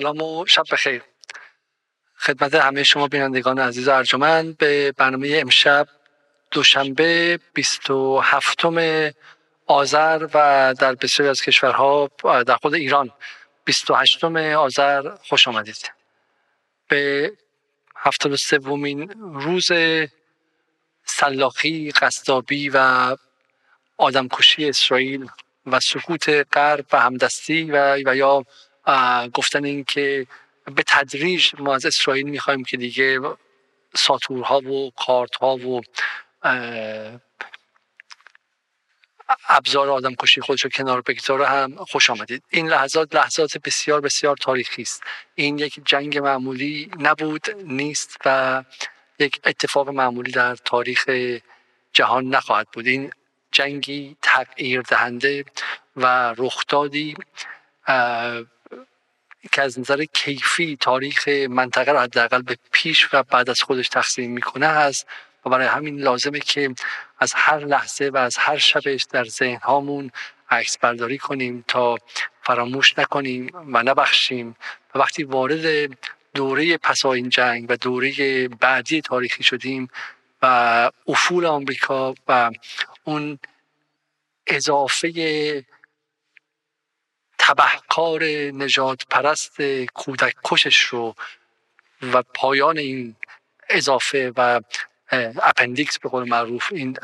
[0.00, 1.02] سلام و شب بخیر.
[2.18, 5.88] خدمت همه شما بینندگان عزیز ارجمند به برنامه امشب
[6.50, 8.64] دوشنبه 27
[9.66, 12.10] آذر و در بسیاری از کشورها
[12.46, 13.10] در خود ایران
[13.64, 15.92] 28 آذر خوش آمدید.
[16.88, 17.32] به
[17.96, 19.68] 73 ومین روز
[21.04, 23.16] سلاخی قصدابی و
[23.96, 25.28] آدمکشی اسرائیل
[25.66, 28.44] و سکوت غرب و همدستی و, و یا
[29.34, 30.26] گفتن این که
[30.64, 33.20] به تدریج ما از اسرائیل می‌خوایم که دیگه
[33.94, 35.82] ساتورها و کارتها و
[39.48, 42.42] ابزار آدم کشی خودش رو کنار بگذاره هم خوش آمدید.
[42.50, 45.02] این لحظات لحظات بسیار بسیار تاریخی است.
[45.34, 48.64] این یک جنگ معمولی نبود نیست و
[49.18, 51.10] یک اتفاق معمولی در تاریخ
[51.92, 52.86] جهان نخواهد بود.
[52.86, 53.12] این
[53.52, 55.44] جنگی تغییر دهنده
[55.96, 57.14] و رخدادی
[59.52, 64.32] که از نظر کیفی تاریخ منطقه را حداقل به پیش و بعد از خودش تقسیم
[64.32, 65.06] می‌کنه هست
[65.46, 66.74] و برای همین لازمه که
[67.18, 70.10] از هر لحظه و از هر شبش در ذهن هامون
[70.50, 71.96] عکس برداری کنیم تا
[72.42, 74.56] فراموش نکنیم و نبخشیم.
[74.94, 75.90] و وقتی وارد
[76.34, 79.88] دوره پسا این جنگ و دوره بعدی تاریخی شدیم
[80.42, 80.46] و
[81.08, 82.50] افول آمریکا و
[83.04, 83.38] اون
[84.46, 85.08] اضافه
[87.46, 88.24] تبهکار
[88.62, 89.62] نژادپرست
[89.94, 91.14] کودک کشش رو
[92.12, 93.16] و پایان این
[93.70, 94.60] اضافه و
[95.42, 96.98] appendix به قول معروف این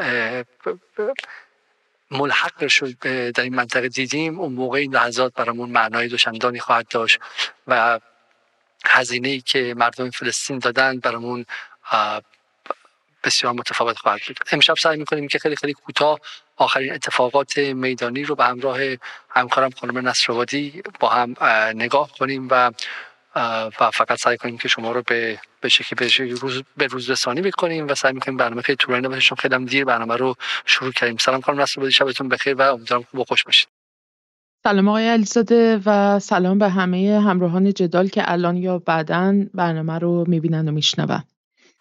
[2.11, 2.99] ملحق شد
[3.33, 4.41] در این منطقه دیدیم.
[4.41, 7.19] اون موقع این لحظات برامون معنای دوچندانی خواهد داشت
[7.67, 8.01] و
[8.87, 11.47] هزینه ای که مردم فلسطین دادن برامون
[13.25, 14.39] بسیار متفاوت خواهد بود.
[14.53, 16.21] امشب سعی می‌کنیم که خیلی خیلی کوتاه
[16.56, 18.78] آخرین اتفاقات میدانی رو به همراه
[19.28, 21.34] همکارم خانم نصرآبادی با هم
[21.75, 22.70] نگاه کنیم و
[23.81, 27.89] و فقط سعی کنیم که شما رو به به شکلی روز به روز رسانی بکنیم
[27.89, 30.34] و سعی می‌کنیم برنامه خیلی طولانی نباشه چون خیلی دیر برنامه رو
[30.65, 31.16] شروع کردیم.
[31.16, 33.69] سلام خانم نصرآبادی شبتون بخیر و امیدوارم خوب خوش باشید.
[34.65, 40.25] سلام آقای علیزاده و سلام به همه همراهان جدال که الان یا بعدا برنامه رو
[40.28, 41.22] می‌بینن و میشنون.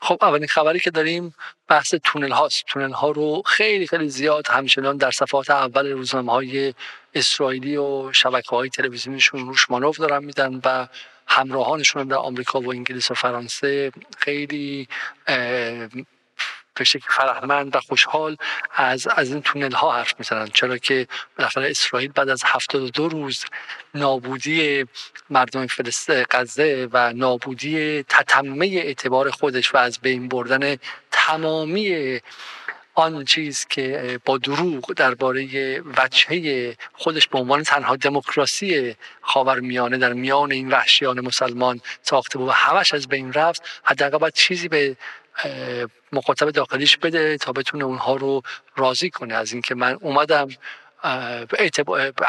[0.02, 1.36] خب اولین خبری که داریم
[1.68, 2.64] بحث تونل هاست.
[2.68, 6.74] تونل ها رو خیلی خیلی زیاد همچنان در صفحات اول روزنامه های
[7.14, 10.88] اسرائیلی و شبکه های تلویزیونیشون روش مانور دارن میدن و
[11.28, 14.88] همراهانشون در آمریکا و انگلیس و فرانسه خیلی
[16.76, 18.38] به شکل فرهمند و خوشحال
[18.76, 20.48] از از این تونل ها حرف می‌زنن.
[20.48, 23.46] چرا که بالاخره اسرائیل بعد از 72 روز
[23.96, 24.86] نابودی
[25.30, 30.76] مردم فلسطین غزه و نابودی تتمه اعتبار خودش و از بین بردن
[31.12, 32.20] تمامی
[32.94, 40.52] آن چیز که با دروغ درباره وجهه خودش به عنوان تنها دموکراسی خاورمیانه در میان
[40.52, 44.96] این وحشیان مسلمان ساخته بود و همش از بین رفت حداقل باید چیزی به
[46.12, 48.42] مخاطب داخلیش بده تا بتونه اونها رو
[48.76, 49.34] راضی کنه.
[49.34, 50.48] از اینکه من اومدم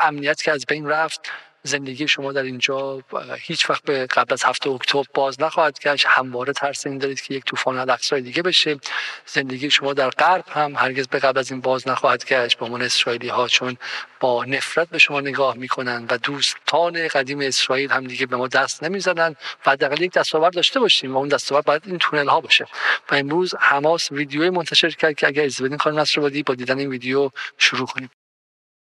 [0.03, 1.21] امنیت که از بین رفت
[1.65, 3.03] زندگی شما در اینجا
[3.39, 6.07] هیچ وقت به قبل از هفته اکتبر باز نخواهد گشت.
[6.09, 8.79] همواره ترس این دارید که یک طوفان الاقصای دیگه بشه.
[9.27, 12.59] زندگی شما در غرب هم هرگز به قبل از این باز نخواهد گشت.
[12.59, 13.77] با من اسرائیلی ها چون
[14.21, 18.85] با نفرت به شما نگاه می‌کنن و دوستان قدیم اسرائیل هم دیگه به ما دست
[18.85, 19.37] نمی‌زنن
[19.67, 22.67] و حداقل یک دستاورد داشته باشیم و اون دستاورد باید این تونل ها باشه.
[23.11, 26.89] و امروز حماس ویدیوی منتشر کرد که اگر اجازه بدین کار نصر با دیدن این
[26.89, 28.11] ویدیو شروع کنیم.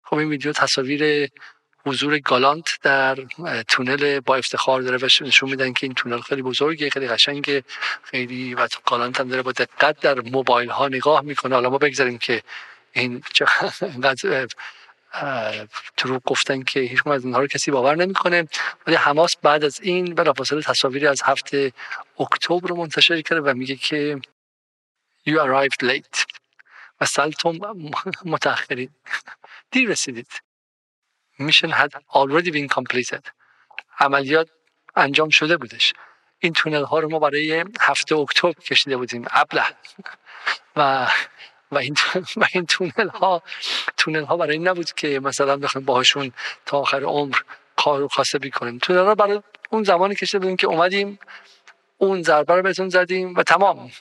[0.03, 1.29] خب این ویدیو تصاویر
[1.87, 3.15] حضور گالانت در
[3.67, 7.63] تونل با افتخار داره و نشون میدن که این تونل خیلی بزرگه خیلی قشنگه
[8.03, 11.55] خیلی و گالانت هم داره با دقت در موبایل ها نگاه می‌کنه.
[11.55, 12.43] حالا ما بگذاریم که
[12.91, 14.47] این چقدر
[15.97, 18.47] دروغ گفتن که هیچ از اینها رو کسی باور نمی‌کنه.
[18.87, 21.71] ولی حماس بعد از این بلافاصله تصاویری از هفته
[22.19, 24.19] اکتبر منتشر کرده و میگه که
[25.29, 26.25] you arrived late.
[27.01, 27.59] و سلتون
[28.25, 28.89] متأخرین.
[29.71, 30.47] دیر رسیدید.
[31.39, 33.23] Mission had already been completed.
[33.99, 34.49] عملیات
[34.95, 35.93] انجام شده بودش.
[36.39, 39.63] این تونل ها رو ما برای هفته اکتبر کشیده بودیم ابله.
[40.75, 41.07] و
[41.72, 41.95] و این
[42.37, 43.41] و این تونل ها
[43.97, 46.31] تونل ها برای این نبود که مثلا بخوایم باهاشون
[46.66, 47.37] تا آخر عمر
[47.75, 51.19] کار رو خاصه تونل ها برای اون زمانی کشیده بودیم که اومدیم
[51.97, 53.91] اون ضربه رو بهتون زدیم و تمام.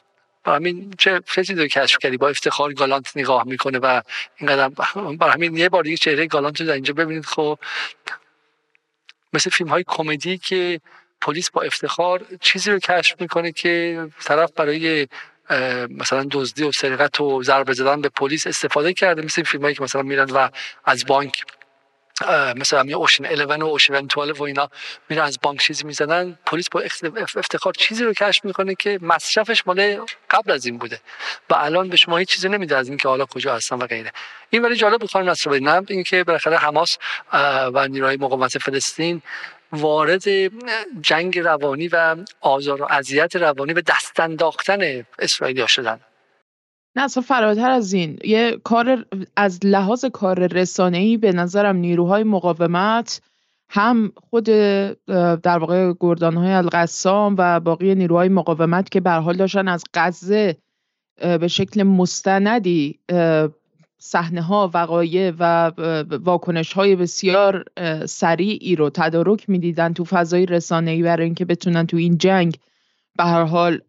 [0.55, 4.01] همین چه چیزی رو کشف کردی؟ با افتخار گالانت نگاه می‌کنه و
[4.37, 4.69] اینقدر
[5.19, 7.25] برای همین یه بار دیگه چهره گالانت رو در اینجا ببینید.
[7.25, 7.59] خب
[9.33, 10.81] مثل فیلم های کمدی که
[11.21, 15.09] پلیس با افتخار چیزی رو کشف می‌کنه که طرف برای
[15.91, 19.83] مثلا دزدی و سرقت و ضربه زدن به پلیس استفاده کرده مثل فیلم هایی که
[19.83, 20.49] مثلا میرن و
[20.85, 21.45] از بانک
[22.57, 24.71] مثلا همین اوشن 11 و اوشن 12 و اینا
[25.09, 26.83] میره از بانک چیزی می‌زنن پلیس با
[27.37, 31.01] افتخار چیزی رو کشف می‌کنه که مصرفش مال قبل از این بوده
[31.51, 34.13] و الان به شما هیچ چیزی نمیده از اینکه حالا کجا هستن و غیره.
[34.51, 36.99] این ولی جالب بود خانم نصر نه؟ اینکه بالاخره حماس
[37.73, 39.23] و نیروهای مقاومت فلسطین
[39.73, 40.23] وارد
[41.01, 46.01] جنگ روانی و آزار و اذیت روانی و دست انداختن اسرائیلیا شدن.
[46.97, 48.19] نه اصلا فراتر از این.
[48.25, 49.07] یه کار
[49.37, 53.21] از لحاظ کار رسانه‌ای به نظرم نیروهای مقاومت
[53.69, 54.45] هم خود
[55.43, 60.57] در واقع گردانهای القسام و باقی نیروهای مقاومت که به حال داشتن از غزه
[61.21, 62.99] به شکل مستندی
[63.99, 65.73] صحنه ها وقایع و
[66.25, 67.65] واکنش های بسیار
[68.07, 72.57] سریعی رو تدارک می‌دیدن تو فضای رسانه‌ای برای اینکه بتونن تو این جنگ
[73.19, 73.81] به هر حال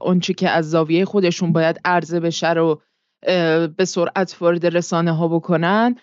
[0.00, 2.82] اونچه که از زاویه خودشون باید عرضه بشه رو
[3.76, 5.94] به سرعت وارد رسانه ها بکنن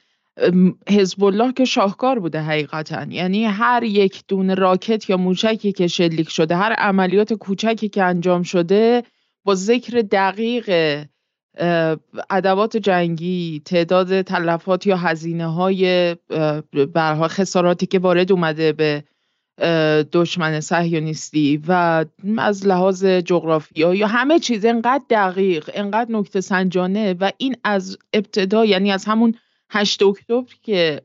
[0.89, 3.05] حزب الله که شاهکار بوده حقیقتا.
[3.09, 8.43] یعنی هر یک دونه راکت یا موشکی که شلیک شده هر عملیات کوچکی که انجام
[8.43, 9.03] شده
[9.43, 10.69] با ذکر دقیق
[12.29, 16.15] ادوات جنگی تعداد تلفات یا هزینه های
[16.93, 19.03] برها خساراتی که وارد اومده به
[20.13, 22.05] دشمن صهیونیستی و
[22.37, 28.65] از لحاظ جغرافیا یا همه چیز انقدر دقیق انقدر نکته سنجانه و این از ابتدا
[28.65, 29.35] یعنی از همون
[29.69, 31.01] 8 اکتبر که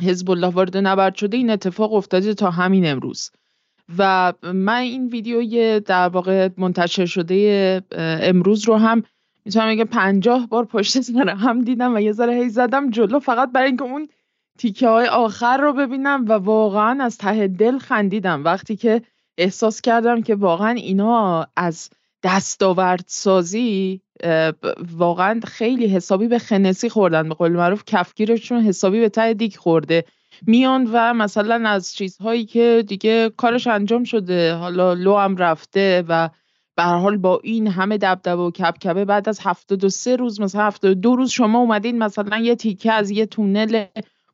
[0.00, 3.30] حزب الله وارد نبرد شده این اتفاق افتاده تا همین امروز.
[3.98, 7.82] و من این ویدیوی در واقع منتشر شده
[8.22, 9.02] امروز رو هم
[9.44, 13.52] می‌تونم بگم پنجاه بار پشت سر هم دیدم و یه ذره هی زدم جلو فقط
[13.52, 14.08] برای اینکه اون
[14.58, 18.44] تیکه های آخر رو ببینم و واقعا از ته دل خندیدم.
[18.44, 19.02] وقتی که
[19.38, 21.90] احساس کردم که واقعا اینا از
[22.22, 24.00] دستاورد سازی
[24.96, 27.28] واقعا خیلی حسابی به خنسی خوردن.
[27.28, 30.04] به قول معروف کفگیرشون حسابی به ته دیگ خورده.
[30.46, 36.30] میان و مثلا از چیزهایی که دیگه کارش انجام شده حالا لو هم رفته و
[36.76, 39.40] به حال با این همه دبدبه و کبکبه بعد از
[39.88, 40.70] سه روز مثلا
[41.02, 43.84] دو روز شما اومدین مثلا یه تیکه از یه تونل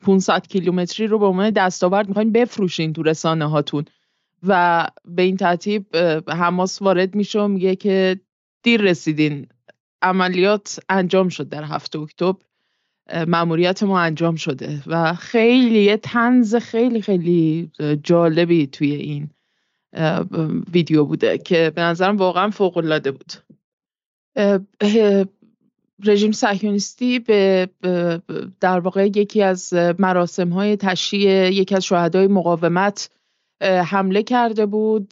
[0.04, 3.84] 500 کیلومتری رو به عنوان دستاورد می‌خواین بفروشین تو رسانه هاتون.
[4.46, 5.96] و به این ترتیب
[6.28, 8.20] حماس وارد میشه و میگه که
[8.62, 9.46] دیر رسیدین.
[10.02, 12.40] عملیات انجام شد در هفته اکتبر.
[13.26, 17.70] مأموریت ما انجام شده و خیلی یه تنز خیلی خیلی
[18.02, 19.30] جالبی توی این
[20.72, 23.32] ویدیو بوده که به نظرم واقعا فوق العاده بود
[26.04, 27.68] رژیم صهیونیستی به
[28.60, 33.10] در واقع یکی از مراسم های تشییع یکی از شهدای مقاومت
[33.62, 35.08] حمله کرده بود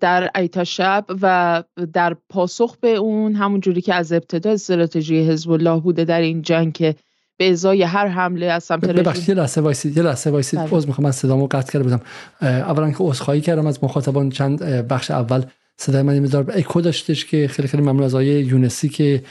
[0.00, 1.62] در ایتا شب و
[1.92, 6.42] در پاسخ به اون همون جوری که از ابتدا استراتژی حزب الله بوده در این
[6.42, 6.94] جنگ که
[7.38, 10.60] به ازای هر حمله از سمت ببخشید یه لحظه وایسید یه لحظه وایسید.
[10.60, 10.86] عذر بله.
[10.86, 12.00] می‌خوام از صدامو قطع کرده بودم
[12.42, 15.44] اولا که عذرخواهی کردم از مخاطبان چند بخش اول.
[15.76, 19.22] صدای من مقدار اکو داشتش که خیلی خیلی ممنون از آیه یونسی که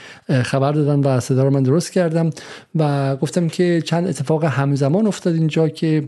[0.42, 2.30] خبر دادن و صدا رو من درست کردم
[2.74, 6.04] و گفتم که چند اتفاق همزمان افتاد اینجا که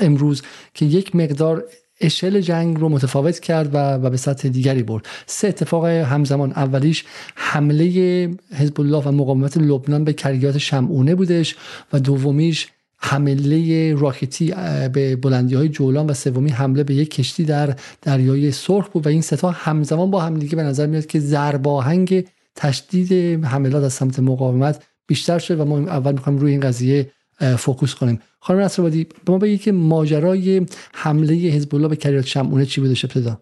[0.00, 0.42] امروز
[0.74, 1.64] که یک مقدار
[2.00, 5.06] اشل جنگ رو متفاوت کرد و, و به سطح دیگری برد.
[5.26, 6.52] سه اتفاق همزمان.
[6.52, 7.04] اولیش
[7.34, 11.56] حمله حزب الله و مقاومت لبنان به کریات شمعونه بودش
[11.92, 12.68] و دومیش
[13.06, 14.54] حمله راکتی
[14.92, 19.08] به بلندی های جولان و سومی حمله به یک کشتی در دریای سرخ بود و
[19.08, 24.20] این ستا همزمان با هم دیگه به نظر میاد که زرباهنگ تشدید حملات از سمت
[24.20, 27.10] مقاومت بیشتر شد و ما اول می‌خوایم روی این قضیه
[27.58, 28.20] فوکوس کنیم.
[28.40, 33.04] خانم نصرآبادی به ما بگید که ماجرای حمله حزب الله به کریات شمعونه چی بودش
[33.04, 33.40] ابتدا.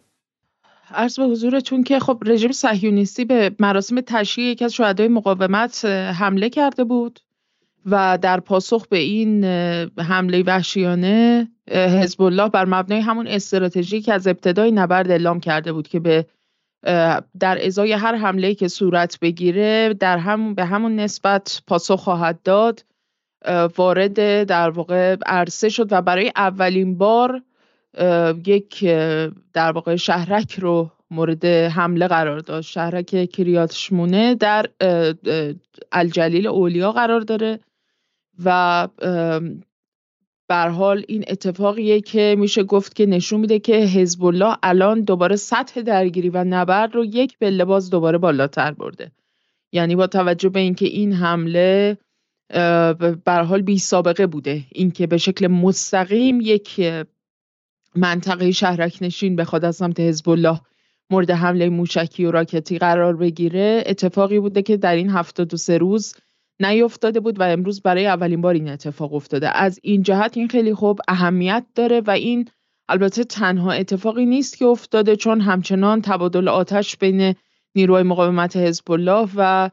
[0.90, 6.50] عرض به حضورتون که خب رژیم صهیونیستی به مراسم تشییع یکی از شهدای مقاومت حمله
[6.50, 7.20] کرده بود.
[7.86, 9.44] و در پاسخ به این
[9.98, 15.88] حمله وحشیانه حزب الله بر مبنای همون استراتژی که از ابتدای نبرد اعلام کرده بود
[15.88, 16.26] که به
[17.40, 22.84] در ازای هر حمله که صورت بگیره در همون به همون نسبت پاسخ خواهد داد.
[23.76, 27.42] وارد در واقع عرصه شد و برای اولین بار
[28.46, 28.84] یک
[29.52, 34.66] در واقع شهرک رو مورد حمله قرار داشت شهرک کریاتشمونه در
[35.92, 37.60] الجلیل اولیا قرار داره.
[38.44, 38.88] و
[40.48, 45.36] بر حال این اتفاقیه که میشه گفت که نشون میده که حزب الله الان دوباره
[45.36, 49.12] سطح درگیری و نبرد رو یک بله باز دوباره بالاتر برده.
[49.72, 51.98] یعنی با توجه به اینکه این حمله
[53.24, 54.62] بر حال بی سابقه بوده.
[54.72, 56.80] اینکه به شکل مستقیم یک
[57.96, 60.60] منطقه شهرک نشین بخواد از سمت حزب الله
[61.10, 65.78] مورد حمله موشکی و راکتی قرار بگیره اتفاقی بوده که در این هفتاد و سه
[65.78, 66.14] روز
[66.60, 69.48] نیفتاده بود و امروز برای اولین بار این اتفاق افتاده.
[69.48, 72.48] از این جهت این خیلی خوب اهمیت داره و این
[72.88, 77.34] البته تنها اتفاقی نیست که افتاده چون همچنان تبادل آتش بین
[77.74, 79.70] نیروهای مقاومت حزب الله و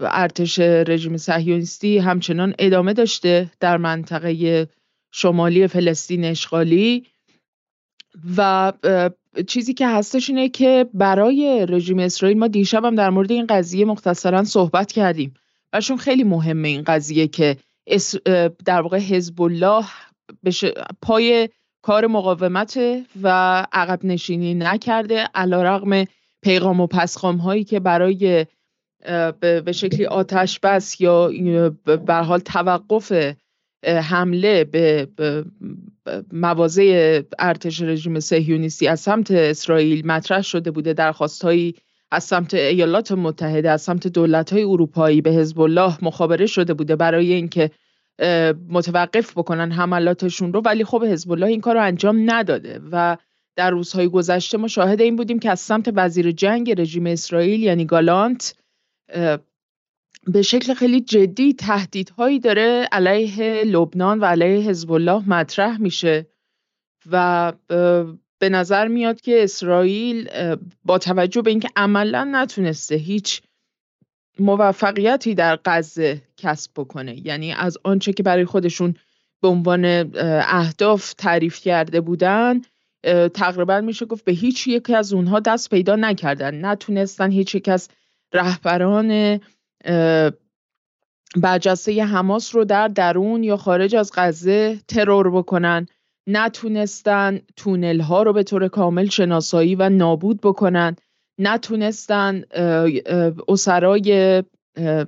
[0.00, 4.68] ارتش رژیم صهیونیستی همچنان ادامه داشته در منطقه
[5.12, 7.06] شمالی فلسطین اشغالی
[8.36, 8.72] و
[9.46, 13.84] چیزی که هستش اینه که برای رژیم اسرائیل ما دیشب هم در مورد این قضیه
[13.84, 15.34] مختصرا صحبت کردیم.
[15.72, 17.56] برشون خیلی مهمه این قضیه که
[18.64, 19.84] در واقع حزب الله
[21.02, 21.48] پای
[21.82, 22.80] کار مقاومت
[23.22, 23.28] و
[23.72, 26.04] عقب نشینی نکرده علا رغم
[26.42, 28.46] پیغام و پسخام هایی که برای
[29.40, 31.28] به شکلی آتش بس یا
[31.84, 33.34] به حال توقف
[33.84, 35.08] حمله به
[36.32, 41.74] مواضع ارتش رژیم سهیونیستی از سمت اسرائیل مطرح شده بوده درخواستهایی
[42.10, 46.96] از سمت ایالات متحده از سمت دولت های اروپایی به حزب الله مخابره شده بوده
[46.96, 47.70] برای اینکه
[48.68, 50.60] متوقف بکنن حملاتشون رو.
[50.60, 53.16] ولی خب حزب الله این کار رو انجام نداده و
[53.56, 57.84] در روزهای گذشته ما شاهد این بودیم که از سمت وزیر جنگ رژیم اسرائیل یعنی
[57.84, 58.54] گالانت
[60.26, 66.26] به شکل خیلی جدی تهدیدهایی داره علیه لبنان و علیه حزب الله مطرح میشه
[67.10, 67.52] و
[68.38, 70.28] به نظر میاد که اسرائیل
[70.84, 73.42] با توجه به اینکه عملا نتونسته هیچ
[74.38, 78.94] موفقیتی در غزه کسب بکنه یعنی از آنچه که برای خودشون
[79.42, 79.84] به عنوان
[80.46, 82.60] اهداف تعریف کرده بودن
[83.34, 86.64] تقریبا میشه گفت به هیچ یکی از اونها دست پیدا نکردن.
[86.64, 87.88] نتونستن هیچ یک از
[88.32, 89.40] رهبران
[91.36, 95.86] برجسته حماس رو در درون یا خارج از غزه ترور بکنن.
[96.28, 100.96] نتونستن تونل ها رو به طور کامل شناسایی و نابود بکنن.
[101.38, 102.42] نتونستن
[103.48, 104.42] اسرای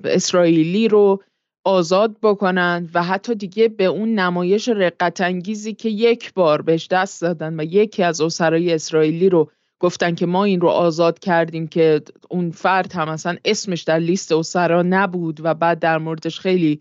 [0.04, 1.22] اسرائیلی رو
[1.64, 7.22] آزاد بکنن و حتی دیگه به اون نمایش رقت انگیزی که یک بار بهش دست
[7.22, 12.02] دادن و یکی از اسرای اسرائیلی رو گفتن که ما این رو آزاد کردیم که
[12.30, 16.80] اون فرد هم اصلا اسمش در لیست اسرا نبود و بعد در موردش خیلی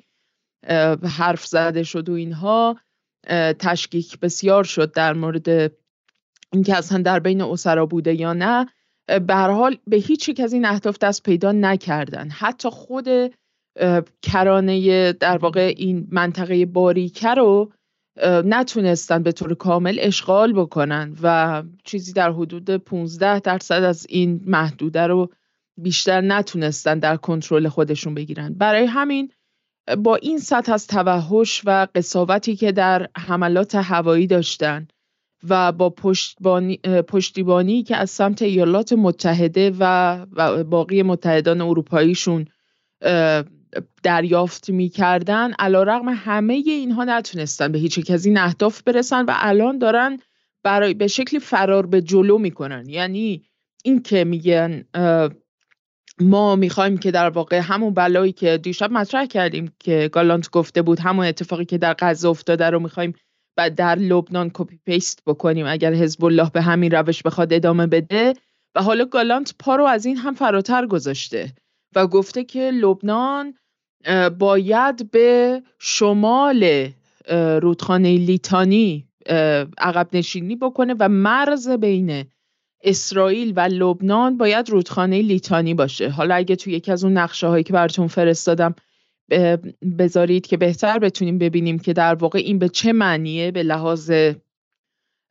[1.18, 2.80] حرف زده شد و اینها
[3.60, 5.72] تشکیک بسیار شد در مورد
[6.54, 8.66] اینکه اصلا در بین اسرا بوده یا نه.
[9.28, 12.30] به حال به هیچ یک از این اهداف دست پیدا نکردن.
[12.30, 13.08] حتی خود
[14.22, 17.72] کرانه در واقع این منطقه باریکه رو
[18.26, 25.08] نتونستن به طور کامل اشغال بکنن و چیزی در حدود 15 درصد از این محدوده
[25.08, 25.30] رو
[25.78, 28.54] بیشتر نتونستن در کنترل خودشون بگیرن.
[28.54, 29.32] برای همین
[29.98, 34.88] با این سطح از توحش و قصاوتی که در حملات هوایی داشتن
[35.50, 40.26] و با پشتبانی، پشتیبانی که از سمت ایالات متحده و
[40.64, 42.46] باقی متحدان اروپاییشون
[44.04, 50.20] دریافت می‌کردن علی‌رغم همه اینها نتونستن به هیچ از این اهداف برسن و الان دارن
[50.64, 52.90] برای به شکلی فرار به جلو می‌کنن.
[52.90, 53.44] یعنی
[53.84, 54.86] این که میگن
[56.20, 61.00] ما می‌خوایم که در واقع همون بلایی که دیشب مطرح کردیم که گالانت گفته بود
[61.00, 63.14] همون اتفاقی که در غزه افتاده رو می‌خوایم
[63.58, 68.34] و در لبنان copy paste بکنیم اگر حزب الله به همین روش بخواد ادامه بده.
[68.76, 71.54] و حالا گالانت پا رو از این هم فراتر گذاشته
[71.96, 73.54] و گفته که لبنان
[74.40, 76.90] باید به شمال
[77.62, 79.08] رودخانه لیتانی
[79.78, 82.26] عقب نشینی بکنه و مرز بین
[82.84, 86.10] اسرائیل و لبنان باید رودخانه لیتانی باشه.
[86.10, 88.76] حالا اگه توی یکی از اون نقشه هایی که براتون فرستادم
[90.00, 94.12] بذارید که بهتر بتونیم ببینیم که در واقع این به چه معنیه به لحاظ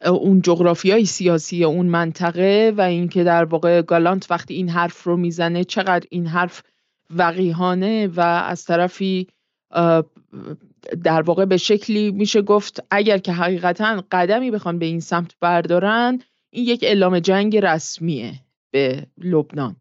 [0.06, 5.64] اون جغرافیای سیاسی اون منطقه و اینکه در واقع گالانت وقتی این حرف رو می‌زنه
[5.64, 6.62] چقدر این حرف
[7.10, 9.26] وقیهانه و از طرفی
[11.04, 16.20] در واقع به شکلی میشه گفت اگر که حقیقتا قدمی بخوان به این سمت بردارن
[16.50, 18.32] این یک اعلام جنگ رسمیه
[18.70, 19.76] به لبنان.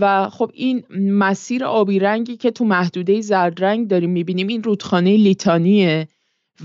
[0.00, 5.16] و خب این مسیر آبی رنگی که تو محدوده زرد رنگ داریم می‌بینیم این رودخانه
[5.16, 6.08] لیتانیه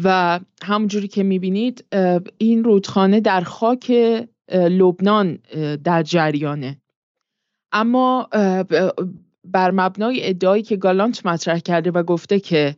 [0.03, 1.85] و همونجوری که می‌بینید
[2.37, 3.91] این رودخانه در خاک
[4.53, 5.39] لبنان
[5.83, 6.81] در جریانه.
[7.71, 8.29] اما
[9.43, 12.75] بر مبنای ادعایی که گالانت مطرح کرده و گفته که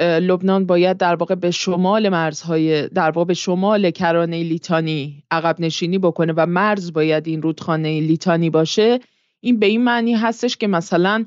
[0.00, 5.98] لبنان باید در واقع به شمال مرزهای در واقع به شمال کرانه لیتانی عقب نشینی
[5.98, 9.00] بکنه و مرز باید این رودخانه لیتانی باشه.
[9.40, 11.24] این به این معنی هستش که مثلا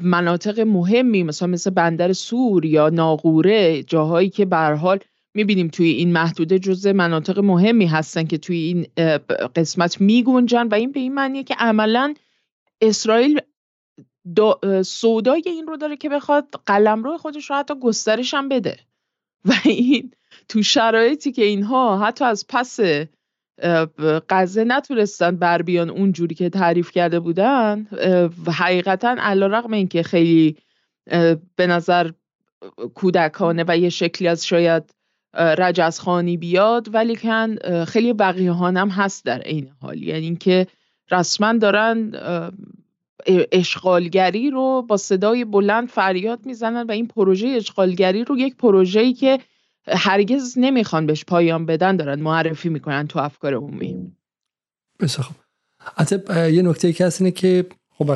[0.00, 4.98] مناطق مهمی مثلا مثل بندر سور یا ناغوره جاهایی که به حال
[5.34, 8.86] می‌بینیم توی این محدوده جزء مناطق مهمی هستن که توی این
[9.56, 12.14] قسمت میگونجن و این به این معنیه که عملا
[12.80, 13.40] اسرائیل
[14.84, 18.76] سودای این رو داره که بخواد قلمرو خودش رو حتی گسترش هم بده.
[19.48, 20.10] و این
[20.48, 22.80] تو شرایطی که اینها حتی از پس
[24.28, 27.86] غزه نتونستن بر بیان اون جوری که تعریف کرده بودن
[28.46, 30.56] حقیقتا علا رقم این که خیلی
[31.56, 32.10] به نظر
[32.94, 34.94] کودکانه و یه شکلی از شاید
[35.34, 40.02] رجزخانی بیاد ولی کن خیلی بقیهانم هست در عین حال.
[40.02, 40.66] یعنی اینکه
[41.10, 42.12] رسما دارن
[43.52, 49.38] اشغالگری رو با صدای بلند فریاد می‌زنن و این پروژه اشغالگری رو یک پروژه‌ای که
[49.88, 54.12] هرگز نمی‌خوان بهش پایان بدن دارن معرفی می‌کنن تو افکار عمومی.
[55.00, 55.34] بسیار خب.
[55.96, 56.16] حتی
[56.52, 57.66] یه نکته که هست اینه که
[57.98, 58.10] خب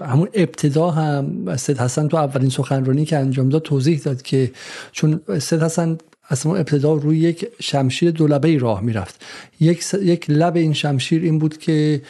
[0.00, 4.52] همون ابتدا هم سید حسن تو اولین سخنرانی که انجام داد توضیح داد که
[4.92, 9.24] چون سید حسن از ابتدا روی یک شمشیر دولبه راه می‌رفت.
[9.60, 12.02] یک, یک لب این شمشیر این بود که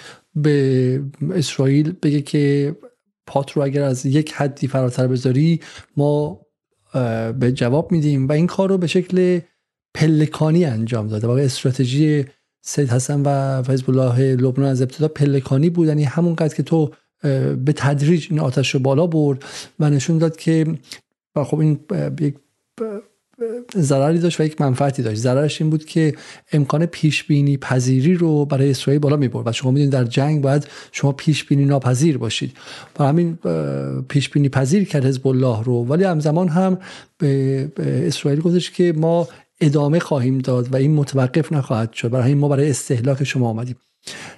[0.43, 2.77] به اسرائیل بگه که
[3.27, 5.61] پات رو اگر از یک حدی فراتر بذاری
[5.97, 6.41] ما
[7.39, 8.29] به جواب میدیم.
[8.29, 9.41] و این کار رو به شکل
[9.95, 11.27] پلکانی انجام داده.
[11.27, 12.25] واقع استراتژی
[12.61, 15.89] سید حسن و حزب الله لبنان از ابتدا پلکانی بود.
[15.89, 16.91] یعنی همون قدر که تو
[17.65, 19.45] به تدریج این آتش رو بالا برد
[19.81, 20.67] و نشون داد که
[21.37, 21.81] و خب این
[22.21, 22.35] یک
[23.77, 25.21] ضرری داشت و یک منفعتی داشت.
[25.21, 26.15] ضررش این بود که
[26.53, 30.43] امکان پیش بینی پذیری رو برای اسرائیل بالا می برد و شما می‌دونید در جنگ
[30.43, 32.57] باید شما پیش بینی ناپذیر باشید.
[32.99, 33.39] و همین
[34.09, 35.85] پیش بینی پذیر کرد حزب الله رو.
[35.85, 36.79] ولی همزمان هم
[37.19, 39.29] به اسرائیل گفتش که ما
[39.61, 42.11] ادامه خواهیم داد و این متوقف نخواهد شد.
[42.11, 43.77] برای ما برای استهلاک شما آمدیم.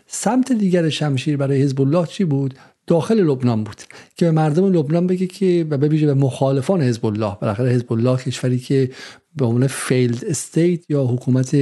[0.07, 2.55] سمت دیگر شمشیر برای حزب الله چی بود؟
[2.91, 3.77] داخل لبنان بود
[4.17, 8.17] که به مردم لبنان بگه که و به به مخالفان حزب الله بالاخره حزب الله
[8.17, 8.91] کشوری که
[9.37, 11.57] به عنوان failed state یا حکومت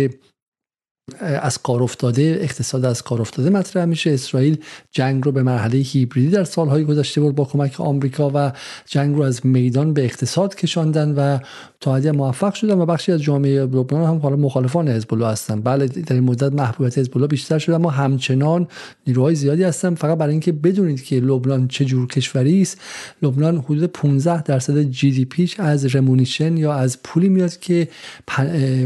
[1.21, 4.11] از کار افتاده اقتصاد از کار افتاده مطرح میشه.
[4.11, 4.57] اسرائیل
[4.91, 8.53] جنگ رو به مرحله هیبریدی در سالهای گذشته بود با کمک آمریکا و
[8.87, 11.38] جنگ رو از میدان به اقتصاد کشاندن و
[11.81, 15.61] تا حدی موفق شدن و بخشی از جامعه لبنان هم حالا مخالفان حزب الله هستن.
[15.61, 18.68] بله در این مدت محبوبیت حزب الله بیشتر شده اما همچنان
[19.07, 19.94] نیروهای زیادی هستن.
[19.94, 22.81] فقط برای اینکه بدونید که لبنان چه جور کشوری است
[23.23, 27.88] لبنان حدود 15 درصد جی دی پیش از رمونیشن یا از پولی میاد که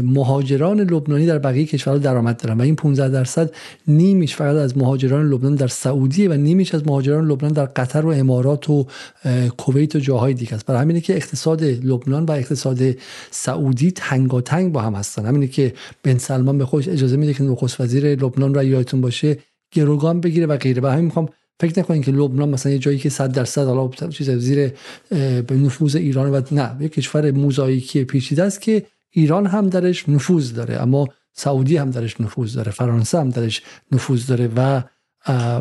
[0.03, 2.57] مهاجران لبنانی در بقیه کشورها درآمد دارن.
[2.57, 3.51] و این 15 درصد
[3.87, 8.09] نیمیش فقط از مهاجران لبنان در سعودی و نیمیش از مهاجران لبنان در قطر و
[8.09, 8.87] امارات و
[9.57, 10.65] کویت و جاهای دیگه است.
[10.65, 12.79] برای همینه که اقتصاد لبنان و اقتصاد
[13.31, 15.25] سعودی تنگاتنگ با هم هستن.
[15.25, 15.73] همینه که
[16.03, 19.37] بن سلمان به خودش اجازه میده که نخست وزیر لبنان را یادتون باشه
[19.71, 20.81] گروگان بگیره و غیره.
[20.81, 24.29] و همین می‌خوام فکر نکنین که لبنان مثلا یه جایی که 100 درصد حالا چیز
[24.29, 24.71] زیر
[25.47, 26.77] به نفوذ ایران و نه.
[26.79, 30.81] یک کشور موزاییکی پیچیده است که ایران هم درش نفوذ داره.
[30.81, 34.81] اما سعودی هم درش نفوذ داره فرانسه هم درش نفوذ داره و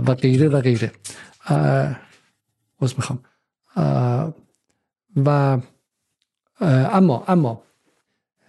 [0.06, 0.92] و غیره و غیره.
[2.98, 3.18] می‌خوام.
[5.16, 5.58] و
[6.92, 7.62] اما اما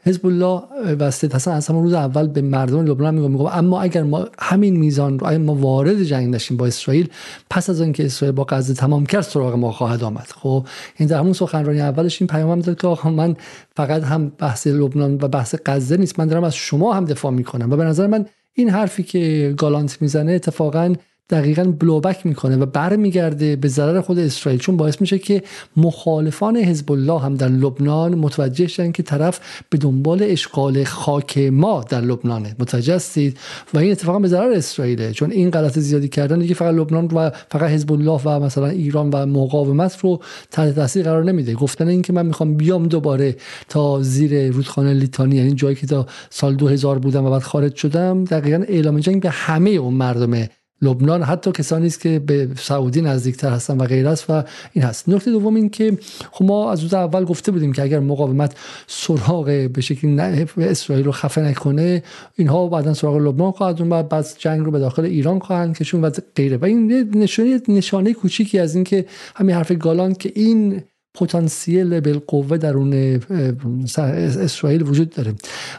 [0.06, 0.62] حزب الله
[1.00, 4.28] و سید حسن از همون روز اول به مردم لبنان میگم میگم اما اگر ما
[4.40, 7.10] همین میزان رو ما وارد جنگ نشیم با اسرائیل
[7.50, 10.28] پس از اینکه اسرائیل با غزه تمام کرد سراغ ما خواهد آمد.
[10.36, 13.36] خب این در همون سخنرانی اولش این پیام هم داد که آخه من
[13.76, 17.72] فقط هم بحث لبنان و بحث غزه نیست من دارم از شما هم دفاع می‌کنم.
[17.72, 20.94] و به نظر من این حرفی که گالانت می‌زنه اتفاقا
[21.30, 25.44] دقیقا بلوبک می‌کنه و برمیگرده به ضرر خود اسرائیل چون باعث میشه که
[25.78, 31.86] مخالفان حزب الله هم در لبنان متوجه شدن که طرف به دنبال اشغال خاک ما
[31.90, 32.56] در لبنانه.
[32.60, 33.38] متوجه هستید؟
[33.74, 37.30] و این اتفاقا به ضرر اسرائیله چون این غلط زیادی کردن دیگه فقط لبنان و
[37.30, 40.20] فقط حزب الله و مثلا ایران و مقاومت رو
[40.52, 41.54] تحت تاثیر قرار نمیده.
[41.54, 43.36] گفتن این که من می‌خوام بیام دوباره
[43.70, 48.24] تا زیر رودخانه لیتانی یعنی جایی که تا سال 2000 بودم و بعد خارج شدم
[48.24, 50.48] دقیقا اعلام جنگ به همه اون مردم
[50.82, 55.10] لبنان حتی کسانی است که به سعودی نزدیکتر هستن و غیره است و این هست.
[55.10, 55.98] نکته دوم این که
[56.32, 58.56] خب ما از روز اول گفته بودیم که اگر مقاومت
[58.88, 60.22] سراغ به شکلی
[60.58, 62.04] اسرائیل رو خفه نکنه
[62.36, 66.10] اینها بعدا سراغ لبنان خواهد و بعد جنگ رو به داخل ایران خواهند کشون و
[66.36, 66.58] غیره.
[66.58, 69.06] و این نشانه نشانه کوچیکی از اینکه
[69.36, 70.84] همین حرف گالان که این
[71.14, 73.20] پتانسیل بالقوه درون
[73.96, 75.34] اسرائیل وجود داره.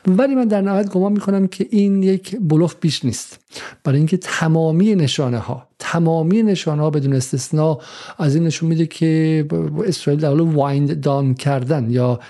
[0.07, 3.39] ولی من در نهایت گمان می‌کنم که این یک بلوف بیش نیست.
[3.85, 7.79] برای اینکه تمامی نشانه ها تمامی نشانه ها بدون استثنا
[8.19, 9.47] از این نشون میده که
[9.87, 12.21] اسرائیل در حال وایند دان کردن یا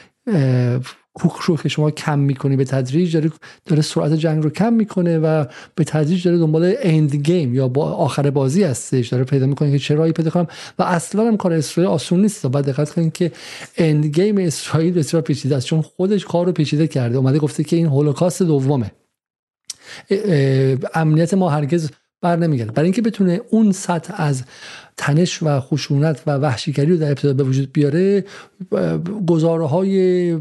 [1.62, 3.30] که شما کم می‌کنی به تدریج داره
[3.66, 7.92] داره سرعت جنگ رو کم می‌کنه و به تدریج داره دنبال اند گیم یا با
[7.92, 9.08] آخر بازی هستش.
[9.08, 10.46] داره پیدا می‌کنه که چه پیدا کنم.
[10.78, 12.46] و اصلا هم کار اسرائیل آسون نیست.
[12.46, 13.32] بعد دقت کنید که
[13.76, 15.66] اند گیم اسرائیل بسیار پیچیده است.
[15.66, 17.16] چون خودش کار رو پیچیده کرده.
[17.16, 18.90] اومده گفته که این هولوکاست دومه.
[20.94, 21.90] امنیت ما هرگز
[22.22, 22.72] بر نمیگرده.
[22.72, 24.42] برای اینکه بتونه اون سطح از
[24.96, 28.24] تنش و خشونت و وحشیگری رو در ابتدا به وجود بیاره
[29.26, 30.36] گزاره های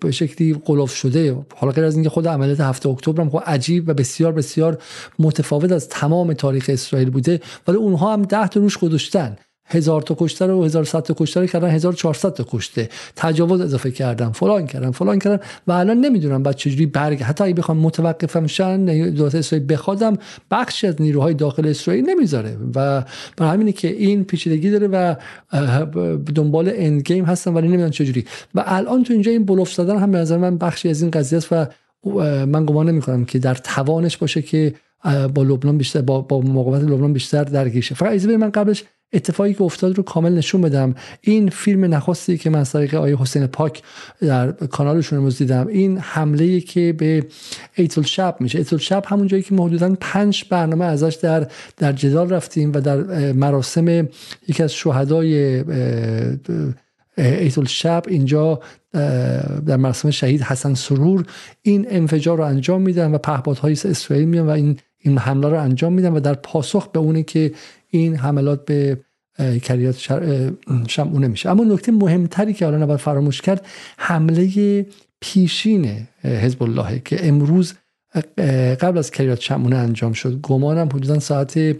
[0.00, 1.36] به شکلی قلوف شده.
[1.56, 4.82] حالا غیر از اینکه خود عملیات هفته اکتبر هم خب عجیب و بسیار بسیار
[5.18, 9.36] متفاوت از تمام تاریخ اسرائیل بوده ولی اونها هم ده تا روش گذاشتن.
[9.68, 12.88] هزار تا کشته رو 1100 تا کشته رو کردن 1400 تا کشته.
[13.16, 14.30] تجاوز اضافه کردن.
[14.30, 15.42] فلان کردن فلان کردن.
[15.66, 20.16] و الان نمی‌دونم بعد چجوری برگ حتی اگه بخوام متوقفم شن دولت اسرائیل بخوادم
[20.50, 22.56] بخشی از نیروهای داخل اسرائیل نمی‌ذاره.
[22.74, 23.04] و
[23.36, 25.14] برای همینه که این پیچیدگی داره و
[26.34, 28.24] دنبال اند گیم هستن ولی نمی‌دونم چجوری.
[28.54, 31.36] و الان تو اینجا این بلوف زدن هم به نظر من بخشی از این قضیه
[31.36, 31.66] است و
[32.46, 34.74] من گمان نمی کنم که در توانش باشه که
[35.34, 37.94] با لبنان بیشتر با, با مقاومت لبنان بیشتر درگیر شه.
[37.94, 40.94] فقط من قبلش اتفاقی که افتاد رو کامل نشون بدم.
[41.20, 43.82] این فیلم نخستی که من از طریق آقای حسین پاک
[44.20, 47.26] در کانالشون امروز دیدم این حمله که به
[47.74, 48.58] عیتا الشعب میشه.
[48.58, 53.32] عیتا الشعب همون جایی که ما پنج برنامه ازش در در جدال رفتیم و در
[53.32, 54.08] مراسم
[54.48, 55.64] یکی از شهدای
[57.18, 58.60] عیتا الشعب اینجا
[59.66, 61.26] در مراسم شهید حسن سرور
[61.62, 65.92] این انفجار رو انجام میدن و پهپادهای اسرائیل میان و این این حمله رو انجام
[65.92, 67.52] میدن و در پاسخ به اونه که
[67.90, 69.00] این حملات به
[69.62, 69.96] کریات
[70.88, 74.86] شمعونه میشه اما نکته مهمتری که حالا نباید فراموش کرد حمله
[75.20, 77.74] پیشین حزب الله که امروز
[78.80, 80.40] قبل از کریات شمعونه انجام شد.
[80.40, 81.76] گمانم حدودا ساعت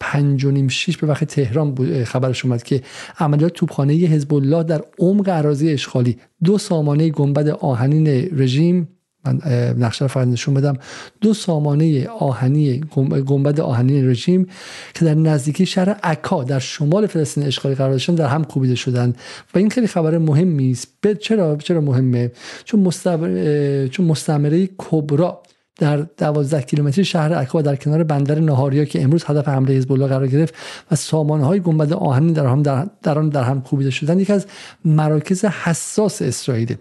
[0.00, 2.82] پنج و نیم شیش به وقت تهران بود خبرش اومد که
[3.18, 8.06] عملیات توپخانه حزب الله در عمق اراضی اشغالی دو سامانه گنبد آهنین
[8.38, 8.88] رژیم
[9.24, 9.40] من
[9.78, 10.76] نقشه رو فقط نشون بدم.
[11.20, 12.80] دو سامانه آهنی
[13.26, 14.46] گنبد آهنی رژیم
[14.94, 19.14] که در نزدیکی شهر عکا در شمال فلسطین اشغالی قرار داشتن در هم کوبیده شدن.
[19.54, 20.88] و این خیلی خبر مهمی است.
[21.20, 22.30] چرا چرا مهمه؟
[22.64, 25.42] چون مستمره چون مستعمره کبرا
[25.78, 30.06] در 12 کیلومتری شهر عکا در کنار بندر نهاریا که امروز هدف حمله حزب الله
[30.06, 30.54] قرار گرفت
[30.90, 32.62] و سامانه های گنبد آهنی در هم
[33.02, 34.46] در, آن در هم کوبیده شدن یکی از
[34.84, 36.76] مراکز حساس اسرائیل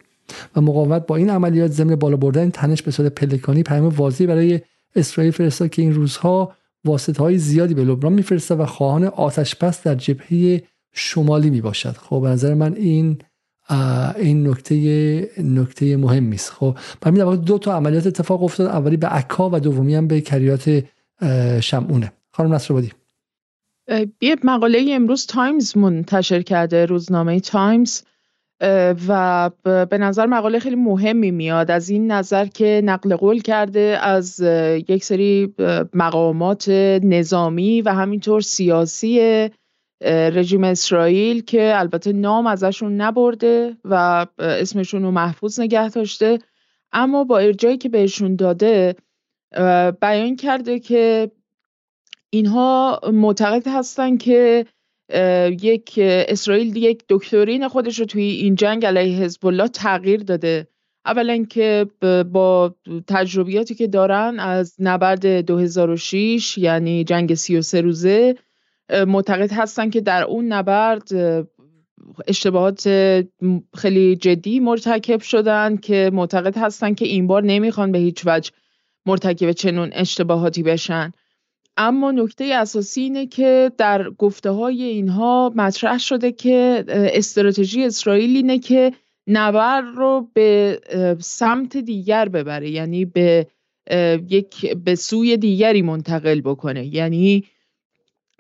[0.56, 4.62] و مقاومت با این عملیات ضمن بالا بردن تنش به صورت پلکانی پیام واضحی برای
[4.96, 9.84] اسرائیل فرستاد که این روزها واسطه های زیادی به لبنان میفرسته و خواهان آتش پس
[9.84, 10.64] در جبهه
[10.94, 13.18] شمالی می باشد خب به نظر من این
[14.16, 18.68] این نکته نکته مهمی است خب برای دو تا عملیات اتفاق افتاد.
[18.68, 20.84] اولی به عکا و دومی هم به کریات
[21.62, 22.14] شمعونه.
[22.32, 22.84] خانم نصر
[24.22, 28.02] یه مقاله امروز تایمز منتشر کرده روزنامه تایمز.
[29.08, 31.72] و به نظر مقاله خیلی مهمی میاد.
[31.72, 34.40] از این نظر که نقل قول کرده از
[34.90, 35.54] یک سری
[35.94, 36.70] مقامات
[37.04, 39.50] نظامی و همینطور سیاسی
[40.02, 46.40] رژیم اسرائیل که البته نام ازشون نبرده و اسمشون رو محفوظ نگه داشته.
[46.92, 48.96] اما با ارجایی که بهشون داده
[50.02, 51.32] بیان کرده که
[52.30, 54.66] اینها معتقد هستن که
[55.62, 60.68] یک اسرائیل یک دکترین خودش رو توی این جنگ علیه حزب الله تغییر داده.
[61.06, 61.86] اولا که
[62.32, 62.76] با
[63.08, 68.36] تجربیاتی که دارن از نبرد 2006 یعنی جنگ 33 روزه
[69.08, 71.10] معتقد هستن که در اون نبرد
[72.28, 72.88] اشتباهات
[73.78, 78.52] خیلی جدی مرتکب شدن که معتقد هستن که این بار نمی‌خوان به هیچ وجه
[79.06, 81.12] مرتکب چنون اشتباهاتی بشن.
[81.78, 88.60] اما نکته اساسی اینه که در گفته های اینها مطرح شده که استراتژی اسرائیل اینه
[88.60, 88.94] که
[89.28, 90.80] نبر رو به
[91.20, 93.48] سمت دیگر ببره یعنی به
[94.30, 96.96] یک به سوی دیگری منتقل بکنه.
[96.96, 97.44] یعنی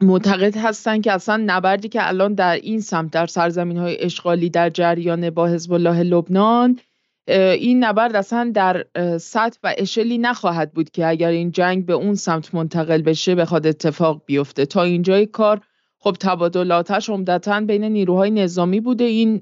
[0.01, 4.69] معتقد هستن که اصلا نبردی که الان در این سمت در سرزمین های اشغالی در
[4.69, 6.79] جریان با حزب الله لبنان
[7.27, 8.85] این نبرد اصلا در
[9.17, 13.67] سطح و اشلی نخواهد بود که اگر این جنگ به اون سمت منتقل بشه بخواد
[13.67, 14.65] اتفاق بیفته.
[14.65, 15.61] تا اینجای کار
[15.99, 19.03] خب تبادلاتش عمدتا بین نیروهای نظامی بوده.
[19.03, 19.41] این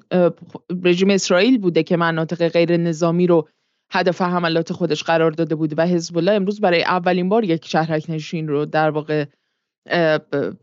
[0.84, 3.48] رژیم اسرائیل بوده که مناطق غیر نظامی رو
[3.92, 8.06] هدف حملات خودش قرار داده بوده و حزب الله امروز برای اولین بار یک شهرک
[8.10, 9.26] نشین رو در واقع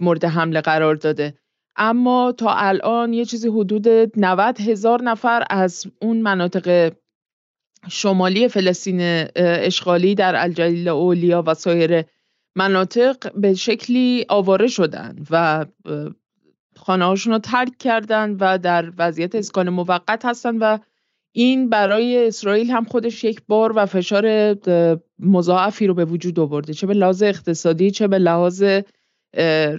[0.01, 1.35] مورد حمله قرار داده.
[1.77, 6.93] اما تا الان یه چیزی حدود 90 هزار نفر از اون مناطق
[7.89, 12.05] شمالی فلسطین اشغالی در الجلیل اولیا و سایر
[12.57, 15.67] مناطق به شکلی آواره شدن و
[16.77, 20.79] خانه رو ترک کردن و در وضعیت اسکان موقت هستن و
[21.33, 24.57] این برای اسرائیل هم خودش یک بار و فشار
[25.19, 26.75] مضاعفی رو به وجود آورده.
[26.75, 28.65] چه به لحاظ اقتصادی چه به لحاظ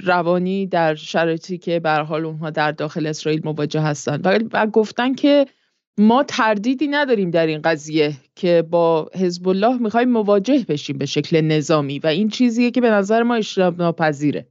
[0.03, 5.45] روانی در شرایطی که به حال اونها در داخل اسرائیل مواجه هستند و گفتن که
[5.97, 11.41] ما تردیدی نداریم در این قضیه که با حزب الله می‌خوایم مواجه بشیم به شکل
[11.41, 14.47] نظامی و این چیزیه که به نظر ما اجتناب ناپذیره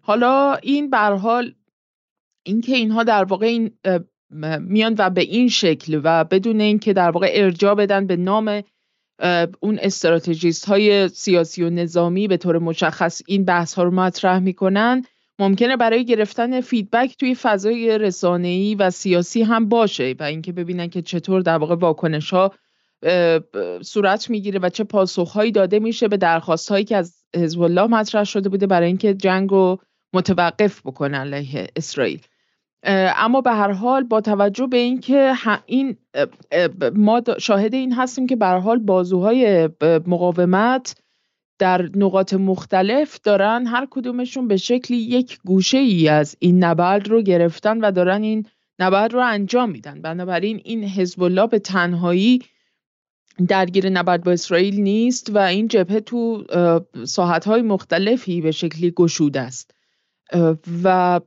[0.00, 1.54] حالا این برحال
[2.46, 3.70] اینکه اینها در واقع این
[4.60, 8.62] میان و به این شکل و بدون اینکه در واقع ارجا بدن به نام
[9.60, 15.04] اون استراتژیست های سیاسی و نظامی به طور مشخص این بحث ها رو مطرح می‌کنن
[15.38, 21.02] ممکنه برای گرفتن فیدبک توی فضای رسانه‌ای و سیاسی هم باشه و اینکه ببینن که
[21.02, 22.52] چطور در واقع واکنش ها
[23.82, 28.24] صورت می‌گیره و چه پاسخهایی داده میشه به درخواست هایی که از حزب الله مطرح
[28.24, 29.78] شده بوده برای اینکه جنگ رو
[30.12, 32.20] متوقف بکنن علیه اسرائیل.
[33.16, 35.32] اما به هر حال با توجه به اینکه
[35.66, 35.96] این
[36.94, 39.68] ما شاهد این هستیم که به هر حال بازوهای
[40.06, 40.96] مقاومت
[41.58, 47.22] در نقاط مختلف دارن هر کدومشون به شکلی یک گوشه ای از این نبرد رو
[47.22, 48.46] گرفتن و دارن این
[48.78, 50.02] نبرد رو انجام میدن.
[50.02, 52.38] بنابراین این حزب الله به تنهایی
[53.48, 56.44] درگیر نبرد با اسرائیل نیست و این جبهه تو
[57.46, 59.74] های مختلفی به شکلی گشوده است.
[60.84, 61.20] و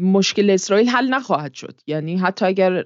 [0.00, 1.80] مشکل اسرائیل حل نخواهد شد.
[1.86, 2.84] یعنی حتی اگر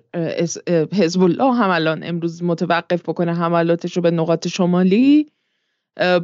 [0.92, 5.26] حزب الله هم الان امروز متوقف بکنه حملاتش رو به نقاط شمالی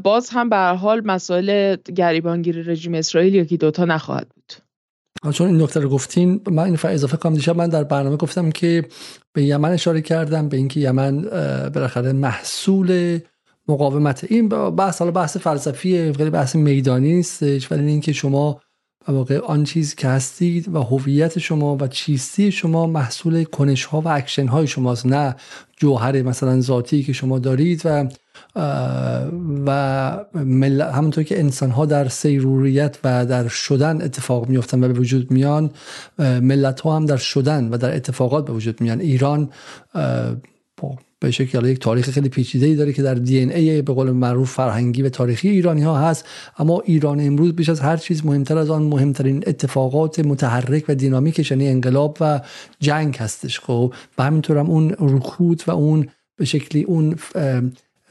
[0.02, 4.52] باز هم به حال مسائل گریبانگیری رژیم اسرائیل یکی دوتا نخواهد بود.
[5.32, 7.34] چون این نکته رو گفتین من این اضافه کنم.
[7.34, 8.84] دیشب من در برنامه گفتم که
[9.32, 11.22] به یمن اشاره کردم به اینکه یمن
[11.74, 13.18] بالاخره محصول
[13.68, 14.24] مقاومت.
[14.28, 18.60] این بحث حالا بحث فلسفی خیلی بحث میدانی نیستش ولی اینکه شما
[19.08, 24.08] واقع آن چیزی که هستید و هویت شما و چیستی شما محصول کنش ها و
[24.08, 25.36] اکشن های شماست نه
[25.76, 28.08] جوهر مثلا ذاتی که شما دارید و
[29.66, 29.70] و
[30.92, 35.70] همونطور که انسان ها در صیرورت و در شدن اتفاق میفتن و به وجود میان
[36.18, 39.00] ملت ها هم در شدن و در اتفاقات به وجود میان.
[39.00, 39.50] ایران
[41.24, 44.50] به شکل یک تاریخ خیلی پیچیده ای داره که در DNA ی به قول معروف
[44.50, 46.24] فرهنگی و تاریخی ایرانی ها هست.
[46.58, 51.50] اما ایران امروز بیش از هر چیز مهمتر از آن مهمترین اتفاقات متحرک و دینامیکش
[51.50, 52.40] یعنی انقلاب و
[52.80, 53.60] جنگ هستش.
[53.60, 57.16] خب و همینطور هم اون رکود و اون به شکلی اون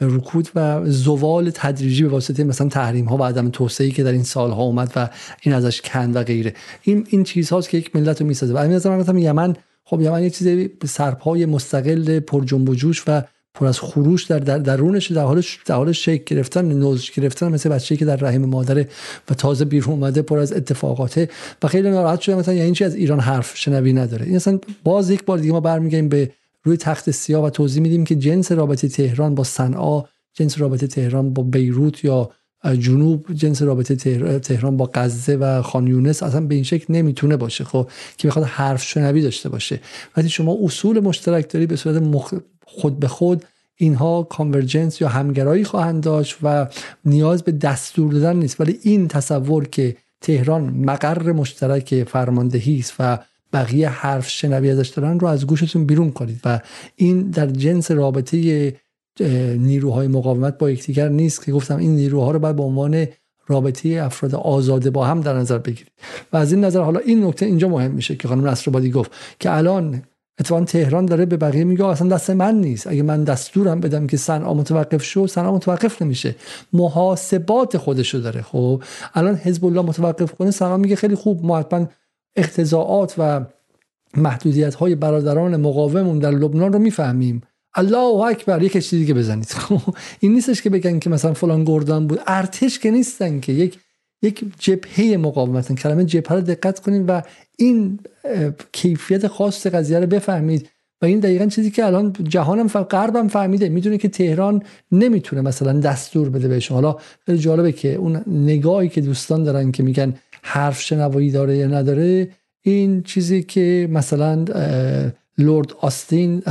[0.02, 4.23] رکود و زوال تدریجی به واسطه مثلا تحریم ها و عدم توسعه که در این
[4.23, 5.10] سالها اومد و
[5.41, 6.54] این ازش کند و غیره.
[6.82, 8.54] این این چیزهاست که یک ملت رو می‌سازه.
[8.54, 13.04] و همین از من یمن خب یمن یه چیزی سرپای مستقل پر جنب و جوش
[13.08, 13.22] و
[13.54, 17.69] پر از خروش در, در درونش در حال در حال شک گرفتن نوز گرفتن مثل
[17.69, 18.89] بچه‌ای که در رحم مادره
[19.30, 21.30] و تازه بیرون اومده پر از اتفاقاته
[21.63, 22.36] و خیلی ناراحت شده.
[22.36, 24.26] مثلا یعنی چی؟ از ایران حرف شنوی نداره.
[24.26, 26.32] این اصلا باز یک بار دیگه ما برمیگردیم به
[26.63, 31.34] روی تخت سیاه و توضیح میدیم که جنس رابطه تهران با صنعا جنس رابطه تهران
[31.34, 32.32] با بیروت یا
[32.65, 33.95] جنوب جنس رابطه
[34.39, 38.45] تهران با غزه و خان یونس اصلا به این شکل نمی‌تونه باشه خب؟ که بخواد
[38.45, 39.80] حرف شنوی داشته باشه.
[40.17, 42.04] وقتی شما اصول مشترک داری به صورت
[42.65, 43.45] خود به خود
[43.76, 46.67] اینها کانورجنس یا همگرایی خواهند داشت و
[47.06, 48.62] نیاز به دستور دادن نیست.
[48.62, 53.19] ولی این تصور که تهران مقر مشترک فرماندهی است و
[53.54, 56.60] بقیه حرف شنوی ازش دارن رو از گوشتون بیرون کنید و
[56.95, 58.73] این در جنس رابطه
[59.58, 63.08] نیروهای مقاومت با یکدیگر نیست که گفتم این نیروها رو باید به عنوان
[63.47, 65.91] رابطه افراد آزاده با هم در نظر بگیرید.
[66.34, 69.58] و از این نظر حالا این نکته اینجا مهم میشه که خانم نصرآبادی گفت که
[69.58, 70.04] الان
[70.39, 72.88] اتفاقا تهران داره به بقیه میگه اصلا دست من نیست.
[72.88, 76.36] اگه من دستورم بدم که صنعا متوقف شو صنعا متوقف نمیشه.
[76.73, 78.41] محاسبات خودشو داره.
[78.41, 81.88] خب الان حزب الله متوقف کنه صنعا میگه خیلی خوب ما حتما
[82.36, 83.45] اختزاعات و
[84.17, 87.41] محدودیت های برادران مقاومون در لبنان رو می‌فهمیم.
[87.76, 89.56] الله اکبر یک چیز دیگه بزنید
[90.20, 93.80] این نیستش که بگن که مثلا فلان گردان بود ارتش که نیستن که یک
[94.22, 97.22] یک جبهه مقاومتن کلمه جبهه رو دقت کنید و
[97.58, 98.00] این
[98.72, 100.70] کیفیت خاص قضیه رو بفهمید
[101.02, 106.30] و این دقیقا چیزی که الان جهانم غربم فهمیده می‌دونه که تهران نمی‌تونه مثلا دستور
[106.30, 111.32] بده بهش حالا خیلی جالبه که اون نگاهی که دوستان دارن که میگن حرف شنوایی
[111.32, 112.30] داره یا نداره
[112.62, 114.46] این چیزی که مثلا
[115.38, 116.44] لورد آستین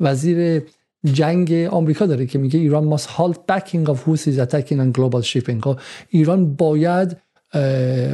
[0.00, 0.62] وزیر
[1.04, 5.60] جنگ آمریکا داره که میگه ایران halt backing of Houthis attacking on global shipping.
[5.62, 7.16] خب، ایران باید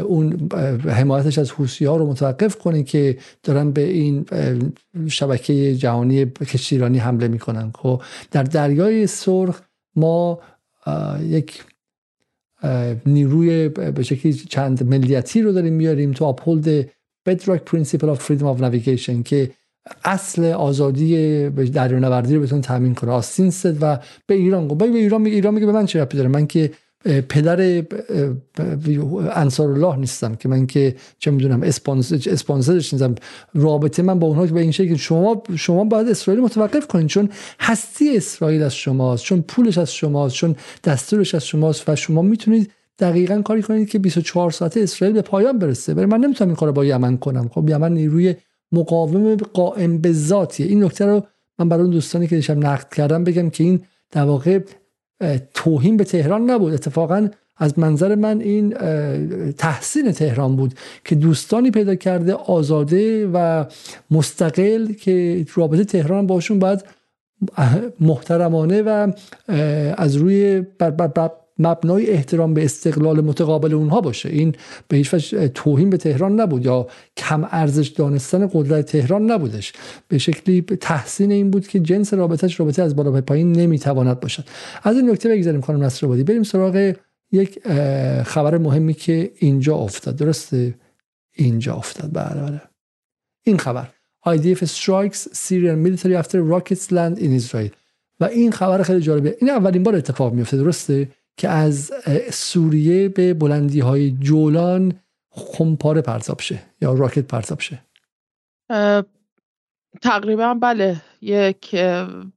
[0.03, 0.49] اون
[0.89, 4.27] حمایتش از حوسی ها رو متوقف کنه که دارن به این
[5.09, 7.73] شبکه جهانی کشتیرانی حمله می‌کنن.
[7.75, 9.61] خب در دریای سرخ
[9.97, 10.41] ما
[11.23, 11.65] یک
[13.07, 16.91] نیروی به شکلی چند ملیتی رو داریم میاریم تو اپولد
[17.29, 19.51] bedrock principle of freedom of navigation که
[20.05, 24.79] اصل آزادی دریانوردی رو بتون تامین کنه آستین و به ایران گفت.
[24.79, 26.71] به ایران میگه ایران میگه به من چه ربطی داره؟ من که
[27.29, 27.83] پدر
[29.33, 33.15] انصار الله نیستم که من که چه می‌دونم اسپانسرش نیستم.
[33.55, 37.29] رابطه من با اونها که به این شکل شما شما باید اسرائیل متوقف کنید چون
[37.61, 42.71] هستی اسرائیل از شماست چون پولش از شماست چون دستورش از شماست و شما می‌تونید
[42.99, 45.95] دقیقا کاری کنید که 24 ساعته اسرائیل به پایان برسه.
[45.95, 47.49] برای من نمی‌تونم این کار با یمن کنم.
[47.49, 48.35] خب یمن نیروی
[48.73, 50.67] مقاوم قائم به ذاتیه.
[50.67, 51.23] این نکته رو
[51.59, 54.61] من برای دوستانی که دیشب نقد کردم بگم که این در واقع
[55.55, 56.73] توهین به تهران نبود.
[56.73, 58.75] اتفاقا از منظر من این
[59.53, 63.65] تحسین تهران بود که دوستانی پیدا کرده آزاده و
[64.11, 66.85] مستقل که رابطه تهران باشون باید
[68.01, 69.13] محترمانه و
[69.97, 70.63] از روی
[71.59, 74.29] مبنای احترام به استقلال متقابل اونها باشه.
[74.29, 74.55] این
[74.89, 79.73] به هیچ وجه توهین به تهران نبود یا کم ارزش دانستن قدرت تهران نبودش.
[80.09, 84.45] به شکلی تحسین این بود که جنس رابطهش رابطه از بالا به پایین نمی‌تواند باشد.
[84.83, 86.95] از این نکته بگذاریم خانم نصر آبادی بریم سراغ
[87.33, 87.69] یک
[88.23, 90.17] خبر مهمی که اینجا افتاد.
[90.17, 90.75] درسته؟
[91.35, 92.11] اینجا افتاد.
[92.13, 92.61] بله بله.
[93.45, 93.89] این خبر.
[94.27, 97.71] IDF strikes Syrian military after rockets land in Israel.
[98.21, 101.93] و این خبر خیلی جالبه این اولین بار اتفاق میفته درسته؟ که از
[102.33, 104.93] سوریه به بلندی های جولان
[105.31, 107.83] خمپاره پرتاب شه یا راکت پرتاب شه.
[110.03, 111.03] تقریبا بله.
[111.21, 111.75] یک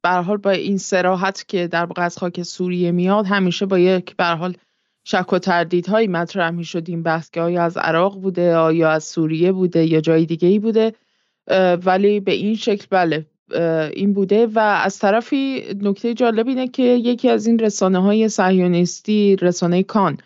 [0.03, 4.57] حال با این سراحت که در از خاک سوریه میاد همیشه با یک حال
[5.03, 9.03] شک و تردیدهایی مطرح می شد این بحث که آیا از عراق بوده آیا از
[9.03, 10.93] سوریه بوده یا جای دیگه ای بوده
[11.85, 13.25] ولی به این شکل بله.
[13.93, 19.35] این بوده و از طرفی نکته جالب اینه که یکی از این رسانه های صهیونیستی
[19.35, 20.17] رسانه کان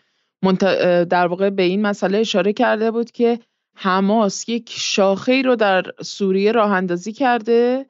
[1.09, 3.39] در واقع به این مسئله اشاره کرده بود که
[3.75, 7.85] حماس یک شاخه رو در سوریه راه اندازی کرده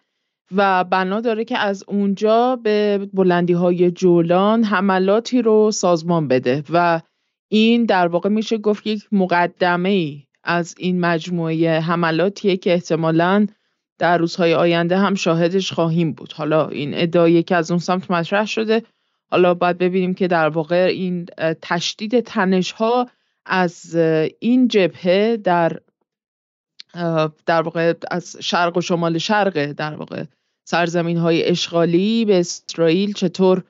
[0.56, 7.02] و بنا داره که از اونجا به بلندی های جولان حملاتی رو سازمان بده و
[7.48, 13.48] این در واقع میشه گفت یک مقدمه ای از این مجموعه حملاتیه که احتمالاً
[13.98, 16.34] در روزهای آینده هم شاهدش خواهیم بود.
[16.34, 18.84] حالا این ادعای که از اون سمت مطرح شده.
[19.32, 21.26] حالا باید ببینیم که در واقع این
[21.62, 23.10] تشدید تنش ها
[23.46, 23.96] از
[24.40, 25.80] این جبهه در
[27.46, 30.24] در واقع از شرق و شمال شرق در واقع
[30.64, 33.64] سرزمین های اشغالی به اسرائیل چطور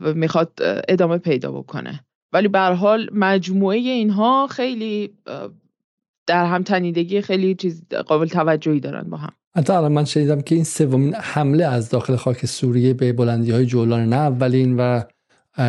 [0.00, 0.52] می‌خواد
[0.88, 2.04] ادامه پیدا بکنه.
[2.32, 5.14] ولی به حال مجموعه اینها خیلی
[6.26, 9.32] در هم تنیدگی خیلی چیز قابل توجهی دارن با هم.
[9.56, 13.66] حتی الان من شنیدم که این سومین حمله از داخل خاک سوریه به بلندی های
[13.66, 15.00] جولان نه اولین و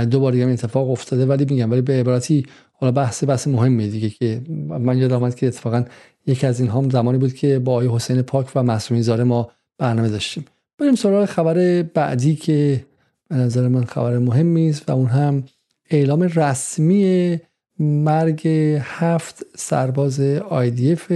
[0.05, 4.41] دوباره هم اتفاق افتاده ولی میگم ولی به عبارتی حالا بحث بحث مهمه دیگه که
[4.79, 5.85] من یاد آمد که اتفاقا
[6.27, 9.51] یکی از این هم زمانی بود که با آقای حسین پاک و معصومی زاره ما
[9.77, 10.45] برنامه داشتیم.
[10.79, 12.85] بریم سراغ خبر بعدی که
[13.29, 15.43] به نظر من خبر مهمی است و اون هم
[15.89, 17.39] اعلام رسمی
[17.79, 18.47] مرگ
[18.81, 21.13] هفت سرباز IDF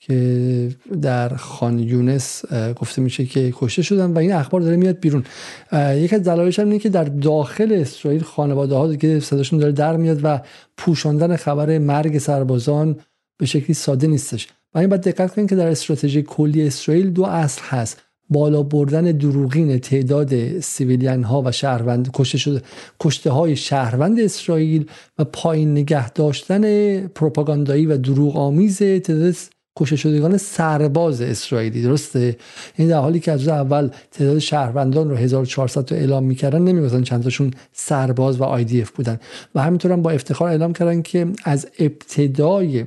[0.00, 0.68] که
[1.02, 5.24] در خان یونس گفته میشه که کشته شدن و این اخبار داره میاد بیرون.
[5.72, 9.96] یکی از دلایلش هم اینه که در داخل اسرائیل خانواده ها دیگه صداشون داره در
[9.96, 10.40] میاد و
[10.76, 12.96] پوشاندن خبر مرگ سربازان
[13.38, 14.48] به شکلی ساده نیستش.
[14.74, 18.02] و این باید دقت کنید که در استراتژی کلی اسرائیل دو اصل هست.
[18.30, 22.62] بالا بردن دروغین تعداد سیویلیان ها و شهروند کشته شده
[23.00, 24.86] کشته های شهروند اسرائیل
[25.18, 29.34] و پایین نگه داشتن پروپاگاندایی و دروغ آمیز تعداد
[29.78, 31.82] کشته شدگان سرباز اسرائیلی.
[31.82, 32.36] درسته؟
[32.76, 37.22] این در حالی که از اول تعداد شهروندان رو 1400 تا اعلام می‌کردن نمی‌گفتن چند
[37.22, 39.20] تاشون سرباز IOF بودن.
[39.54, 42.84] و همینطور هم با افتخار اعلام کردن که از ابتدای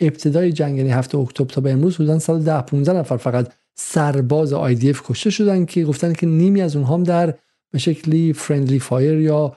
[0.00, 5.02] ابتدای جنگ یعنی هفت اکتبر تا به امروز بودن 110 15 نفر فقط سرباز IOF
[5.04, 7.34] کشته شدن که گفتن که نیمی از اونها هم در
[7.72, 9.56] به شکلی friendly fire یا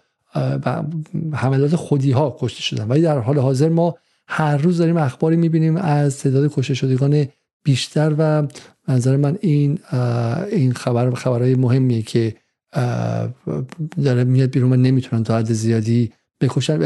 [1.33, 2.87] حملات خودی ها کشته شدن.
[2.87, 3.95] ولی در حال حاضر ما
[4.27, 7.27] هر روز داریم اخباری می‌بینیم از تعداد کشته شدگان
[7.63, 8.47] بیشتر و
[8.87, 9.79] نظر من این
[10.51, 12.35] این خبر خبرهای مهمیه که
[14.03, 16.77] داره میاد بیرون و نمی‌تونن تا حد زیادی بکشن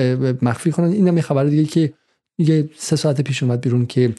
[0.45, 0.87] مخفی کنن.
[0.87, 1.93] این هم یه خبر دیگه که
[2.39, 4.13] یه سه ساعت پیش اومد بیرون که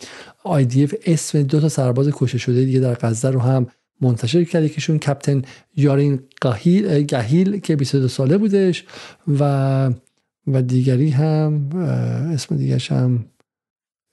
[0.45, 3.67] IDF اسم دو تا سرباز کشته شده دیگه در غزه رو هم
[4.01, 5.43] منتشر کرده کهشون کپتن
[5.77, 8.85] یارین گهیل, گهیل که 22 ساله بودش
[9.41, 9.91] و
[10.47, 11.69] و دیگری هم
[12.33, 13.25] اسم دیگرش هم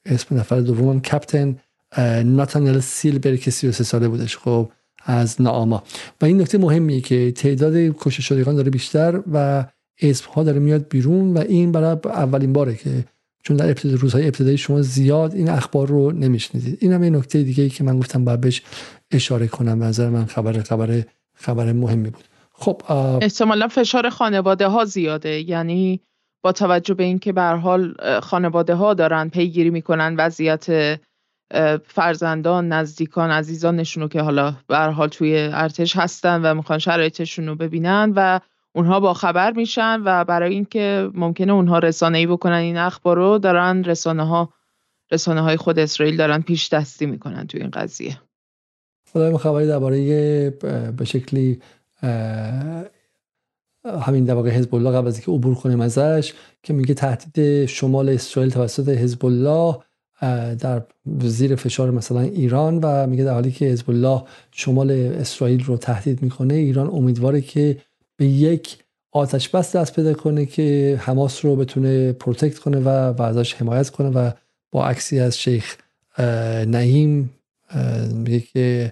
[0.06, 1.56] اسم نفر دوم کپتن
[2.24, 4.70] ناتانل سیلبر که 33 ساله بودش خب
[5.06, 5.84] از ناما
[6.22, 9.66] و این نکته مهمیه که تعداد کشته شدگان داره بیشتر و
[10.02, 13.06] اسم ها داره میاد بیرون و این برای اولین باره که
[13.48, 16.78] چون در ابتدای روزهای ابتدایی شما زیاد این اخبار رو نمیشنیدید.
[16.82, 18.62] این هم یه نکته دیگه ای که من گفتم باید بهش
[19.12, 19.84] اشاره کنم.
[19.84, 21.04] نظر من خبر خبر
[21.36, 22.24] خبر مهمی بود.
[22.52, 22.82] خب
[23.22, 25.50] احتمالا فشار خانواده ها زیاده.
[25.50, 26.00] یعنی
[26.44, 31.00] با توجه به اینکه به حال خانواده ها دارن پیگیری می‌کنن وضعیت
[31.88, 37.56] فرزندان نزدیکان عزیزانشون رو که حالا به حال توی ارتش هستن و می‌خوان شرایطشون رو
[37.56, 38.40] ببینن و
[38.78, 43.84] اونها با خبر میشن و برای اینکه ممکنه اونها رسانه‌ای بکنن این اخبار رو دارن
[43.84, 44.54] رسانه ها
[45.12, 48.18] رسانه های خود اسرائیل دارن پیش دستی می‌کنن توی این قضیه.
[49.14, 50.50] خدای خبری درباره
[50.98, 51.62] به شکلی
[54.06, 58.10] همین در واقع حزب الله قبل از اینکه عبور کنیم ازش که میگه تهدید شمال
[58.10, 59.78] اسرائیل توسط حزب الله
[60.56, 60.82] در
[61.22, 66.22] زیر فشار مثلا ایران و میگه در حالی که حزب الله شمال اسرائیل رو تهدید
[66.22, 67.78] می‌کنه ایران امیدواره که
[68.18, 68.78] به یک
[69.12, 74.10] آتش بس دست پیدا کنه که حماس رو بتونه پروتکت کنه و, و حمایت کنه
[74.10, 74.32] و
[74.72, 75.78] با عکسی از شیخ
[76.68, 77.34] نعیم
[78.14, 78.92] میگه که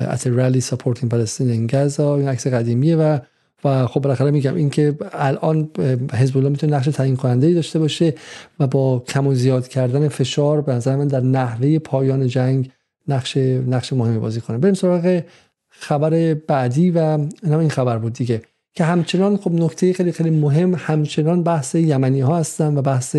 [0.00, 3.18] at a rally supporting Palestine in Gaza این عکس قدیمیه و
[3.64, 5.70] و خب بالاخره میگم اینکه الان
[6.12, 8.14] حزب الله می‌تونه نقش تعیین کننده ای داشته باشه
[8.60, 12.70] و با کم و زیاد کردن فشار به نظر من در نحوه پایان جنگ
[13.08, 14.58] نقش نقش مهمی بازی کنه.
[14.58, 15.22] بریم سراغ
[15.68, 18.42] خبر بعدی و این خبر بود دیگه.
[18.74, 23.16] که همچنان خب نکته خیلی خیلی مهم همچنان بحث یمنی ها هستن و بحث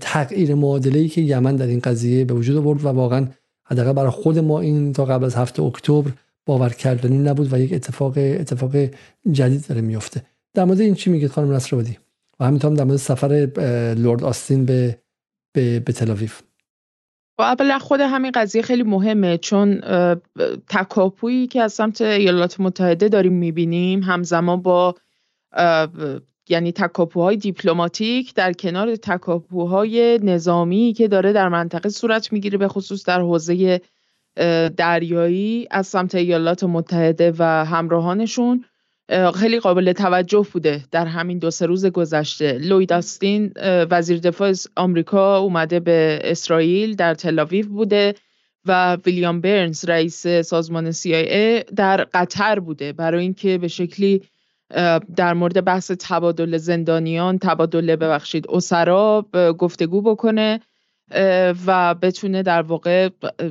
[0.00, 3.28] تغییر معادله ای که یمن در این قضیه به وجود آورد و واقعا
[3.64, 6.10] حداقل برای خود ما این تا قبل از هفته اکتبر
[6.46, 8.76] باور کردنی نبود و یک اتفاق اتفاق
[9.32, 10.22] جدید داره میفته
[10.54, 11.98] در مورد این چی میگید خانم نصرآبادی؟
[12.40, 13.48] و همینطور در مورد سفر
[13.96, 14.98] لورد آستین به
[15.54, 16.42] به, به تلاویف
[17.38, 19.80] اولا خود همین قضیه خیلی مهمه چون
[20.68, 24.94] تکاپویی که از سمت ایالات متحده داریم می‌بینیم همزمان با
[26.48, 33.04] یعنی تکاپوهای دیپلماتیک در کنار تکاپوهای نظامی که داره در منطقه صورت می‌گیره به خصوص
[33.06, 33.80] در حوزه
[34.76, 38.64] دریایی از سمت ایالات متحده و همراهانشون.
[39.34, 42.58] خیلی قابل توجه بوده در همین دو سه روز گذشته.
[42.58, 43.52] لوید آستین
[43.90, 48.14] وزیر دفاع آمریکا اومده به اسرائیل در تلاویو بوده
[48.64, 52.92] و ویلیام برنز رئیس سازمان CIA در قطر بوده.
[52.92, 54.22] برای اینکه به شکلی
[55.16, 59.26] در مورد بحث تبادل زندانیان تبادل ببخشید اسرا
[59.58, 60.60] گفتگو بکنه
[61.66, 63.08] و بتونه در واقع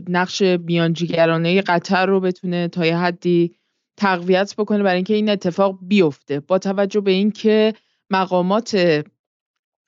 [0.09, 3.55] نقش میانجیگرانه قطر رو بتونه تا یه حدی
[4.01, 6.39] تقویت بکنه برای اینکه این اتفاق بیفته.
[6.39, 7.73] با توجه به اینکه
[8.09, 9.03] مقامات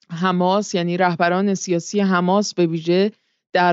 [0.10, 3.12] حماس یعنی رهبران سیاسی حماس به ویژه
[3.54, 3.72] در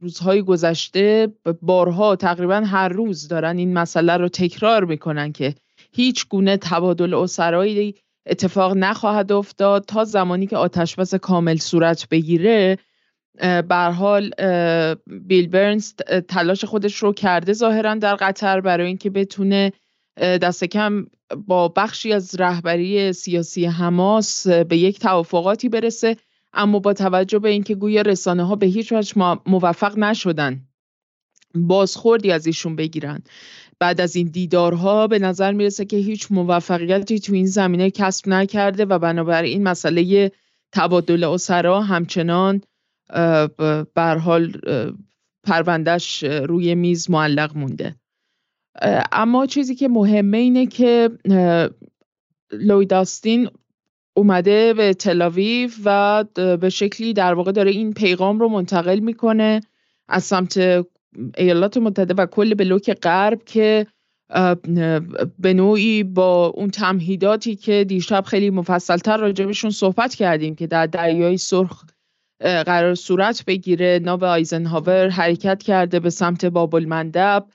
[0.00, 5.54] روزهای گذشته بارها تقریبا هر روز دارن این مسئله رو تکرار می‌کنن که
[5.92, 7.94] هیچ گونه تبادل اسرایی
[8.26, 12.78] اتفاق نخواهد افتاد تا زمانی که آتشبس کامل صورت بگیره.
[13.42, 14.30] بر حال
[15.06, 15.94] بیل برنز
[16.28, 19.72] تلاش خودش رو کرده ظاهرا در قطر برای اینکه بتونه
[20.16, 21.06] دست کم
[21.46, 26.16] با بخشی از رهبری سیاسی حماس به یک توافقاتی برسه
[26.52, 30.60] اما با توجه به اینکه گویا رسانه ها به هیچ وجه موفق نشدن
[31.54, 33.22] بازخوردی از ایشون بگیرن.
[33.78, 38.84] بعد از این دیدارها به نظر می‌رسه که هیچ موفقیتی تو این زمینه کسب نکرده
[38.84, 40.32] و بنابراین مسئله
[40.72, 42.60] تبادل اسرا همچنان
[43.94, 44.52] بر حال
[45.44, 47.96] پروندهش روی میز معلق مونده.
[49.12, 51.10] اما چیزی که مهمه اینه که
[52.52, 53.48] لویداستین
[54.16, 56.24] اومده به تلاویو و
[56.60, 59.60] به شکلی در واقع داره این پیغام رو منتقل می‌کنه
[60.08, 60.84] از سمت
[61.38, 63.86] ایالات متحده و کل بلوک غرب که
[65.38, 71.36] به نوعی با اون تمهیداتی که دیشب خیلی مفصلتر راجبشون صحبت کردیم که در دریای
[71.36, 71.84] سرخ
[72.40, 74.00] قرار صورت بگیره.
[74.02, 77.46] ناو آیزنهاور حرکت کرده به سمت بابل مندب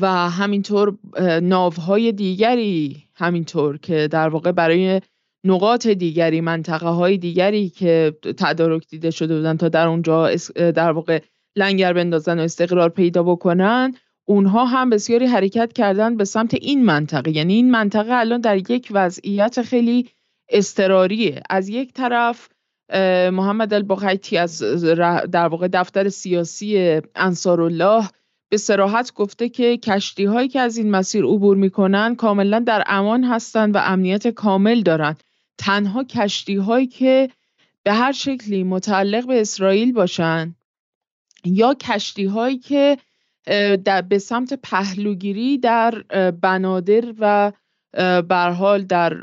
[0.00, 0.98] و همینطور
[1.42, 5.00] ناوهای دیگری همینطور که در واقع برای
[5.44, 11.20] نقاط دیگری منطقه های دیگری که تدارک دیده شده بودن تا در اونجا در واقع
[11.56, 17.30] لنگر بندازن و استقرار پیدا بکنن اونها هم بسیاری حرکت کردن به سمت این منطقه.
[17.30, 20.08] یعنی این منطقه الان در یک وضعیت خیلی
[20.48, 22.48] استراریه از یک طرف
[23.32, 24.62] محمد البقیتی از
[25.32, 28.08] در واقع دفتر سیاسی انصارالله
[28.48, 33.24] به سراحت گفته که کشتی هایی که از این مسیر عبور می‌کنن کاملا در امان
[33.24, 35.22] هستند و امنیت کامل دارند.
[35.58, 37.28] تنها کشتی هایی که
[37.82, 40.54] به هر شکلی متعلق به اسرائیل باشن
[41.44, 42.98] یا کشتی هایی که
[43.84, 47.52] در به سمت پهلوگیری در بنادر و
[48.22, 49.22] برحال در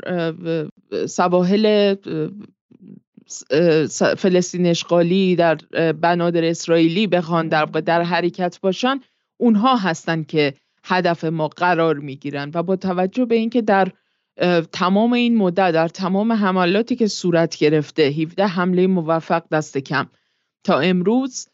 [1.08, 1.94] سواحل
[4.16, 5.54] فلسطین اشغالی در
[5.92, 9.00] بنادر اسرائیلی بخوان در در حرکت باشن
[9.36, 10.54] اونها هستند که
[10.84, 13.88] هدف ما قرار می‌گیرن و با توجه به اینکه در
[14.72, 20.06] تمام این مدت در تمام حملاتی که صورت گرفته 17 حمله موفق دست کم.
[20.64, 21.48] تا امروز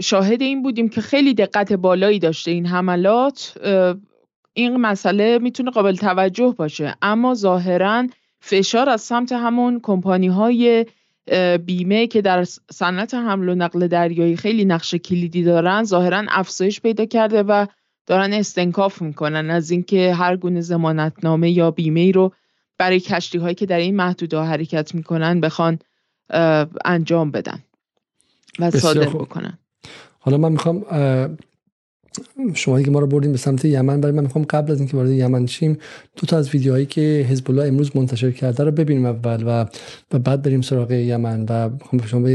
[0.00, 3.58] شاهد این بودیم که خیلی دقت بالایی داشته این حملات
[4.52, 6.96] این مسئله می‌تونه قابل توجه باشه.
[7.02, 8.06] اما ظاهرا
[8.40, 10.86] فشار از سمت همون کمپانی های
[11.66, 17.04] بیمه که در صنعت حمل و نقل دریایی خیلی نقش کلیدی دارن ظاهرا افزایش پیدا
[17.04, 17.66] کرده و
[18.06, 22.32] دارن استنکاف می‌کنن از اینکه هر گونه زمانتنامه یا بیمه ای رو
[22.78, 25.78] برای کشتی هایی که در این محدوده حرکت می‌کنن بخوان
[26.84, 27.64] انجام بدن
[28.58, 29.58] و صادر بکنن.
[30.18, 30.84] حالا من می‌خوام
[32.54, 34.00] شما که ما رو بردیم به سمت یمن.
[34.00, 35.78] برای من می‌خوام قبل از اینکه وارد یمن شیم
[36.16, 39.66] دو تا از ویدیوهایی که حزب الله امروز منتشر کرده رو ببینیم اول و
[40.12, 41.46] و بعد بریم سراغ یمن.
[41.48, 42.28] و می‌خوام شما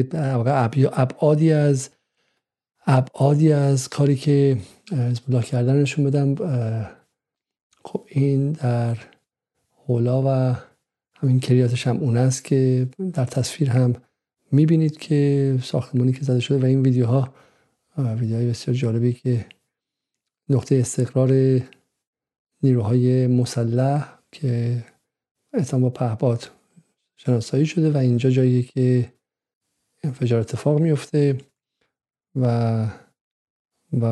[0.93, 1.89] ابعادی از
[2.88, 4.57] ابعادی از کاری که
[4.91, 6.36] حزب الله کردن نشون بدم.
[7.84, 8.97] خب این در
[9.88, 10.55] حولا و
[11.15, 13.93] همین کریات اون است که در تصویر هم
[14.51, 17.30] می‌بینید که ساختمانی که زده شده و این ویدیوها
[17.97, 19.45] ویدیوهای بسیار جالبی که
[20.50, 21.62] نقطه استقرار
[22.64, 24.84] نیروهای مسلح که
[25.54, 26.50] احتمال با پهباد
[27.18, 29.14] شناسایی شده و اینجا جایی که
[30.04, 31.38] انفجار اتفاق میفته
[32.36, 32.88] و
[33.93, 34.06] و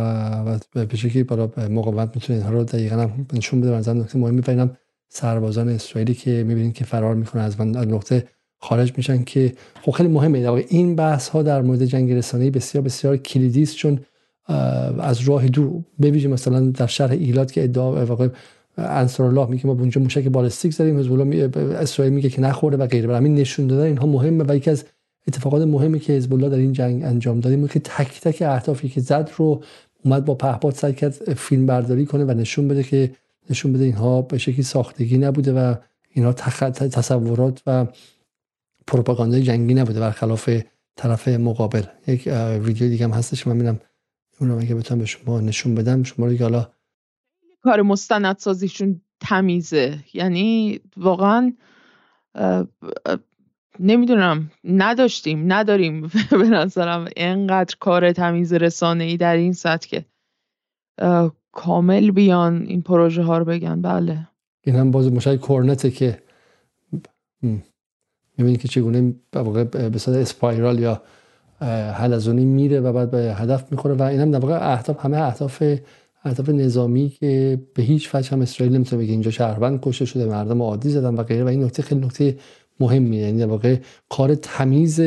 [0.44, 3.76] و به شکلی بالا مقاومت می‌تونه اینها رو دقیقا هم نشون بده.
[3.76, 4.68] از نقطه مهمی و
[5.10, 8.28] سربازان اسرائیلی که می‌بینید که فرار می‌کنن از نقطه
[8.60, 10.50] خارج میشن که خب خیلی مهمه.
[10.50, 14.00] این بحث ها در مورد جنگ رسانه‌ای بسیار بسیار کلیدی است چون
[15.00, 15.84] از راه دور.
[16.02, 18.28] ببینید مثلا در شهر ایلات که ادعا واقع
[18.78, 22.88] انصار الله میگه ما اونجا موشک بالستیک زدیم حزب الله اسرائیل میگه که نخورده و
[22.88, 23.16] غیره.
[23.16, 24.86] همین نشون دادن اینها مهمه و یکی از
[25.28, 29.02] اتفاقات مهمی که حزب الله در این جنگ انجام داده که تک تک اهدافی که
[29.02, 29.64] زد رو
[30.06, 33.12] اومد با پهپاد سعی کرد فیلم برداری کنه و نشون بده که
[33.50, 35.76] نشون بده اینها به شکلی ساختگی نبوده و
[36.14, 37.86] اینها تصورات و
[38.88, 40.50] پروپاگاندای جنگی نبوده برخلاف
[40.96, 41.84] طرف مقابل.
[42.08, 42.30] یک
[42.62, 43.80] ویدیو دیگه هم هستش من میرم
[44.40, 46.72] اون رو اگه بتونم به شما نشون بدم شما رو حالا
[47.62, 50.00] کار مستندسازیشون تمیزه.
[50.14, 51.54] یعنی واقعا
[53.80, 56.02] نمی‌دونم نداشتیم نداریم
[56.42, 60.06] به نظرم اینقدر کار تمیز رسانه ای در این سطح که
[61.52, 63.82] کامل بیان این پروژه ها رو بگن.
[63.82, 64.28] بله.
[64.62, 66.24] این هم باز مشاهد کورنته که
[68.38, 71.02] می‌بینید که چگونه به اسپایرال یا
[71.94, 75.64] حلزونی میره و بعد به هدف می‌خوره و این هم در واقع اهداف همه اهداف
[76.24, 80.62] اهداف نظامی که به هیچ وجه هم اسرائیل نمی‌تونه بگه اینجا شهروند کشته شده مردم
[80.62, 81.44] عادی زدن و غیره.
[81.44, 82.36] و این نکته خیلی نکته
[82.80, 83.22] مهمیه.
[83.22, 83.76] یعنی در واقع
[84.10, 85.02] کار تمیز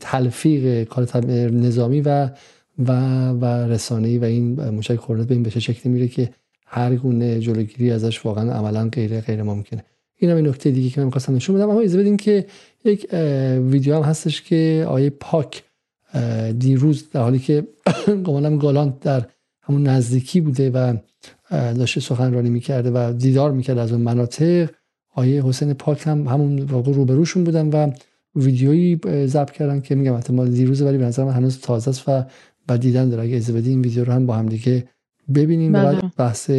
[0.00, 2.30] تلفیق کار نظامی و
[2.78, 2.92] و
[3.30, 6.30] و رسانه‌ای و این مشکل کورنت به این بشه شکلی میره که
[6.66, 9.84] هر گونه جلوگیری ازش واقعا عملا غیر غیر ممکنه.
[10.18, 11.70] این هم این نکته دیگه که من می‌خواستم نشون بدم.
[11.70, 12.46] اما اجازه بدین که
[12.84, 13.06] یک
[13.70, 15.62] ویدیو هم هستش که آیه پاک
[16.58, 17.66] دیروز در حالی که
[18.26, 19.26] قمالم گالان در
[19.62, 20.96] همون نزدیکی بوده و
[21.50, 24.70] داشته سخنرانی می‌کرده و دیدار می‌کرد از اون مناطق
[25.14, 27.90] آیه حسین پاک هم همون واقع روبروشون بودن و
[28.34, 32.24] ویدیویی ضبط کردن که میگم احتمال دیروز ولی به نظر من هنوز تازه است و
[32.66, 33.22] بعد دیدن داره.
[33.22, 34.88] اگه اجازه این ویدیو رو هم با هم دیگه
[35.34, 35.74] ببینیم.
[35.74, 36.10] و بعد بله.
[36.16, 36.50] بحث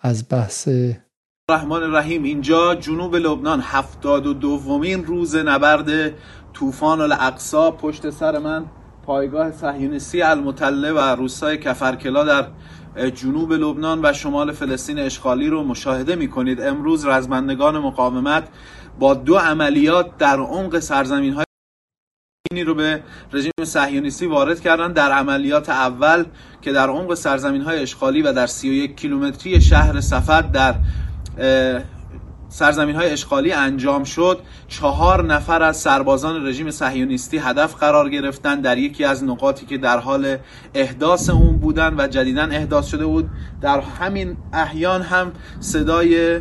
[0.00, 0.68] از بحث
[1.50, 6.12] رحمان رحیم اینجا جنوب لبنان هفتاد و دومین روز نبرد
[6.52, 8.64] طوفان الاقصا پشت سر من.
[9.06, 12.46] پایگاه صهیونیستی المطله و روسای کفرکلا در
[13.10, 18.48] جنوب لبنان و شمال فلسطین اشغالی رو مشاهده می کنید امروز رزمندگان مقاومت
[18.98, 21.44] با دو عملیات در عمق سرزمین های
[22.64, 24.92] رو به رژیم صهیونیستی وارد کردن.
[24.92, 26.24] در عملیات اول
[26.62, 30.74] که در عمق سرزمین های اشغالی و در 31 کیلومتری شهر سفر در
[32.50, 34.40] سرزمین های اشغالی انجام شد.
[34.68, 38.60] چهار نفر از سربازان رژیم صهیونیستی هدف قرار گرفتن.
[38.60, 40.36] در یکی از نقاطی که در حال
[40.74, 43.30] احداث اون بودن و جدیدا احداث شده بود
[43.60, 46.40] در همین احیان هم صدای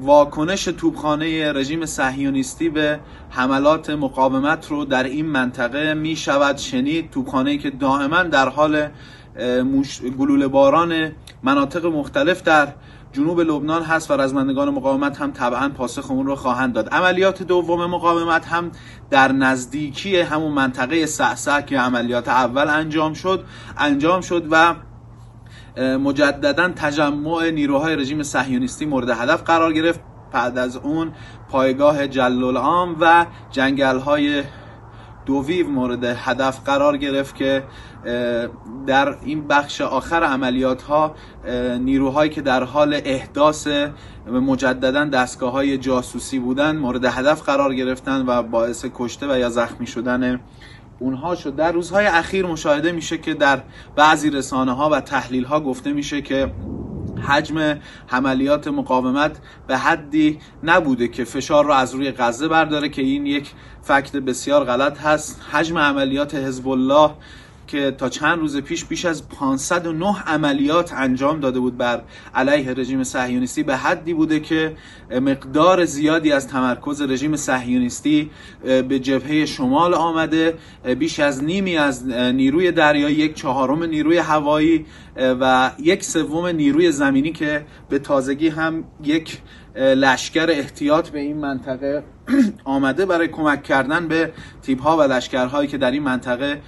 [0.00, 7.10] واکنش توپخانه رژیم صهیونیستی به حملات مقاومت رو در این منطقه می شود شنید.
[7.10, 8.88] توپخانه که دائما در حال
[10.18, 11.12] گلوله باران
[11.42, 12.68] مناطق مختلف در
[13.12, 16.88] جنوب لبنان هست و رزمندگان مقاومت هم طبعا پاسخ اون رو خواهند داد.
[16.88, 18.70] عملیات دوم مقاومت هم
[19.10, 23.44] در نزدیکی همون منطقه سعسع که عملیات اول انجام شد
[23.78, 24.74] انجام شد و
[25.98, 30.00] مجددا تجمع نیروهای رژیم صهیونیستی مورد هدف قرار گرفت.
[30.32, 31.12] بعد از اون
[31.48, 34.42] پایگاه جلالعام و جنگل های
[35.28, 37.64] دوویو مورد هدف قرار گرفت که
[38.86, 41.14] در این بخش آخر عملیات ها
[41.80, 43.68] نیروهایی که در حال احداث
[44.26, 49.86] مجددا دستگاه های جاسوسی بودن مورد هدف قرار گرفتن و باعث کشته و یا زخمی
[49.86, 50.40] شدن
[50.98, 51.56] اونها شد.
[51.56, 53.62] در روزهای اخیر مشاهده میشه که در
[53.96, 56.52] بعضی رسانه ها و تحلیل ها گفته میشه که
[57.20, 57.78] حجم
[58.10, 63.52] عملیات مقاومت به حدی نبوده که فشار رو از روی غزه برداره که این یک
[63.82, 65.40] فکت بسیار غلط هست.
[65.52, 67.10] حجم عملیات حزب الله
[67.68, 72.02] که تا چند روز پیش بیش از 509 عملیات انجام داده بود بر
[72.34, 74.76] علیه رژیم صهیونیستی به حدی بوده که
[75.10, 78.30] مقدار زیادی از تمرکز رژیم صهیونیستی
[78.64, 80.54] به جبهه شمال آمده
[80.98, 87.32] بیش از نیمی از نیروی دریایی یک چهارم نیروی هوایی و یک سوم نیروی زمینی
[87.32, 89.38] که به تازگی هم یک
[89.78, 92.04] لشکر احتیاط به این منطقه
[92.64, 96.60] آمده برای کمک کردن به تیپ ها و لشکرهایی که در این منطقه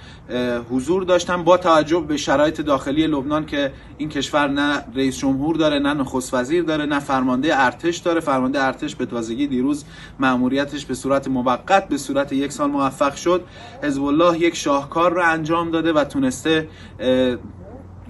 [0.69, 5.79] حضور داشتن با توجه به شرایط داخلی لبنان که این کشور نه رئیس جمهور داره
[5.79, 8.19] نه نخست وزیر داره نه فرمانده ارتش داره.
[8.19, 9.85] فرمانده ارتش به تازگی دیروز
[10.19, 13.43] مأموریتش به صورت موقت به صورت یک سال موفق شد.
[13.83, 16.67] حزب الله یک شاهکار رو انجام داده و تونسته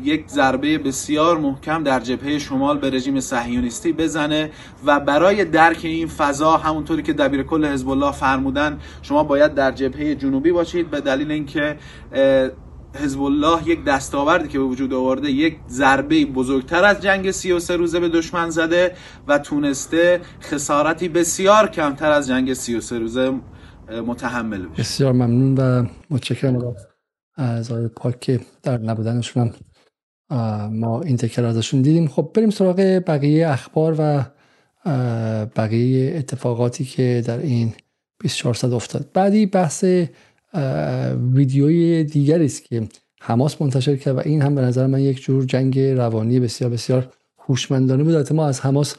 [0.04, 4.50] یک ضربه بسیار محکم در جبهه شمال به رژیم صهیونیستی بزنه
[4.86, 9.72] و برای درک این فضا همونطوری که دبیر کل حزب الله فرمودن شما باید در
[9.72, 11.78] جبهه جنوبی باشید به دلیل اینکه
[12.96, 18.00] حزب الله یک دستاوردی که به وجود آورده یک ضربه بزرگتر از جنگ 33 روزه
[18.00, 18.96] به دشمن زده
[19.28, 23.34] و تونسته خسارتی بسیار کمتر از جنگ 33 روزه
[24.06, 24.82] متحمل بشه.
[24.82, 26.76] بسیار ممنون و متشکرم
[27.36, 29.54] از آقای پاک در نبودنشون
[30.72, 32.08] ما این تکر ازشون دیدیم.
[32.08, 32.76] خب بریم سراغ
[33.08, 34.26] بقیه اخبار و
[35.56, 37.74] بقیه اتفاقاتی که در این
[38.20, 39.10] 2400 افتاد.
[39.14, 39.86] بعدی بحث
[41.34, 42.88] ویدیوی دیگری است که
[43.22, 47.14] حماس منتشر کرد و این هم به نظر من یک جور جنگ روانی بسیار بسیار
[47.38, 48.34] هوشمندانه بود.
[48.34, 48.96] ما از حماس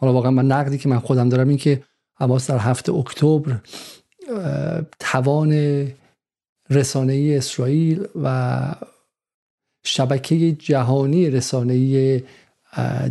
[0.00, 1.82] حالا واقعا من نقدی که من خودم دارم این که
[2.14, 3.60] حماس در هفته اکتبر
[5.00, 5.86] توان
[6.70, 8.74] رسانه اسرائیل و
[9.88, 12.22] شبکه جهانی رسانه‌ای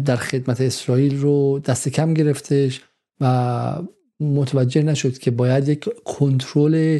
[0.05, 2.81] در خدمت اسرائیل رو دست کم گرفتش
[3.21, 3.73] و
[4.19, 6.99] متوجه نشد که باید یک کنترل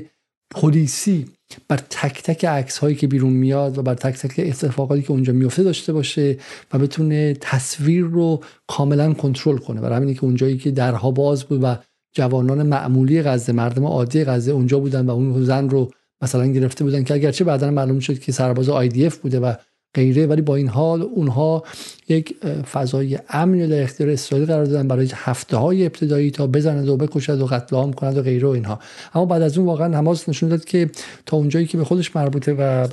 [0.51, 1.25] پلیسی
[1.67, 5.33] بر تک تک عکس هایی که بیرون میاد و بر تک تک اتفاقاتی که اونجا
[5.33, 6.37] میفته داشته باشه
[6.73, 9.81] و بتونه تصویر رو کاملا کنترل کنه.
[9.81, 11.77] برای همینه که اونجایی که درها باز بود و
[12.13, 17.03] جوانان معمولی غزه مردم عادی غزه اونجا بودن و اون زن رو مثلا گرفته بودن
[17.03, 19.53] که اگرچه بعدا معلوم شد که سرباز IDF بوده و
[19.93, 21.63] غیره ولی با این حال اونها
[22.09, 26.97] یک فضای امنی در اختیار اسرائیل قرار دادن برای هفته های ابتدایی تا بزنند و
[26.97, 28.79] بکشد و قتل عام کند و غیره و اینها.
[29.13, 30.89] اما بعد از اون واقعا حماس نشون داد که
[31.25, 32.87] تا اونجایی که به خودش مربوطه و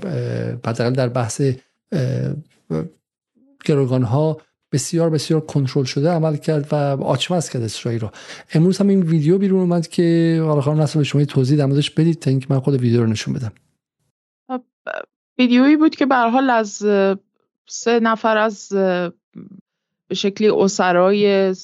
[0.66, 1.42] حداقل در بحث
[3.64, 4.40] گروگان ها
[4.72, 8.10] بسیار بسیار کنترل شده عمل کرد و آچمز کرد اسرائیل رو.
[8.54, 12.18] امروز هم این ویدیو بیرون اومد که حالا خانم نصر به شما توضیح در بدید
[12.18, 13.52] تا اینکه من خود ویدیو رو نشون بدم.
[15.38, 16.72] ویدیویی بود که به حال از
[17.66, 18.68] سه نفر از
[20.08, 21.54] به شکلی اسرای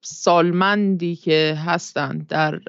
[0.00, 2.60] سالمندی که هستند در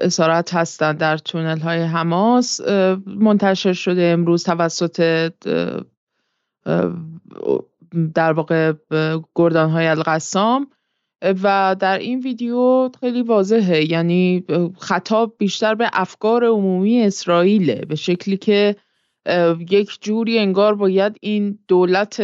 [0.00, 2.60] اسارت هستند در تونل های حماس
[3.06, 5.32] منتشر شده امروز توسط
[8.14, 8.72] در واقع
[9.34, 10.70] گردان های القسام.
[11.22, 13.90] و در این ویدیو خیلی واضحه.
[13.90, 14.44] یعنی
[14.78, 17.74] خطاب بیشتر به افکار عمومی اسرائیله.
[17.74, 18.76] به شکلی که
[19.70, 22.20] یک جوری انگار باید این دولت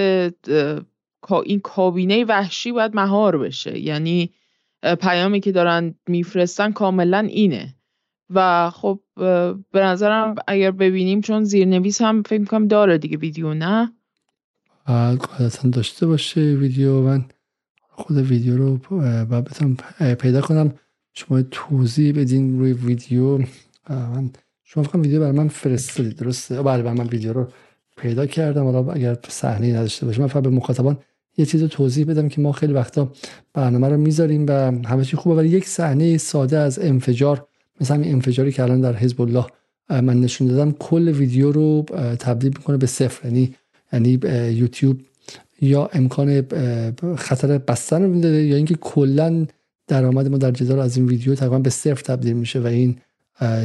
[1.45, 3.78] این کابینه وحشی باید مهار بشه.
[3.78, 4.30] یعنی
[5.01, 7.74] پیامی که دارن میفرستن کاملا اینه.
[8.30, 9.01] و خب
[9.72, 13.92] به نظرم اگر ببینیم چون زیرنویس هم فکر می‌کنم داره دیگه ویدیو نه؟
[14.86, 17.01] قاعدتا داشته باشه ویدیو.
[17.01, 17.24] من
[17.97, 18.78] خود ویدیو رو
[19.24, 19.76] باید بتونم
[20.14, 20.72] پیدا کنم.
[21.12, 23.38] شما توضیح بدین روی ویدیو.
[23.90, 24.30] من
[24.64, 27.49] شما فکرم ویدیو برای من فرستادید درسته؟ بله برای من ویدیو رو
[27.97, 28.64] پیدا کردم.
[28.64, 30.99] حالا اگر صحنه نداشته باشه من فقط به مخاطبان
[31.36, 33.12] یه چیز رو توضیح بدم که ما خیلی وقتا
[33.55, 34.53] برنامه رو می‌ذاریم و
[34.88, 35.36] همه چی خوبه.
[35.36, 37.47] ولی یک صحنه ساده از انفجار
[37.80, 39.47] مثل همین انفجاری که الان در حزب الله
[39.90, 41.82] من نشون دادم کل ویدیو رو
[42.18, 43.28] تبدیل می‌کنه به صفر.
[43.28, 43.55] یعنی
[43.92, 44.20] یعنی
[44.53, 45.01] یوتیوب
[45.64, 46.46] یا امکان
[47.16, 49.46] خطر بستن رو میده یا اینکه کلا
[49.86, 52.96] درآمد ما در جدال از این ویدیو تقریبا به صفر تبدیل میشه و این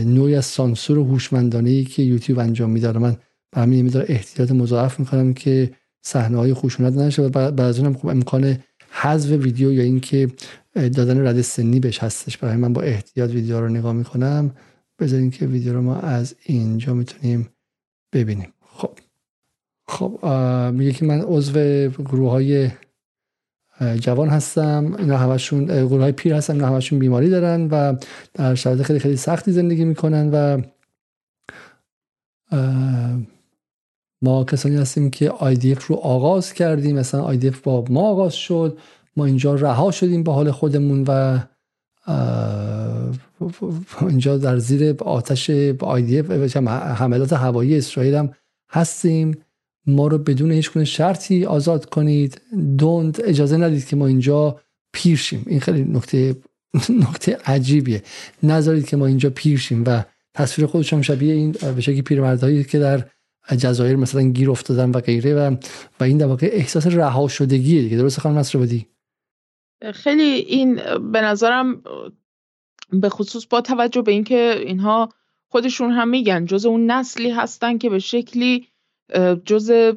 [0.06, 3.16] نوعی از سانسور هوشمندانه ای که یوتیوب انجام میده من
[3.52, 5.72] به همین احتیاط مضاعف می‌کنم که
[6.02, 8.58] صحنه های خشونت نشه و بعد از اونم خب امکان
[8.92, 10.28] حذف ویدیو یا اینکه
[10.76, 12.38] دادن رد سنی بهش هستش.
[12.38, 14.52] برای من با احتیاط ویدیو رو نگاه می‌کنم.
[15.00, 17.50] بذارین که ویدیو رو ما از اینجا می‌تونیم
[18.14, 18.54] ببینیم.
[19.90, 20.26] خب
[20.74, 21.54] میگه که من عضو
[21.90, 22.70] گروه های
[24.00, 24.96] جوان هستم.
[25.00, 27.96] اینا همشون گروه های پیر هستن اینا همشون بیماری دارن و
[28.34, 30.62] در شرایط خیلی خیلی سختی زندگی می‌کنن و
[34.22, 37.00] ما کسانی هستیم که IDF رو آغاز کردیم.
[37.00, 38.78] مثلا IDF با ما آغاز شد.
[39.18, 41.40] ما اینجا رها شدیم به حال خودمون و
[44.02, 48.34] اینجا در زیر آتش IDF حملات هوایی اسرائیل هم
[48.70, 49.38] هستیم.
[49.86, 52.42] ما رو بدون هیچ کنه شرطی آزاد کنید.
[52.78, 54.60] دوند اجازه ندید که ما اینجا
[54.94, 56.36] پیرشیم این خیلی نکته
[57.10, 58.04] نکته عجیبیه.
[58.44, 60.04] نذارید که ما اینجا پیرشیم و
[60.34, 63.06] تصویر خودش هم شبیه این به شکلی پیرمردهایی که در
[63.58, 65.56] جزایر مثلا گیر افتادن و غیره و
[66.00, 67.98] و این در واقع احساس رها شدگیه دیگه.
[67.98, 68.88] درست خانم بدی
[69.94, 70.76] خیلی این
[71.12, 71.82] به نظرم
[72.90, 75.10] به خصوص با توجه به اینکه اینها
[75.48, 78.68] خودشون هم میگن جز اون نسلی هستن که به شکلی
[79.46, 79.94] جز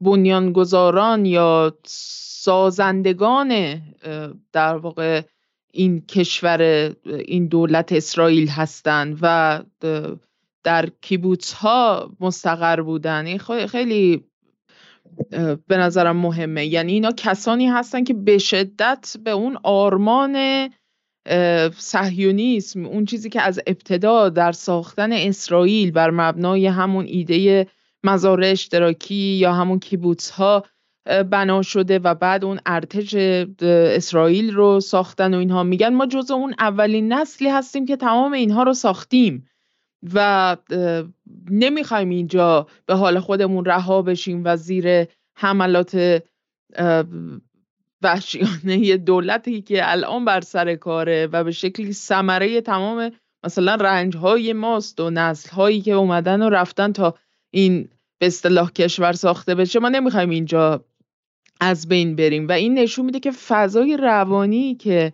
[0.00, 1.78] بنیانگذاران یا
[2.44, 3.80] سازندگان
[4.52, 5.22] در واقع
[5.72, 9.62] این کشور این دولت اسرائیل هستند و
[10.64, 13.26] در کیبوتس ها مستقر بودن.
[13.26, 14.24] این خیلی
[15.66, 16.66] به نظرم مهمه.
[16.66, 20.68] یعنی اینا کسانی هستن که به شدت به اون آرمان
[21.76, 27.66] صهیونیسم اون چیزی که از ابتدا در ساختن اسرائیل بر مبنای همون ایده
[28.04, 30.64] مزارع اشتراکی یا همون کیبوتس ها
[31.30, 33.14] بنا شده و بعد اون ارتش
[33.96, 35.62] اسرائیل رو ساختن و اینها.
[35.62, 39.48] میگن ما جز اون اولین نسلی هستیم که تمام اینها رو ساختیم
[40.14, 40.56] و
[41.50, 46.22] نمی‌خوایم اینجا به حال خودمون رها بشیم و زیر حملات
[48.02, 53.10] وحشیانه دولتی که الان بر سر کاره و به شکلی ثمره تمام
[53.44, 57.14] مثلا رنج های ماست و نسل هایی که اومدن و رفتن تا
[57.54, 57.88] این
[58.18, 60.84] به اصطلاح کشور ساخته بشه ما نمی‌خوایم اینجا
[61.60, 62.48] از بین بریم.
[62.48, 65.12] و این نشون میده که فضای روانی که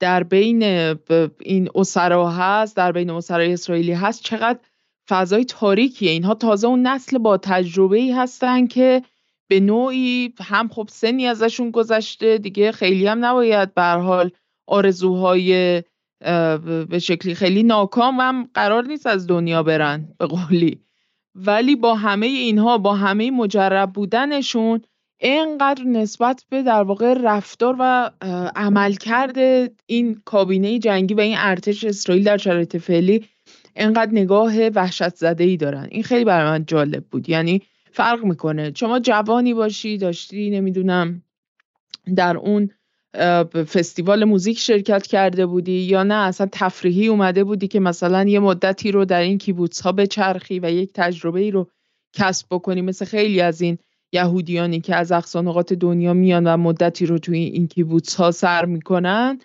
[0.00, 0.62] در بین
[1.40, 4.58] این اسرا هست در بین اسرای اسرائیلی هست چقدر
[5.08, 6.10] فضای تاریکیه.
[6.10, 9.02] اینها تازه اون نسل با تجربه ای هستن که
[9.48, 14.30] به نوعی هم خب سنی ازشون گذشته دیگه خیلی هم نباید به حال
[14.66, 15.82] آرزوهای
[16.88, 20.80] به شکلی خیلی ناکام هم قرار نیست از دنیا برن به قولی.
[21.34, 24.82] ولی با همه اینها با همه مجرب بودنشون
[25.20, 28.10] اینقدر نسبت به در واقع رفتار و
[28.56, 29.38] عملکرد
[29.86, 33.24] این کابینه جنگی و این ارتش اسرائیل در شرایط فعلی
[33.76, 35.88] اینقدر نگاه وحشت زده ای دارن.
[35.90, 37.28] این خیلی برای من جالب بود.
[37.28, 37.62] یعنی
[37.92, 38.72] فرق می‌کنه.
[38.76, 41.22] شما جوانی باشی داشتی نمی‌دونم
[42.16, 42.70] در اون
[43.66, 48.92] فستیوال موزیک شرکت کرده بودی یا نه؟ اصلا تفریحی اومده بودی که مثلا یه مدتی
[48.92, 51.68] رو در این کیبوتس ها بچرخی و یک تجربه ای رو
[52.12, 53.78] کسب بکنی مثل خیلی از این
[54.12, 59.38] یهودیانی که از اقصانقات دنیا میان و مدتی رو توی این کیبوتس ها سر می‌کنن.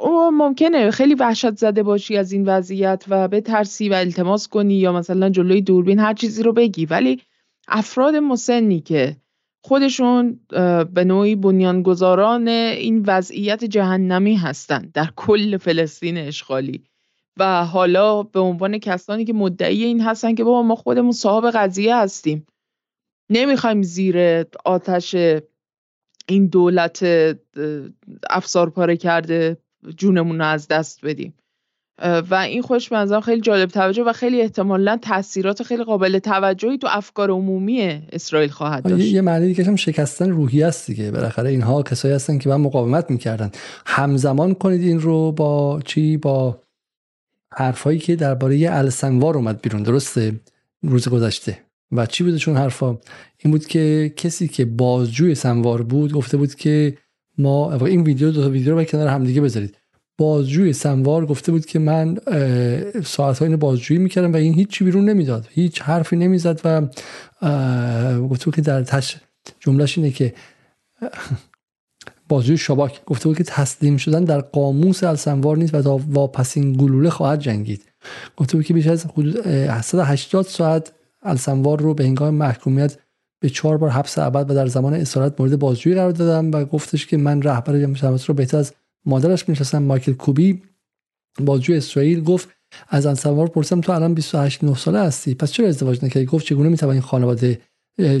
[0.00, 4.74] او ممکنه خیلی وحشت زده باشی از این وضعیت و به ترسی و التماس کنی
[4.74, 6.86] یا مثلا جلوی دوربین هر چیزی رو بگی.
[6.86, 7.20] ولی
[7.68, 9.16] افراد مسنی که
[9.66, 10.40] خودشون
[10.94, 16.84] به نوعی بنیانگذاران این وضعیت جهنمی هستند در کل فلسطین اشغالی.
[17.36, 21.96] و حالا به عنوان کسانی که مدعی این هستن که بابا ما خودمون صاحب قضیه
[21.96, 22.46] هستیم.
[23.30, 25.14] نمی‌خوایم زیر آتش
[26.28, 27.06] این دولت
[28.30, 29.56] افسار پاره کرده
[29.96, 31.34] جونمون رو از دست بدیم.
[32.02, 36.86] و این خوش منظرم خیلی جالب توجه و خیلی احتمالا تاثیرات خیلی قابل توجهی تو
[36.90, 37.80] افکار عمومی
[38.12, 39.04] اسرائیل خواهد داشت.
[39.04, 41.10] یه معنی دیگه هم شکستن روحی است دیگه.
[41.10, 43.50] بالاخره اینها کسایی هستن که من مقاومت می‌کردن.
[43.86, 46.58] همزمان کنید این رو با چی؟ با
[47.52, 50.40] حرفایی که درباره السنوار اومد بیرون درسته؟
[50.82, 51.58] روز گذشته.
[51.92, 52.98] و چی بوده چون حرفا؟
[53.38, 56.98] این بود که کسی که بازجوی سنوار بود گفته بود که
[57.38, 59.76] ما این ویدیو دو تا ویدیو رو کنار همدیگه بذارید.
[60.18, 62.18] بازجوی سموار گفته بود که من
[63.04, 65.48] ساعت اینو بازجویی می‌کردم و این هیچی بیرون نمی‌داد.
[65.50, 66.86] هیچ حرفی نمی‌زد و
[68.28, 69.16] گفته که در تش
[69.60, 70.34] جملهش اینه که
[72.28, 77.10] بازجوی شباک گفته بود که تسلیم شدن در قاموس السنوار نیست و تا واپسین گلوله
[77.10, 77.82] خواهد جنگید.
[78.36, 79.40] گفته بود که بیش از حدود
[79.80, 80.92] 180 ساعت
[81.22, 82.98] السنوار رو به هنگام محکومیت
[83.40, 87.06] به چهار بار حبس ابد و در زمان اسارت مورد بازجویی قرار دادم و گفتش
[87.06, 88.72] که من رهبر جمع رو بهتر از
[89.06, 90.62] مادرش میشستن مایکل کوبی.
[91.38, 92.48] بازجو اسرائیل گفت
[92.88, 96.68] از انصار پرسم تو الان 28 9 ساله هستی؟ پس چرا ازدواج نکردی؟ گفت چگونه
[96.68, 97.60] می‌توانی خانواده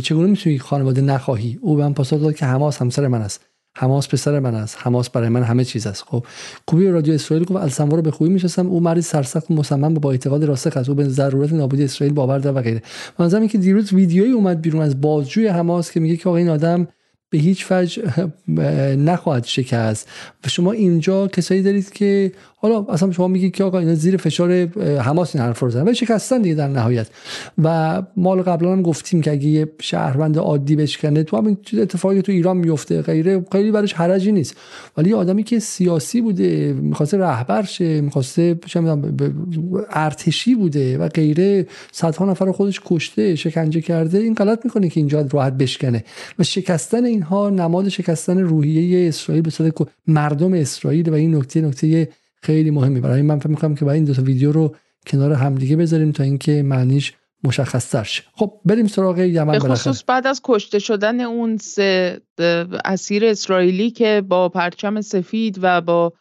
[0.02, 3.40] چگونه می‌تونی خانواده نخواهی؟ او به من پاسخ داد که حماس همسر من است.
[3.76, 4.76] حماس پسر من است.
[4.80, 6.04] حماس برای من همه چیز است.
[6.06, 6.26] خب
[6.66, 10.44] کوبی رادیو اسرائیل گفت السموا رو به خوبی می‌شناسم او مریض سرسخت مصمم با اعتقاد
[10.44, 10.88] راسخ است.
[10.88, 12.82] او به ضرورت نابودی اسرائیل باور داره و غیره.
[13.18, 16.88] منظورم که دیروز ویدیویی اومد بیرون از بازجوی حماس که میگه که آقا این آدم
[17.34, 18.02] به هیچ وجه
[19.10, 20.08] نخواهد شکست.
[20.44, 24.52] و شما اینجا کسایی دارید که حالا اصلا شما میگید که آقا اینا زیر فشار
[25.00, 25.88] حماس این حرف رو زدن.
[25.88, 27.06] و شکستن دیگه در نهایت.
[27.62, 32.32] و مال قبلا هم گفتیم که اگه یه شهروند عادی بشکنه تو همین اتفاقی تو
[32.32, 34.56] ایران میفته غیره خیلی براش حرجی نیست.
[34.96, 38.58] ولی آدمی که سیاسی بوده می‌خواسته رهبر شه می‌خواسته
[39.90, 45.28] ارتشی بوده و غیره صدها نفر خودش کشته شکنجه کرده این غلط می‌کنه که اینجا
[45.30, 46.04] راحت بشکنه.
[46.38, 49.72] و شکستن اینها نماد شکستن روحیه اسرائیل به
[50.06, 52.08] مردم اسرائیل و این نکته نکته
[52.42, 53.00] خیلی مهمی.
[53.00, 54.74] برای من فکر می‌کنم که باید این دو تا ویدیو رو
[55.06, 57.12] کنار همدیگه بذاریم تا اینکه معنیش
[57.44, 58.22] مشخص تر شه.
[58.32, 62.20] خب بریم سراغ یمن به خصوص بعد از کشته شدن اون سه
[62.84, 66.12] اسیر اسرائیلی که با پرچم سفید و با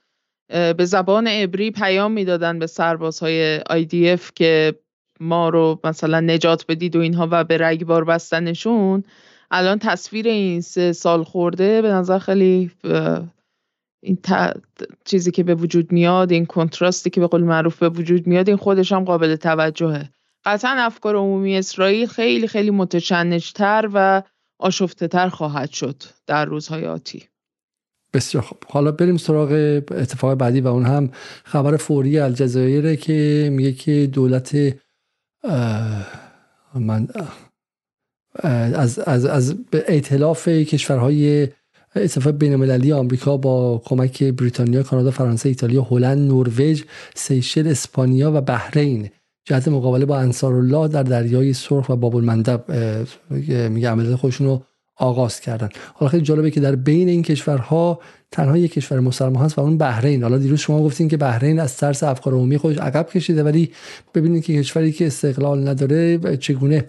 [0.49, 4.75] به زبان عبری پیام می‌دادن به سربازهای IDF که
[5.19, 9.03] ما رو مثلا نجات بدید و اینها و به رگبار بستنشون
[9.55, 12.71] الان تصویر این سه سال خورده به نظر خیلی
[14.03, 14.17] این
[15.05, 18.57] چیزی که به وجود میاد این کنتراستی که به قول معروف به وجود میاد این
[18.57, 20.09] خودش هم قابل توجهه.
[20.45, 24.23] قطعا افکار عمومی اسرائیل خیلی خیلی متشنجتر و
[24.59, 27.23] آشفته تر خواهد شد در روزهای آتی.
[28.13, 28.57] بسیار خوب.
[28.69, 29.51] حالا بریم سراغ
[29.91, 31.09] اتفاق بعدی و اون هم
[31.43, 34.55] خبر فوری الجزایره که میگه که دولت
[36.75, 37.07] من
[38.43, 39.55] از, از, از
[39.87, 41.47] ائتلاف کشورهای
[41.95, 46.83] اتفاق بین المللی آمریکا با کمک بریتانیا، کانادا، فرانسه، ایتالیا، هلند، نروژ،
[47.15, 49.09] سیشل، اسپانیا و بحرین.
[49.45, 52.65] جهت مقابله با انصارالله در دریای سرخ و باب المندب
[53.69, 54.63] میگه عملیات خودشون رو
[54.95, 55.69] آغاز کردن.
[55.93, 57.99] حالا خیلی جالبه که در بین این کشورها
[58.31, 60.23] تنها یک کشور مسلمان هست و اون بحرین.
[60.23, 63.71] حالا دیروز شما گفتین که بحرین از ترس افکار عمومی خودش عقب کشیده ولی
[64.13, 66.85] ببینید که کشوری که استقلال نداره چگونه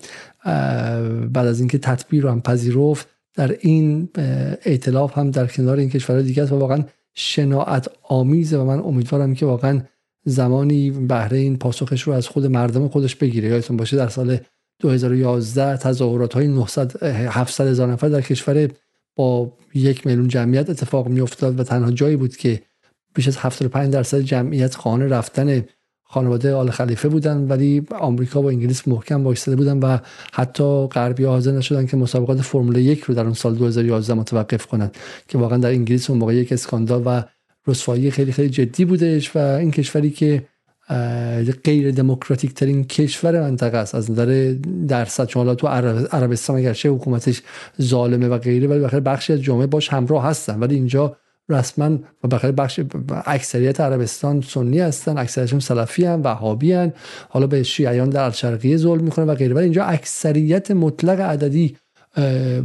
[1.32, 4.08] بعد از اینکه تطبیق رو هم پذیرفت در این
[4.64, 6.84] ائتلاف هم در کنار این کشورهای دیگه است و واقعا
[7.14, 9.80] شناعت آمیزه و من امیدوارم که واقعا
[10.24, 13.48] زمانی بهره پاسخش رو از خود مردم خودش بگیره.
[13.48, 14.38] یادتون باشه در سال
[14.80, 18.68] 2011 تظاهرات های 900 700 هزار نفر در کشور
[19.16, 22.62] با یک میلیون جمعیت اتفاق می افتاد و تنها جایی بود که
[23.14, 25.64] بیش از 75 درصد جمعیت خانه رفتن
[26.02, 29.98] خانواده آل خلیفه بودن ولی آمریکا با انگلیس محکم وایساده بودن و
[30.32, 34.96] حتی غربی حاضر نشدن که مسابقات فرمول یک رو در اون سال 2011 متوقف کنند
[35.28, 37.22] که واقعا در انگلیس اون موقع یک اسکاندال و
[37.66, 40.46] رسوایی خیلی خیلی جدی بودش و این کشوری که
[41.64, 43.94] غیر دموکراتیک ترین کشور منطقه است.
[43.94, 44.54] از نظر
[44.88, 45.66] درصد چون تو
[46.12, 47.42] عربستان اگرچه حکومتش
[47.82, 50.58] ظالمه و غیره ولی بخیر بخشی از جامعه باش همراه هستن.
[50.58, 51.16] ولی اینجا
[51.48, 52.80] رسما و بخیر بخش
[53.26, 56.92] اکثریت عربستان سنی هستن اکثریتشون سلفی هم وهابی هن.
[57.28, 59.54] حالا به شیعیان در الشرقیه ظلم می‌کنه و غیره.
[59.54, 61.76] ولی اینجا اکثریت مطلق عددی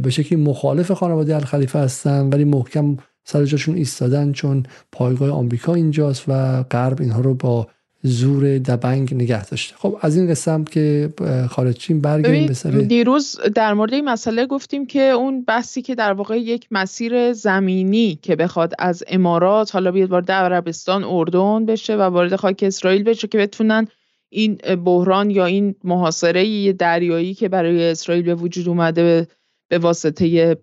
[0.02, 2.28] به شکلی مخالف خانواده الخلیفه هستن.
[2.28, 4.62] ولی محکم سر جاشون ایستادن چون
[4.92, 7.68] پایگاه آمریکا اینجاست و غرب اینها رو با
[8.02, 9.76] زور دبنگ نگه داشته.
[9.76, 11.12] خب از این قسم که
[11.50, 16.12] خارجیم برگردیم به سر دیروز در مورد این مسئله گفتیم که اون بحثی که در
[16.12, 22.00] واقع یک مسیر زمینی که بخواد از امارات حالا بیاد وارد عربستان اردن بشه و
[22.00, 23.86] وارد خاک اسرائیل بشه که بتونن
[24.28, 29.26] این بحران یا این محاصره دریایی که برای اسرائیل به وجود اومده
[29.68, 30.56] به واسطه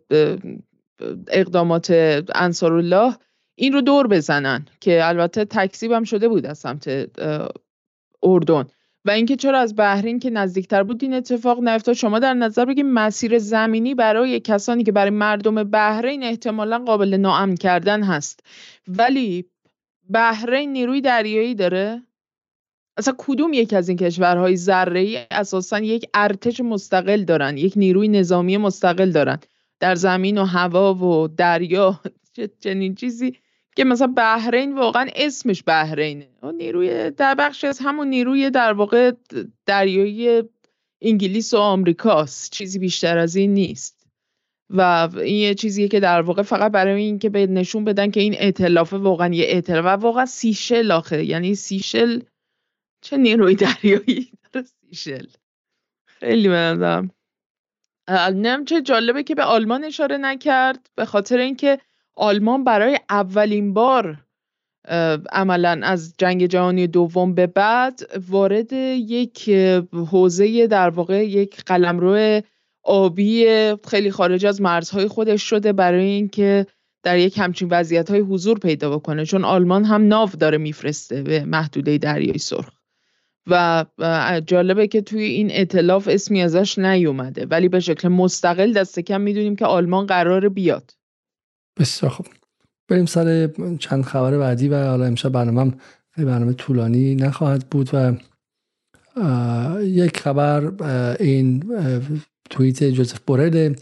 [1.28, 1.92] اقدامات
[2.36, 3.14] انصارالله
[3.60, 7.10] این رو دور بزنن که البته تکسیب هم شده بود از سمت
[8.24, 8.68] اردن.
[9.06, 11.96] و اینکه چرا از بحرین که نزدیکتر بود این اتفاق نیفتاد.
[11.96, 17.56] شما در نظر بگید مسیر زمینی برای کسانی که برای مردم بحرین احتمالا قابل ناامن
[17.56, 18.40] کردن هست.
[18.88, 19.46] ولی
[20.10, 22.04] بحرین نیروی دریایی داره؟
[22.98, 28.08] اصلا کدوم یک از این کشورهای ذره ای اساسا یک ارتش مستقل دارن یک نیروی
[28.08, 29.40] نظامی مستقل دارن؟
[29.80, 32.00] در زمین و هوا و دریا
[32.60, 33.38] چنین چیزی
[33.78, 36.30] که مثلا بحرین واقعا اسمش بحرینه.
[36.44, 39.12] و نیروی در بخش از همون نیروی در واقع
[39.66, 40.44] دریایی
[41.02, 42.52] انگلیس و آمریکاست.
[42.52, 44.08] چیزی بیشتر از این نیست.
[44.70, 48.36] و این یه چیزیه که در واقع فقط برای اینکه به نشون بدن که این
[48.38, 51.26] ائتلاف واقعا یه ائتلاف و واقعا سیشل آخه.
[51.26, 52.22] یعنی سیشل
[53.02, 55.28] چه نیروی دریایی داره سیشل
[56.06, 57.12] خیلی بنظرم
[58.36, 61.80] نم چه جالبه که به آلمان اشاره نکرد به خاطر اینکه
[62.18, 64.18] آلمان برای اولین بار
[65.32, 68.00] عملا از جنگ جهانی دوم به بعد
[68.30, 69.50] وارد یک
[69.92, 72.42] حوزه در واقع یک قلمرو
[72.84, 73.46] آبی
[73.88, 76.66] خیلی خارج از مرزهای خودش شده برای اینکه
[77.04, 79.26] در یک همچین وضعیت های حضور پیدا بکنه.
[79.26, 82.70] چون آلمان هم ناو داره میفرسته به محدوده دریای سرخ.
[83.48, 83.86] و
[84.46, 87.46] جالبه که توی این اطلاف اسمی ازش نیومده.
[87.46, 90.97] ولی به شکل مستقل دست کم می‌دونیم که آلمان قرار بیاد.
[91.80, 92.26] بسیار خوب.
[92.88, 93.50] بریم سر
[93.80, 95.74] چند خبر بعدی و حالا امشب برنامه
[96.12, 98.14] خیلی برنامه طولانی نخواهد بود و
[99.82, 100.84] یک خبر
[101.20, 101.64] این
[102.50, 103.74] توییت جوزف بورل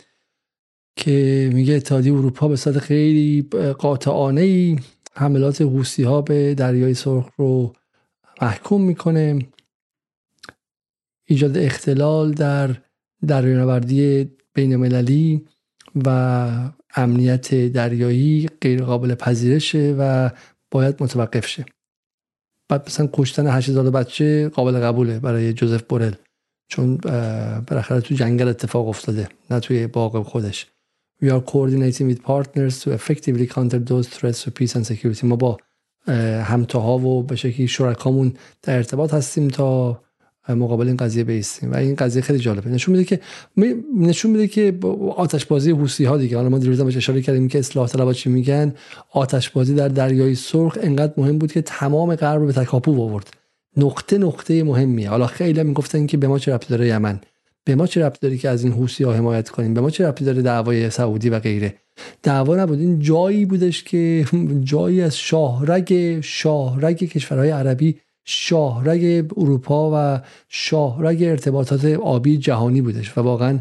[0.95, 3.41] که میگه اتحادیه اروپا به صورت خیلی
[3.77, 4.79] قاطعانه ای
[5.13, 7.73] حملات حوسی ها به دریای سرخ رو
[8.41, 9.39] محکوم می‌کنه.
[11.27, 12.75] ایجاد اختلال در
[13.27, 15.45] دریانوردی بین المللی
[16.05, 20.29] و امنیت دریایی غیر قابل پذیرشه و
[20.71, 21.65] باید متوقف شه.
[22.69, 26.13] بعد مثلا کشتن 8000 بچه قابل قبوله برای جوزف بورل
[26.67, 26.97] چون
[27.67, 30.67] بالاخره تو جنگل اتفاق افتاده نه توی باغ خودش.
[31.23, 35.23] We are coordinating with partners to effectively counter those threats to peace and security.
[35.23, 35.57] ما با
[36.43, 40.01] همتاها و به شکلی شرکامون در ارتباط هستیم تا
[40.49, 41.71] مقابل این قضیه بیستیم.
[41.71, 42.69] و این قضیه خیلی جالبه.
[42.69, 43.19] نشون میده که
[43.97, 44.77] نشون میده که
[45.15, 46.37] آتش بازی حوسی ها دیگه.
[46.37, 48.73] حالا ما دیروز بهش اشاره کردیم که اصلاح طلبها چی میگن؟
[49.11, 53.29] آتش بازی در دریای سرخ انقدر مهم بود که تمام غرب رو به تکاپو آورد
[53.77, 55.09] نقطه نقطه مهمیه.
[55.09, 57.19] حالا خیلی می‌گفتن که به ما چه ربطی داره یمن؟
[57.63, 60.07] به ما چه ربطی داره که از این حوسی ها حمایت کنیم؟ به ما چه
[60.07, 61.75] ربطی داره دعوای سعودی و غیره؟
[62.23, 62.79] دعوا نبود.
[62.79, 64.25] این جایی بودش که
[64.63, 73.21] جایی از شاهرگ شاهرگ کشورهای عربی شاهرگ اروپا و شاهرگ ارتباطات آبی جهانی بودش و
[73.21, 73.59] واقعا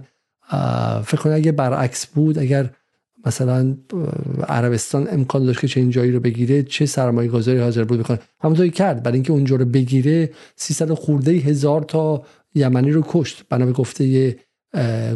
[1.05, 2.71] فکر کنم اگه برعکس بود اگر
[3.27, 3.77] مثلا
[4.49, 8.19] عربستان امکان داشت که چه این جایی رو بگیره چه سرمایه گذاری حاضر بود بکنه؟
[8.41, 9.03] همونطوری کرد.
[9.03, 12.23] برای اینکه اونجا رو بگیره 300 خورده هزار تا
[12.55, 13.45] یمنی رو کشت.
[13.49, 14.37] بنا به گفته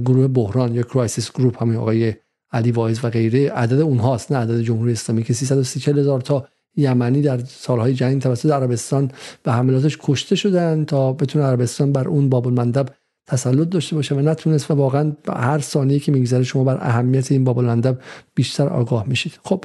[0.05, 2.14] گروه بحران یا Crisis Group همین آقای
[2.53, 3.51] علی واعظ و غیره.
[3.51, 8.50] عدد اونهاست نه عدد جمهوری اسلامی که 330 هزار تا یمنی در سالهای جنگ توسط
[8.50, 9.10] عربستان
[9.42, 12.88] به حملاتش کشته شدن تا بتونه عربستان بر اون باب المندب
[13.26, 17.44] تسلط داشته باشه و نتونست و واقعا هر ثانیه که میگذره شما بر اهمیت این
[17.44, 17.98] باب المندب
[18.34, 19.38] بیشتر آگاه میشید.
[19.42, 19.64] خب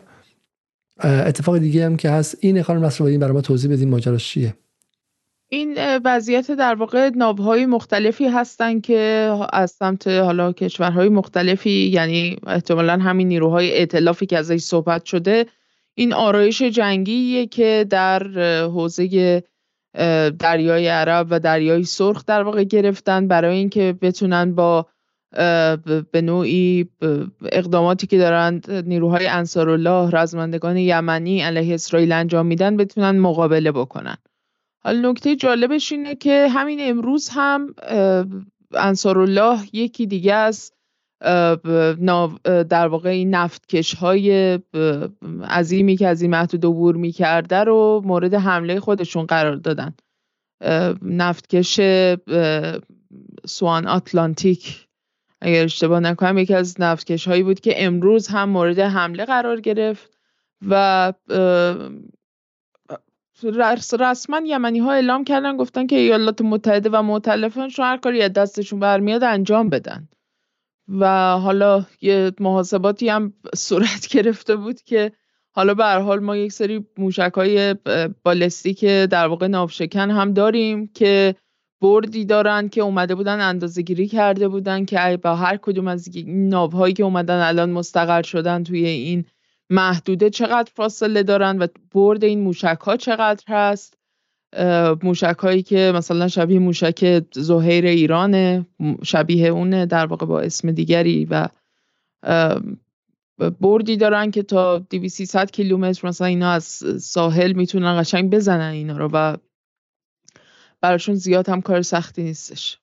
[1.04, 4.54] اتفاق دیگه هم که هست این خانم این برای ما توضیح بدین ماجراش چیه؟
[5.50, 12.98] این وضعیت در واقع نابهای مختلفی هستن که از سمت حالا کشورهای مختلفی یعنی احتمالا
[12.98, 15.46] همین نیروهای ائتلافی که ازش صحبت شده
[15.96, 18.24] این آرایش جنگیه که در
[18.64, 19.44] حوزه
[20.40, 24.88] دریای عرب و دریای سرخ در واقع گرفتن برای اینکه بتونن با
[26.12, 26.90] به نوعی
[27.52, 34.18] اقداماتی که دارند نیروهای انصارالله رزمندگان یمنی علیه اسرائیل انجام میدن بتونن مقابله بکنن.
[34.84, 37.76] حالا نکته جالبش اینه که همین امروز هم
[38.74, 40.73] انصارالله یکی دیگه از
[42.70, 44.60] در واقع این نفتکش های
[45.50, 49.94] عظیمی که از این محدود عبور می‌کرده رو مورد حمله خودشون قرار دادن.
[51.02, 51.80] نفتکش
[53.46, 54.88] سوان آتلانتیک.
[55.42, 60.18] اگر اشتباه نکنم یکی از نفتکش هایی بود که امروز هم مورد حمله قرار گرفت
[60.70, 61.14] و
[64.00, 68.80] رسما یمنی ها اعلام کردن گفتن که ایالات متحده و متلفانشون هر کاری از دستشون
[68.80, 70.08] برمیاد انجام بدن.
[70.88, 71.06] و
[71.38, 75.12] حالا یه محاسباتی هم صورت گرفته بود که
[75.52, 77.76] حالا به حال ما یک سری موشک های
[78.24, 81.36] بالستیک در واقع ناوشکن هم داریم که
[81.82, 86.94] بردی دارن که اومده بودن اندازه گیری کرده بودن که با هر کدوم از ناوهایی
[86.94, 89.26] که اومدن الان مستقر شدن توی این
[89.70, 93.98] محدوده چقدر فاصله دارن و برد این موشک ها چقدر هست.
[95.04, 98.66] موشک هایی که مثلا شبیه موشک زهیر ایرانه
[99.04, 101.48] شبیه اونه در واقع با اسم دیگری و
[103.62, 106.64] بردی دارن که تا 2300 کیلومتر مثلا اینا از
[107.00, 109.38] ساحل می‌تونن قشنگ بزنن اینا رو و
[110.82, 112.80] براشون زیاد هم کار سختی نیستش.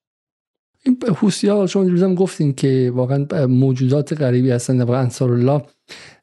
[0.84, 5.62] این حوسی ها شما دیروزم گفتین که واقعا موجودات غریبی هستن واقعا انصار الله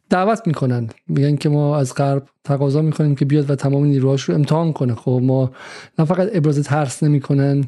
[0.09, 0.89] دعوت می‌کنن.
[1.07, 4.95] میگن که ما از غرب تقاضا می‌کنیم که بیاد و تمام نیروهاش رو امتحان کنه.
[4.95, 5.51] خب ما
[5.99, 7.63] نه فقط ابراز ترس نمی‌کنن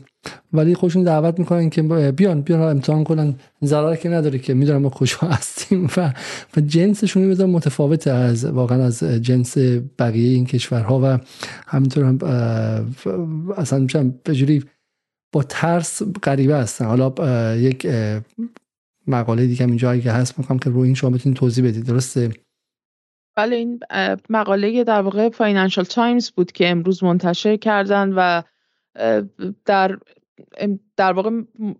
[0.53, 1.81] ولی خودشون دعوت می‌کنن که
[2.11, 3.35] بیان بیان امتحان کنن.
[3.63, 6.13] ضرر که نداره که می‌دونم ما کجا هستیم و
[6.57, 9.57] و جنسشون میذار متفاوت از واقعا از جنس
[9.99, 11.19] بقیه این کشورها و
[11.67, 12.19] همینطور هم
[13.57, 14.63] اصلا به جوری
[15.33, 16.85] با ترس غریبه هستن.
[16.85, 17.87] حالا یک
[19.08, 21.86] مقاله دیگه اینجا اگه هست می‌خوام که روی این شما بتونید توضیح بدید.
[21.86, 22.32] درسته؟
[23.36, 23.80] بله این
[24.30, 28.41] مقاله در واقع فاینانشال تایمز بود که امروز منتشر کردن و
[29.66, 29.97] در
[30.97, 31.30] در واقع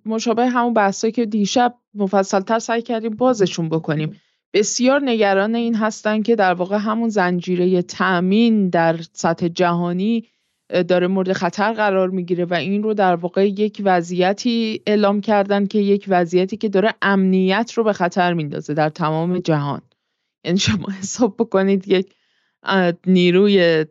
[0.06, 4.22] مشابه همون بحثایی که دیشب مفصلتر سعی کردیم بازشون بکنیم.
[4.54, 10.28] بسیار نگران این هستن که در واقع همون زنجیره تأمین در سطح جهانی
[10.70, 15.80] داره مورد خطر قرار می‌گیره و این رو در واقع یک وضعیتی اعلام کردن که
[15.80, 19.82] یک وضعیتی که داره امنیت رو به خطر میندازه در تمام جهان.
[20.44, 22.14] یعنی شما حساب بکنید یک
[23.08, 23.86] نیروی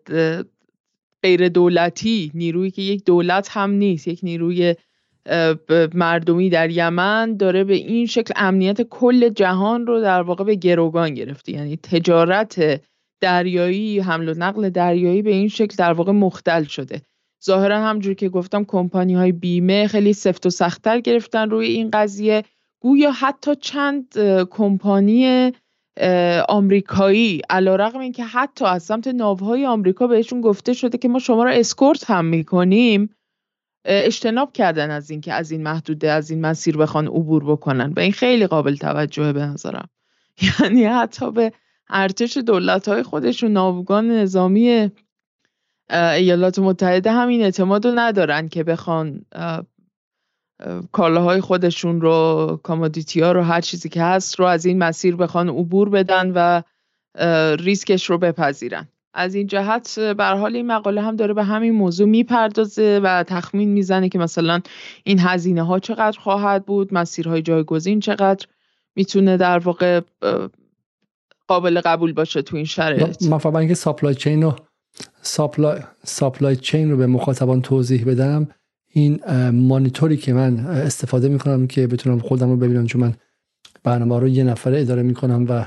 [1.23, 4.75] غیر دولتی نیرویی که یک دولت هم نیست یک نیروی
[5.95, 11.15] مردمی در یمن داره به این شکل امنیت کل جهان رو در واقع به گروگان
[11.15, 11.53] گرفته.
[11.53, 12.81] یعنی تجارت
[13.21, 17.03] دریایی حمل و نقل دریایی به این شکل در واقع مختل شده.
[17.45, 22.45] ظاهرا همجور که گفتم کمپانی های بیمه خیلی سفت و سختتر گرفتن روی این قضیه.
[22.81, 24.19] گویا حتی چند
[24.51, 25.53] کمپانی
[26.49, 31.51] آمریکایی علیرغم اینکه حتی از سمت ناوهای آمریکا بهشون گفته شده که ما شما رو
[31.51, 33.11] اسکورت هم می‌کنیم
[33.85, 37.93] اجتناب کردن از اینکه از این محدوده از این مسیر بخوان عبور بکنن.
[37.97, 39.89] و این خیلی قابل توجهه به نظرم.
[40.61, 41.53] یعنی حتی به
[41.91, 44.91] ارتش دولت های خودشون ناوگان نظامی
[45.91, 49.25] ایالات متحده همین اعتماد رو ندارن که بخوان
[50.93, 55.49] کالاهای خودشون رو commodity ها رو هر چیزی که هست رو از این مسیر بخوان
[55.49, 56.63] عبور بدن و
[57.57, 58.89] ریسکش رو بپذیرن.
[59.15, 63.69] از این جهت به حال این مقاله هم داره به همین موضوع می‌پردازه و تخمین
[63.69, 64.61] می‌زنه که مثلا
[65.05, 68.47] این هزینه ها چقدر خواهد بود مسیرهای جایگزین چقدر
[68.97, 70.01] می‌تونه در واقع
[71.49, 73.23] قابل قبول باشه تو این شرایط.
[73.23, 74.57] من فقط اینکه supply chain رو
[75.23, 78.49] supply, supply chain رو به مخاطبان توضیح بدم
[78.89, 79.21] این
[79.51, 83.15] مانیتوری که من استفاده می‌کنم که بتونم خودم رو ببینم چون من
[83.85, 85.67] برنامه رو یه نفره اداره می‌کنم و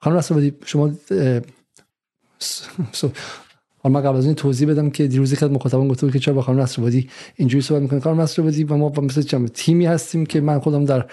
[0.00, 0.90] خانم رسول شما
[3.78, 6.42] حالا من قبل از این توضیح بدم که دیروزی که مخاطبان بود که چرا با
[6.42, 8.00] خانم نصرآبادی اینجوری صحبت می‌کنه.
[8.00, 11.04] خانم نصرآبادی و ما مثل چم تیمی هستیم که من خودم در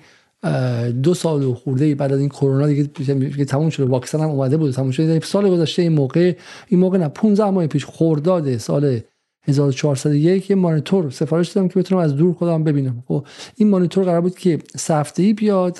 [1.03, 3.87] دو سال و خورده بعد از این کرونا دیگه تموم شده.
[3.87, 5.21] واکسن هم اومده بود تموم شده.
[5.21, 6.37] سال گذشته این موقع
[6.69, 9.01] این موقع نه 15 ماه پیش خرداد سال
[9.47, 13.05] 1401 یه مانیتور سفارش دادم که بتونم از دور خودم ببینم.
[13.09, 13.27] خب
[13.57, 14.59] این مانیتور قرار بود که
[15.17, 15.79] ای بیاد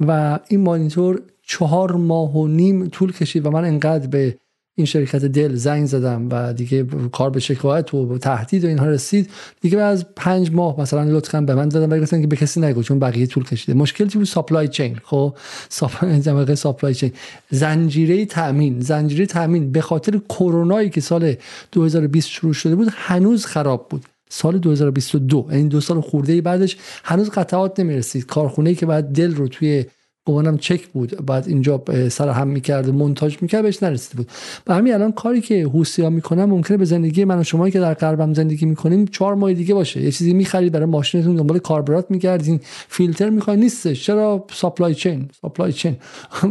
[0.00, 4.38] و این مانیتور چهار ماه و نیم طول کشید و من انقدر به
[4.76, 9.30] این شرکت دل زنگ زدم و دیگه کار به شکایت و تهدید و اینها رسید.
[9.60, 12.82] دیگه از پنج ماه مثلا لطفا به من دادم و گفتن که به کسی نگو
[12.82, 13.74] چون بقیه طول کشیده.
[13.74, 15.34] مشکل بود؟ supply chain خب
[15.68, 17.12] supply supply chain
[17.50, 21.34] زنجیره تامین زنجیره تامین به خاطر کرونایی که سال
[21.72, 24.04] 2020 شروع شده بود هنوز خراب بود.
[24.28, 28.26] سال 2022 این یعنی دو سال خورده بعدش هنوز قطعات نمی‌رسید.
[28.26, 29.84] کارخونه که Dell رو توی
[30.26, 34.30] گمانم چک بود بعد اینجا سر هم می‌کرد مونتاژ می‌کرد بهش نرسیده بود.
[34.66, 37.94] و همین الان کاری که ها می‌کنن ممکنه به زندگی من و شما که در
[37.94, 40.02] غربم زندگی می‌کنیم چهار ماه دیگه باشه.
[40.02, 44.06] یه چیزی می‌خرید برای ماشینتون دنبال کاربرات میگردین فیلتر می‌خواین نیستش.
[44.06, 45.96] چرا supply chain supply chain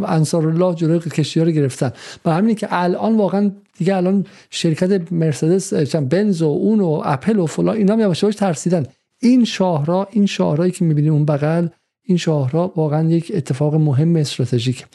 [0.06, 1.92] انصار الله جلوی کشتی رو گرفتن.
[2.24, 7.46] و همینه که الان واقعا دیگه الان شرکت مرسدس بنز و اون و اپل و
[7.46, 8.86] فلان اینا یواش ترسیدن.
[9.22, 11.66] این شاهرا این شاهرایی که می‌بینیم اون بغل
[12.04, 14.86] این شاهرا واقعا یک اتفاق مهم استراتژیک.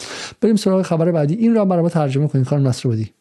[0.42, 1.36] بریم سراغ خبر بعدی.
[1.36, 2.46] این را برای ما ترجمه کنید.
[2.46, 3.14] خانم نصرآبادی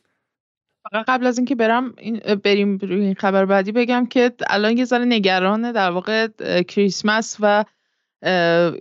[0.93, 5.05] قبل از اینکه برم این بریم روی این خبر بعدی بگم که الان یه ذره
[5.05, 6.29] نگران در واقع
[6.63, 7.65] کریسمس و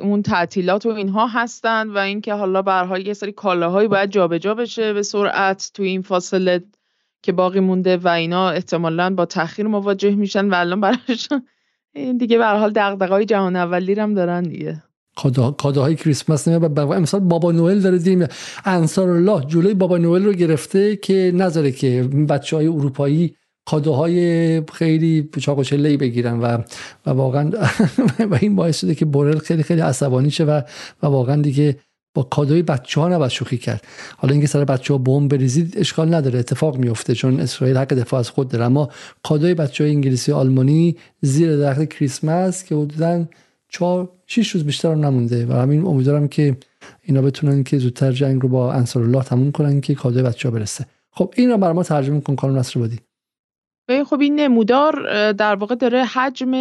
[0.01, 4.93] اون تعطیلات و اینها هستند و اینکه حالا به یه سری کالاهایی باید جابجا بشه
[4.93, 6.63] به سرعت توی این فاصله
[7.21, 11.47] که باقی مونده و اینا احتمالا با تاخیر مواجه میشن و الان براشون
[11.93, 14.83] این دیگه به حال دغدغه‌های جهان اولی هم دارن دیگه.
[15.57, 18.27] کادوهای کریسمس نمیاد امسال بابا نوئل داره دیم
[18.65, 23.35] انصار الله جلوی بابا نوئل رو گرفته که نذاره که بچه های اروپایی
[23.65, 25.63] کادوهای خیلی چاق و
[25.97, 26.57] بگیرن و
[27.05, 27.51] و واقعا
[28.31, 30.61] و این باعث شده که بورل خیلی خیلی عصبانی شه و
[31.03, 31.77] و واقعا دیگه
[32.17, 33.83] با کادوی بچه ها نباید شوخی کرد.
[34.17, 38.19] حالا اینکه سر بچه ها بمب بریزید اشکال نداره اتفاق میفته چون اسرائیل حق دفاع
[38.19, 38.65] از خود داره.
[38.65, 38.89] اما
[39.23, 43.25] کادوی بچه های انگلیسی آلمانی زیر درخت کریسمس که حدودا
[43.69, 46.57] چهار شش روز بیشتر هم نمونده و همین امیدوارم که
[47.01, 50.55] اینا بتونن که زودتر جنگ رو با انصار الله تموم کنن که کادوی بچه ها
[50.55, 50.85] برسه.
[51.11, 52.99] خب این رو برای ما ترجمه کن کانون نصر بادی.
[54.05, 56.53] خب این نمودار در واقع داره حجم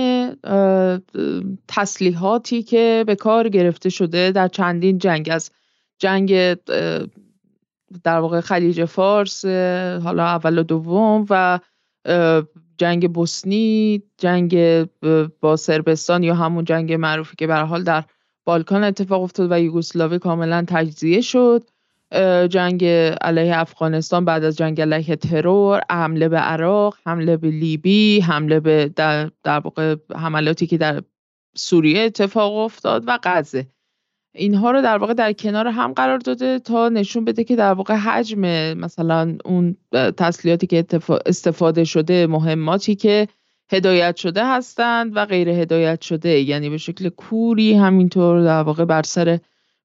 [1.68, 5.28] تسلیحاتی که به کار گرفته شده در چندین جنگ.
[5.32, 5.50] از
[5.98, 6.54] جنگ
[8.04, 9.44] در واقع خلیج فارس
[10.04, 11.58] حالا اول و دوم و
[12.78, 14.84] جنگ بوسنی جنگ
[15.40, 18.04] با سربستان یا همون جنگ معروفی که به حال در
[18.44, 21.64] بالکان اتفاق افتاد و یوگسلاوی کاملا تجزیه شد.
[22.50, 22.84] جنگ
[23.20, 28.92] علیه افغانستان بعد از جنگ علیه ترور حمله به عراق حمله به لیبی حمله به
[28.96, 31.02] در, در واقع حملاتی که در
[31.56, 33.66] سوریه اتفاق افتاد و غزه.
[34.36, 37.94] اینها رو در واقع در کنار هم قرار داده تا نشون بده که در واقع
[37.94, 38.40] حجم
[38.74, 40.84] مثلا اون تسلیحاتی که
[41.26, 43.28] استفاده شده مهماتی که
[43.72, 46.40] هدایت شده هستند و غیر هدایت شده.
[46.40, 49.38] یعنی به شکل کوری همینطور در واقع بر سر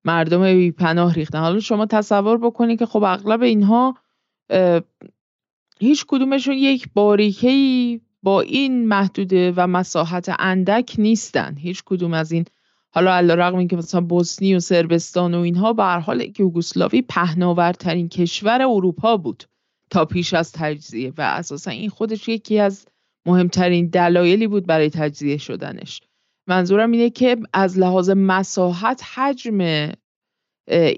[0.05, 1.39] مردم بی پناه ریختن.
[1.39, 3.97] حالا شما تصور بکنید که خب اغلب اینها
[5.79, 11.55] هیچ کدومشون یک باریکه با این محدوده و مساحت اندک نیستن.
[11.57, 12.45] هیچ کدوم از این
[12.93, 18.09] حالا علی رغم که مثلا بوسنی و سربستان و اینها به هر حال یوگسلاوی پهناورترین
[18.09, 19.43] کشور اروپا بود
[19.89, 22.85] تا پیش از تجزیه و اساسا این خودش یکی از
[23.26, 26.01] مهمترین دلایلی بود برای تجزیه شدنش.
[26.47, 29.91] منظورم اینه که از لحاظ مساحت حجم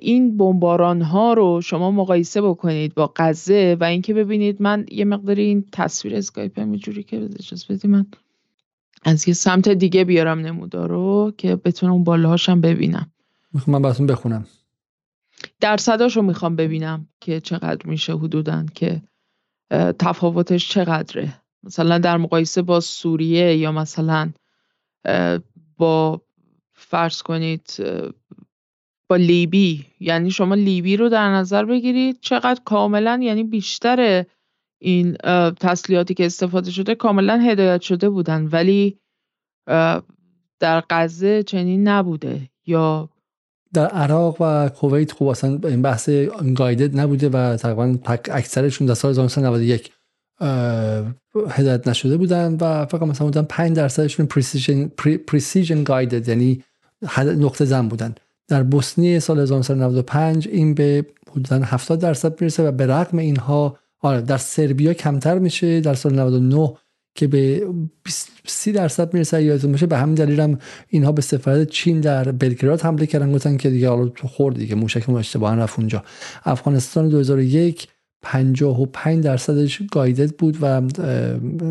[0.01, 5.43] این بمباران ها رو شما مقایسه بکنید با غزه و اینکه ببینید من یه مقداری
[5.43, 8.05] این تصویر اسکایپ هم جوری که اجازه من.
[9.03, 13.11] از یه سمت دیگه بیارم نمودار رو که بتونم اون بالاهاشم ببینم.
[13.53, 14.45] می‌خوام من براتون بخونم.
[15.59, 19.01] درصداشو می‌خوام ببینم که چقدر میشه حدودا که
[19.99, 21.33] تفاوتش چقدره.
[21.63, 24.31] مثلا در مقایسه با سوریه یا مثلا
[25.77, 26.21] با
[26.73, 27.75] فرض کنید
[29.07, 34.25] با لیبی یعنی شما لیبی رو در نظر بگیرید چقدر کاملا یعنی بیشتر
[34.83, 35.17] این
[35.59, 38.99] تسلیحاتی که استفاده شده کاملا هدایت شده بودن ولی
[40.59, 43.09] در غزه چنین نبوده یا
[43.73, 46.09] در عراق و کویت خوب اصلا این بحث
[46.55, 47.97] guided نبوده و تقریبا
[48.31, 49.91] اکثرشون در سال 1991
[51.49, 54.87] هدایت نشده بودن و فقط مثلا بودن 5 درصدشون precision
[55.27, 56.63] precision guided یعنی
[57.17, 58.15] نقطه زن بودن.
[58.47, 64.21] در بوسنی سال 1995 این به حدودا 70 درصد می‌رسه و به رغم اینها آره
[64.21, 66.73] در سربیا کمتر میشه در سال 99
[67.15, 67.67] که به
[68.47, 69.85] 30 درصد می‌رسه یادتون باشه.
[69.85, 73.31] به همین دلیل هم اینها به سفارت چین در بلگراد حمله کردن.
[73.31, 76.03] گفتن که دیگه حالا تو خورد دیگه موشک ما اشتباها رفت اونجا.
[76.43, 77.87] افغانستان 2001
[78.21, 80.81] 55 درصدش گایدد بود و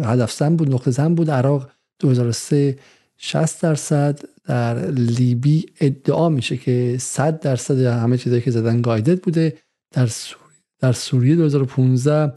[0.05, 1.31] هدف زن بود نقطه زن بود.
[1.31, 2.79] عراق 2003
[3.17, 4.21] 60 درصد.
[4.45, 9.59] در لیبی ادعا میشه که 100 درصد همه چیزایی که زدن گایدد بوده.
[9.93, 10.42] در سوریه
[10.83, 12.33] در سوریه 2015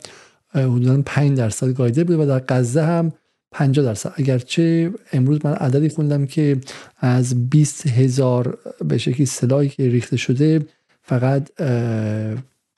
[0.53, 3.11] حدودا 5 درصد گایدد بوده و در غزه هم
[3.51, 4.13] 50 درصد.
[4.15, 6.57] اگرچه امروز من عددی خوندم که
[6.97, 10.65] از 20 هزار به شکلی سلاحی که ریخته شده
[11.01, 11.49] فقط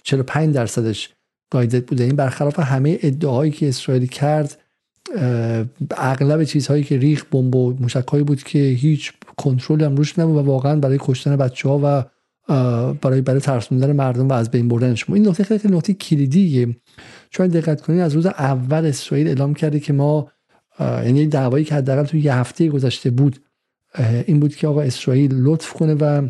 [0.03, 1.10] 45 درصدش
[1.49, 2.03] گایدد بوده.
[2.03, 4.57] این برخلاف همه ادعاهایی که اسرائیل کرد
[5.98, 7.73] اغلب چیزهایی که ریخ بمب و
[8.23, 12.03] بود که هیچ کنترلی هم روش نبود و واقعا برای کشتن بچه ها و
[13.02, 16.76] برای برای ترسوندن مردم و از بین بردنشون این نکته خیلی نکته کلیدیه.
[17.30, 20.32] چون دقت کنید از روز اول اسرائیل اعلام کرده که ما
[20.80, 23.40] یعنی دعوایی که حداقل تو یه هفته گذشته بود
[23.99, 26.28] این بود که آقا اسرائیل لطف کنه و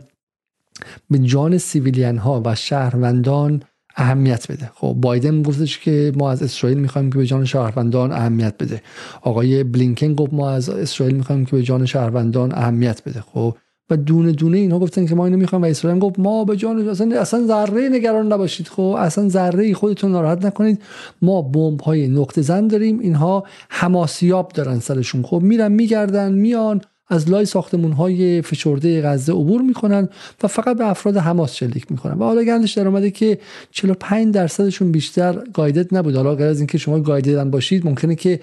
[1.09, 3.63] به جان سیویلیان ها و شهروندان
[3.95, 4.71] اهمیت بده.
[4.73, 8.81] خب بایدن گفتش که ما از اسرائیل می‌خوایم که به جان شهروندان اهمیت بده.
[9.21, 13.21] آقای بلینکن گفت ما از اسرائیل می‌خوایم که به جان شهروندان اهمیت بده.
[13.21, 13.57] خب
[13.89, 16.89] و دونه دونه اینها گفتن که ما اینو می‌خوایم و اسرائیل گفت ما به جان
[16.89, 18.67] اصلا اصلا ذره نگران نباشید.
[18.67, 20.81] خب اصلا ذره خودتون ناراحت نکنید.
[21.21, 25.23] ما بمب های نقطه زن داریم اینها حماسیاب دارن سرشون.
[25.23, 26.81] خب میرن میگردن میان.
[27.09, 30.09] از لای ساختمون های فشرده غزه عبور می‌کنن
[30.43, 32.13] و فقط به افراد حماس شلیک می‌کنن.
[32.13, 33.37] و حالا گندش در اومده که
[33.71, 36.15] 45 درصدشون بیشتر گایدد نبود.
[36.15, 38.39] حالا غیر از اینکه شما گایددن باشید ممکنه که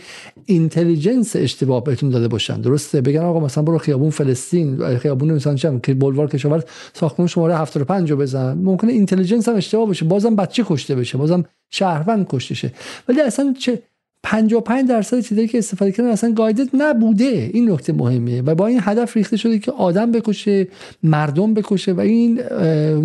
[0.46, 2.60] اینتلیجنس اشتباه بهتون داده باشن.
[2.60, 6.62] درسته؟ بگن آقا مثلا برو خیابون فلسطین خیابون مثلا چم که بلوار کشاورز
[6.92, 8.58] ساختمون شماره 75 رو بزن.
[8.58, 10.04] ممکنه اینتلیجنس هم اشتباه باشه.
[10.04, 11.18] بازم بچه کشته بشه.
[11.18, 12.72] بازم شهروند کشته شه.
[13.08, 13.82] ولی اصلا چه
[14.24, 17.50] 55 درصد چیزایی که استفاده کردن اصلا گایدد نبوده.
[17.52, 20.68] این نکته مهمه و با این هدف ریخته شده که آدم بکشه
[21.02, 22.40] مردم بکشه و این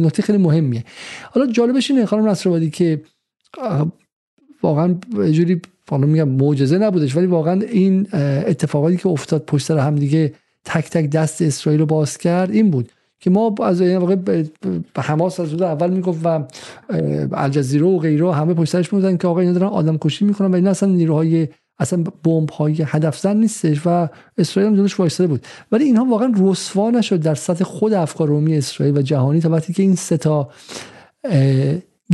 [0.06, 0.84] نکته خیلی مهمیه.
[1.32, 3.02] حالا جالبش اینه خانم نصرآبادی که
[4.64, 4.96] واقعا
[5.32, 8.08] جوری حالا میگم معجزه نبودش ولی واقعا این
[8.48, 10.34] اتفاقاتی که افتاد پشت سر هم دیگه
[10.66, 12.92] تک تک دست اسرائیل رو باز کرد این بود.
[13.20, 14.50] که ما از این واقع به
[14.98, 16.44] حماس از روز اول می‌گفت و
[17.34, 20.56] الجزیره و غیره همه پشت سرش بودن که آقا اینا دارن آدم کشی می‌کنن و
[20.56, 21.48] این اصلا نیروهای
[21.80, 25.46] اصلا بمب های هدف زن نیستش و اسرائیل هم جلوش وایساده بود.
[25.72, 29.74] ولی اینها واقعا رسوا نشد در سطح خود افکار رومی اسرائیل و جهانی تا وقتی
[29.74, 30.50] که این سه تا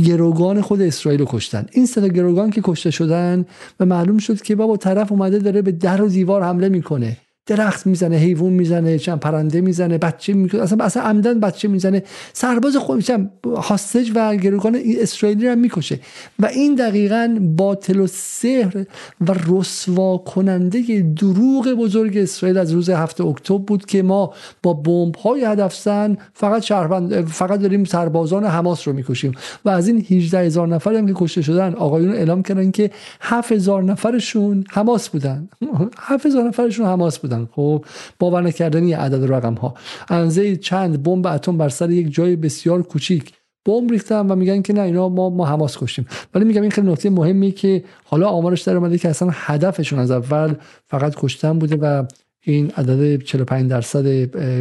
[0.04, 1.66] گروگان خود اسرائیل رو کشتن.
[1.72, 3.44] این سه گروگان که کشته شدن
[3.80, 7.16] و معلوم شد که بابا طرف اومده داره به در و دیوار حمله می‌کنه.
[7.46, 12.02] درخت می‌زنه حیوان می‌زنه چند پرنده می‌زنه بچه می‌کنه اصلا اصلا عمدن بچه می‌زنه.
[12.32, 16.00] سرباز خود میشن هاستج و گروگان اسرائیلی رو می‌کشه.
[16.38, 18.84] و این دقیقا باطل و سحر
[19.28, 24.32] و رسوا کننده دروغ بزرگ اسرائیل از روز هفته اکتبر بود که ما
[24.62, 29.32] با بمب های هدف زن فقط شهروند فقط داریم سربازان حماس رو می‌کشیم.
[29.64, 32.90] و از این 18 هزار نفر هم که کشته شدن آقایون اعلام کردن که
[33.20, 35.48] 7000 نفرشون حماس بودن.
[35.98, 37.35] 7000 نفرشون حماس بودن.
[37.44, 37.84] خب
[38.18, 39.74] باور نکردنی عدد رقم ها
[40.08, 43.32] انزه چند بمب اتم بر سر یک جای بسیار کوچیک.
[43.64, 46.06] بمب ریختن و میگن که نه اینا ما ما حماس کشتیم.
[46.34, 50.10] ولی میگم این خیلی نکته مهمی که حالا آمارش در اومده که اصلا هدفشون از
[50.10, 50.54] اول
[50.86, 52.04] فقط کشتن بوده و
[52.42, 54.06] این عدد 45 درصد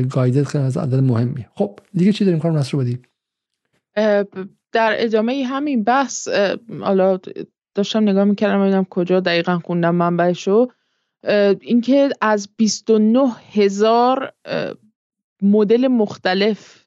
[0.08, 3.00] گایدد خیلی از عدد مهمی خب دیگه چی داریم؟ کارم نصر بدی
[4.72, 6.28] در ادامه همین بحث
[6.82, 7.20] حالا
[7.76, 10.68] داشتم نگاه می‌کردم ببینم کجا دقیقا خوندم منبعشو.
[11.62, 14.34] اینکه از 29 هزار
[15.42, 16.86] مدل مختلف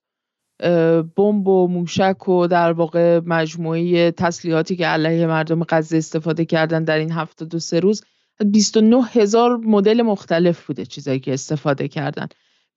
[1.16, 6.98] بمب و موشک و در واقع مجموعه تسلیحاتی که علیه مردم غزه استفاده کردن در
[6.98, 8.04] این هفته دو سه روز
[8.44, 12.28] 29 هزار مدل مختلف بوده چیزایی که استفاده کردن.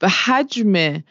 [0.01, 1.03] و حجم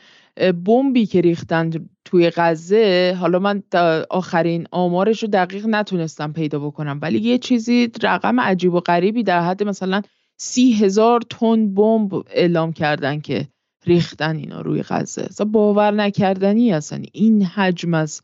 [0.65, 1.71] بمبی که ریختن
[2.05, 3.63] توی غزه حالا من
[4.11, 9.41] آخرین آمارش رو دقیق نتونستم پیدا بکنم ولی یه چیزی رقم عجیب و غریبی در
[9.41, 10.03] حد مثلا
[10.43, 13.49] سی هزار تن بمب اعلام کردن که
[13.87, 15.23] ریختن اینا روی غزه.
[15.23, 17.03] اصلا باور نکردنی اصلا.
[17.13, 18.23] این حجم از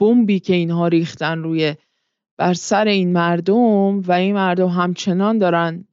[0.00, 1.74] بمبی که اینها ریختن روی
[2.38, 5.84] بر سر این مردم و این مردم همچنان دارن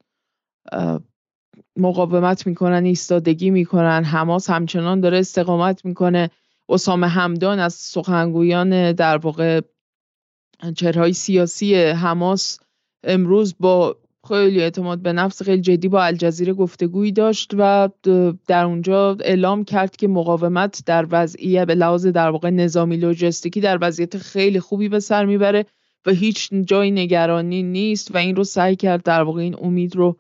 [1.78, 6.30] مقاومت می‌کنن ایستادگی می‌کنن حماس همچنان داره استقامت می‌کنه.
[6.70, 9.62] اسامه همدان از سخنگویان در واقع
[10.76, 12.60] چهرهای سیاسی حماس
[13.04, 13.98] امروز با
[14.28, 17.90] خیلی اعتماد به نفس خیلی جدی با الجزیره گفتگویی داشت و
[18.48, 23.78] در اونجا اعلام کرد که مقاومت در وضعیت به لحاظ در واقع نظامی لوجستیکی در
[23.82, 25.66] وضعیت خیلی خوبی به سر می‌بره
[26.06, 30.20] و هیچ جای نگرانی نیست و این رو سعی کرد در واقع این امید رو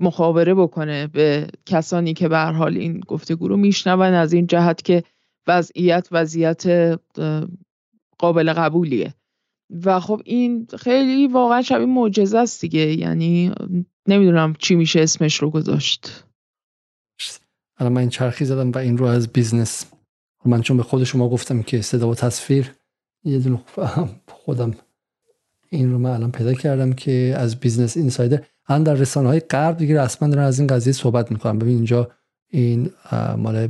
[0.00, 5.02] مخابره بکنه به کسانی که به حال این گفتگو رو میشنون از این جهت که
[5.46, 6.98] وضعیت وضعیت
[8.18, 9.14] قابل قبولیه.
[9.84, 12.94] و خب این خیلی واقعا شبیه معجزه است دیگه.
[12.98, 13.52] یعنی
[14.08, 16.24] نمی‌دونم چی میشه اسمش رو گذاشت.
[17.78, 19.84] الان من این چرخی زدم و این رو از بیزنس.
[20.44, 22.72] من چون به خود شما گفتم که صدا و تصویر
[23.24, 23.60] یه دونه
[24.28, 24.74] خودم
[25.70, 28.42] این رو من الان پیدا کردم که از بیزنس اینسایدر.
[28.66, 31.58] الان در رسانه های غرب دیگه رسما دارن از این قضیه صحبت می‌کنم.
[31.58, 32.10] ببین اینجا
[32.50, 32.90] این
[33.36, 33.68] مال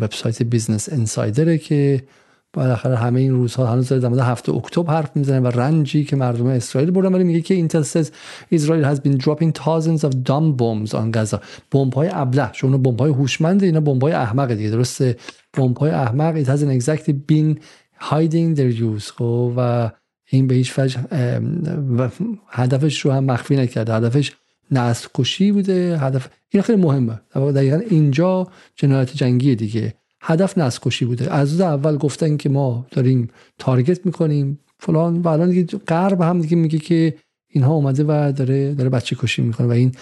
[0.00, 2.04] وبسایت بیزنس اینسایدره که
[2.52, 6.46] بالاخره همه این روزها هنوز در مورد هفت اکتبر حرف می‌زنه و رنجی که مردم
[6.46, 7.14] اسرائیل بردن.
[7.14, 8.06] ولی میگه که intel says
[8.54, 11.38] Israel has been dropping thousands of dumb bombs on Gaza.
[11.70, 12.50] بمب های ابله.
[12.52, 14.70] چون بمب های هوشمند اینا بمب های احمق دیگه.
[14.70, 15.16] درسته؟
[15.54, 16.44] بمب های احمق.
[16.44, 17.58] It hasn't exactly been
[18.00, 19.12] hiding their use.
[19.16, 19.90] خب و
[20.30, 21.00] این به هیچ وجه
[22.48, 23.94] هدفش رو هم مخفی نکرده.
[23.94, 24.32] هدفش
[24.70, 25.98] نسل کشی بوده.
[25.98, 27.20] هدف این خیلی مهمه.
[27.34, 28.46] دقیقا اینجا
[28.76, 29.94] جنایت جنگی دیگه.
[30.24, 31.32] هدف نسکشی بوده.
[31.32, 33.28] از اول گفتن که ما داریم
[33.58, 34.58] تارگت می‌کنیم.
[34.78, 37.14] فلان و الان دیگه غرب هم دیگه میگه که
[37.48, 39.92] اینها اومده و داره داره بچه کشی می‌کنه و این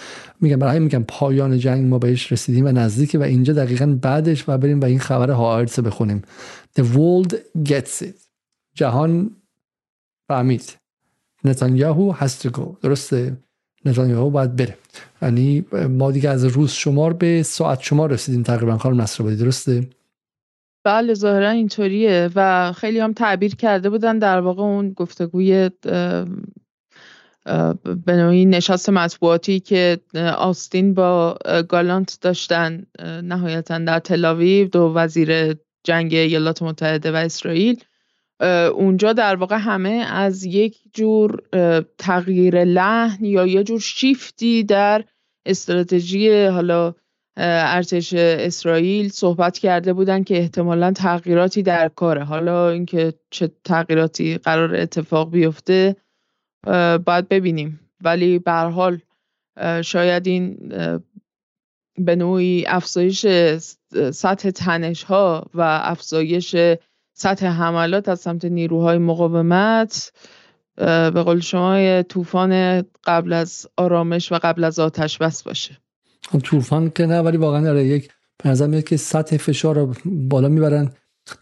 [0.41, 4.59] میگم برای میگم پایان جنگ ما بهش رسیدیم و نزدیکه و اینجا دقیقا بعدش و
[4.59, 6.23] بریم و این خبر هایرتس بخونیم.
[6.79, 7.35] The world
[7.65, 8.17] gets it.
[8.75, 9.31] جهان
[10.29, 10.77] فهمید.
[11.45, 13.37] نتانیاهو هست گو درسته؟
[13.85, 14.77] نتانیاهو باید بره.
[15.23, 19.89] یعنی ما دیگه از روز شمار به ساعت شمار رسیدیم تقریبا خانم نصر درسته؟
[20.85, 22.31] بله ظاهرا اینطوریه.
[22.35, 25.71] و خیلی هم تعبیر کرده بودن در واقع اون گفتگوی
[28.07, 29.99] به نوعی نشست مطبوعاتی که
[30.39, 31.39] آستین با
[31.69, 32.87] گالانت داشتن
[33.23, 35.55] نهایتا در تلاویو دو وزیر
[35.85, 37.85] جنگ ایالات متحده و اسرائیل.
[38.75, 41.43] اونجا در واقع همه از یک جور
[41.99, 45.05] تغییر لحن یا یه جور شیفتی در
[45.47, 46.95] استراتژی حالا
[47.43, 52.25] ارتش اسرائیل صحبت کرده بودن که احتمالا تغییراتی در کاره.
[52.25, 55.97] حالا اینکه چه تغییراتی قرار اتفاق بیفته
[57.07, 57.81] باید ببینیم.
[58.01, 58.99] ولی به حال
[59.85, 60.73] شاید این
[61.99, 63.27] به نوعی افزایش
[64.11, 66.57] سطح تنش ها و افزایش
[67.13, 70.13] سطح حملات از سمت نیروهای مقاومت
[70.77, 75.79] به قول شما طوفان قبل از آرامش و قبل از آتش بس باشه.
[76.43, 78.09] طوفان که نه ولی واقعا داره یک
[78.45, 80.91] به میاد که سطح فشار رو بالا می‌برن.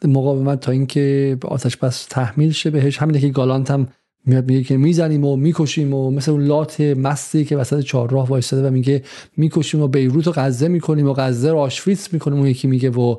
[0.04, 2.98] مقاومت تا اینکه آتش بس تحمیل شه بهش.
[2.98, 3.88] همینه که گالانت هم
[4.26, 8.68] میاد میگه که می‌زنیم و می‌کشیم و مثل اون لات مستی که وسط چهارراه وایستاده
[8.68, 9.02] و میگه
[9.36, 12.38] می‌کشیم و بیروت رو غزه می‌کنیم و غزه رو آشویتس می‌کنیم.
[12.38, 13.16] اون یکی میگه و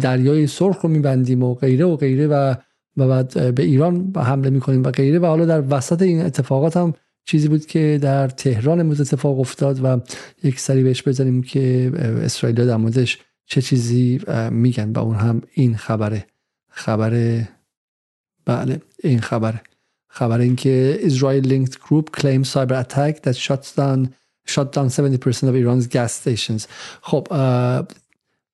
[0.00, 2.54] دریای سرخ رو میبندیم و غیره و غیره و
[2.96, 5.18] و بعد به ایران حمله می‌کنیم و غیره.
[5.18, 9.84] و حالا در وسط این اتفاقات هم چیزی بود که در تهران امروز اتفاق افتاد
[9.84, 10.00] و
[10.42, 11.92] یک سری بهش بزنیم که
[12.22, 14.20] اسرائیل در موردش چه چیزی
[14.50, 16.26] میگن و اون هم این خبره.
[16.68, 17.42] خبر
[18.44, 19.62] بله این خبره.
[20.08, 24.08] خبر اینکه Israel linked group claims cyber attack that shuts down
[24.48, 26.66] shut down 70% of Iran's gas stations.
[27.02, 27.26] خب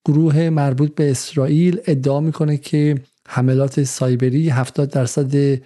[0.04, 5.60] گروه مربوط به اسرائیل ادعا می‌کنه که حملات سایبری 70 درصد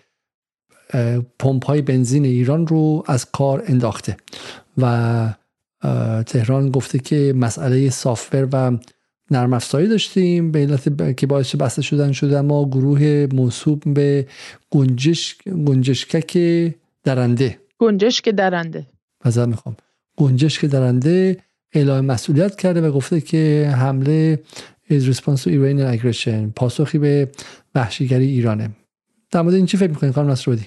[1.39, 4.17] پمپ های بنزین ایران رو از کار انداخته
[4.79, 5.35] و
[6.27, 8.79] تهران گفته که مسئله سافر و
[9.31, 14.27] نرم افزاری داشتیم به علت که باعث بسته شدن شده اما گروه موصوب به
[14.71, 15.37] گنجش
[15.67, 16.39] گنجشکک
[17.05, 17.59] درنده.
[17.79, 18.87] گنجشک درنده.
[19.25, 19.77] بذار می‌خوام.
[20.17, 21.37] گنجشک درنده
[21.73, 24.41] اعلام مسئولیت کرده و گفته که حمله
[24.91, 27.29] is response to Iranian aggression پاسخی به
[27.75, 28.71] وحشیگری ایرانه.
[29.31, 30.67] در مورد این چی فکر می‌کنید خانم نصرودی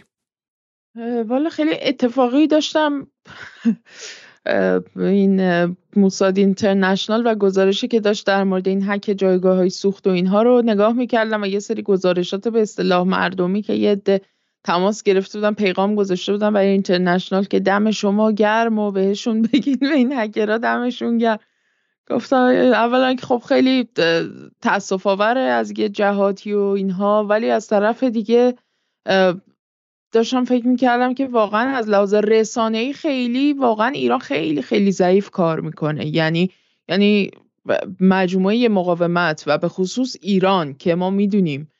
[1.27, 3.07] والا خیلی اتفاقی داشتم.
[4.95, 5.41] این
[5.95, 10.41] موساد اینترنشنال و گزارشی که داشت در مورد این حک جایگاه های سوخت و اینها
[10.41, 14.21] رو نگاه می‌کردم و یه سری گزارشات به اصطلاح مردمی که یه عده
[14.63, 19.77] تماس گرفته بودن پیغام گذاشته بودن برای اینترنشنال که دم شما گرم و بهشون بگین
[19.81, 21.39] به این هکرها دمشون گرم.
[22.09, 22.37] گفتم
[22.73, 23.89] اولا که خب خیلی
[24.61, 28.55] تاسف آوره از یه جهاتی و اینها ولی از طرف دیگه
[30.15, 35.59] داشتم فکر می‌کردم که واقعا از لحاظ رسانه خیلی واقعا ایران خیلی خیلی ضعیف کار
[35.59, 36.05] می‌کنه.
[36.05, 36.49] یعنی
[36.89, 37.31] یعنی
[37.99, 41.71] مجموعه مقاومت و به خصوص ایران که ما می‌دونیم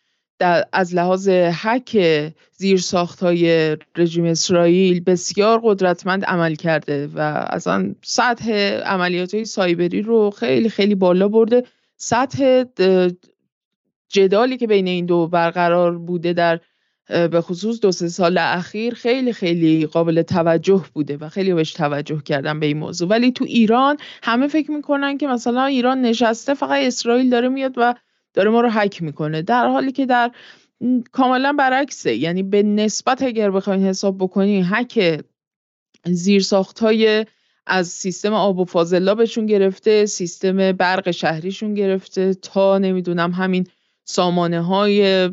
[0.74, 2.00] از لحاظ حک
[2.52, 2.82] زیر
[3.22, 8.52] های رژیم اسرائیل بسیار قدرتمند عمل کرده و اصلا سطح
[8.86, 11.64] عملیات های سایبری رو خیلی خیلی بالا برده.
[11.98, 12.64] سطح
[14.10, 16.60] جدالی که بین این دو برقرار بوده در
[17.08, 22.22] به خصوص دو سه سال اخیر خیلی خیلی قابل توجه بوده و خیلی بهش توجه
[22.22, 23.08] کردن به این موضوع.
[23.08, 27.96] ولی تو ایران همه فکر می‌کنن که مثلا ایران نشسته فقط اسرائیل داره میاد و
[28.34, 29.42] داره ما رو حک می‌کنه.
[29.42, 30.32] در حالی که در
[31.12, 32.16] کاملا برعکسه.
[32.16, 35.22] یعنی به نسبت اگر بخواین حساب بکنی حک
[36.06, 37.26] زیرساخت های
[37.68, 43.68] از سیستم آب و فاضلابشون گرفته سیستم برق شهریشون گرفته تا نمی‌دونم همین
[44.04, 45.30] سامانه های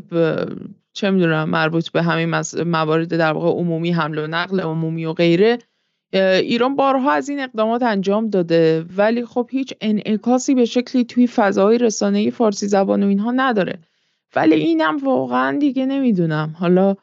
[0.93, 5.59] چه می‌دونم مربوط به همین موارد در واقع عمومی حمل و نقل عمومی و غیره
[6.12, 8.85] ایران بارها از این اقدامات انجام داده.
[8.97, 13.78] ولی خب هیچ انعکاسی به شکلی توی فضای رسانه فارسی زبان و اینها نداره.
[14.36, 16.55] ولی اینم واقعا دیگه نمی‌دونم.
[16.59, 16.97] حالا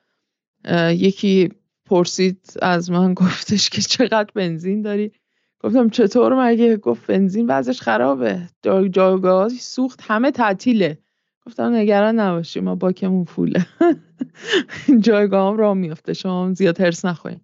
[0.89, 1.49] یکی
[1.85, 5.11] پرسید از من گفتش که چقدر بنزین داری؟
[5.59, 8.41] گفتم چطور مگه؟ گفت بنزین وضعش خرابه.
[8.91, 10.97] جایگاه سوخت همه تعطیله.
[11.49, 13.65] گفتم نگران نباشی ما باکمون فوله
[15.05, 17.41] جایگاه هم راه میفته شما زیاد هرس نخواهیم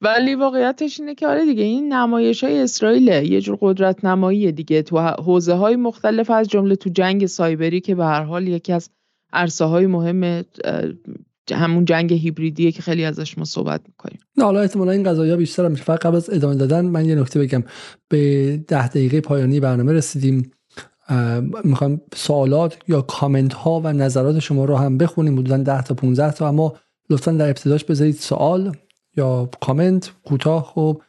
[0.00, 4.82] ولی واقعیتش اینه که آره دیگه این نمایش های اسرائیل یه جور قدرت نمایی دیگه.
[4.82, 8.90] تو حوزه های مختلف از جمله تو جنگ سایبری که به هر حال یکی از
[9.32, 10.44] عرصه های مهم
[11.52, 14.18] همون جنگ هیبریدیه که خیلی ازش ما صحبت می‌کنیم.
[14.36, 17.40] نه حالا احتمالا این قضايا بیشتر هم فقط قبل از ادامه دادن من یه نکته
[17.40, 17.64] بگم.
[18.08, 20.50] به ده دقیقه پایانی برنامه رسیدیم.
[21.64, 25.38] می‌خوام سوالات یا کامنت ها و نظرات شما رو هم بخونیم.
[25.38, 26.48] حدودا 10 تا 15 تا.
[26.48, 26.74] اما
[27.10, 28.76] لطفا در ابتداش بذارید سوال
[29.16, 30.10] یا کامنت.
[30.24, 31.02] کوتاه خب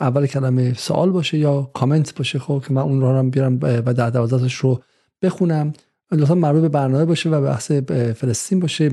[0.00, 3.94] اول کلمه سوال باشه یا کامنت باشه خب که من اون رو هم بیارم و
[3.94, 4.80] در دوازدهش رو
[5.22, 5.72] بخونم.
[6.12, 7.72] لطفا مربوط به برنامه باشه و بحث
[8.16, 8.92] فلسطین باشه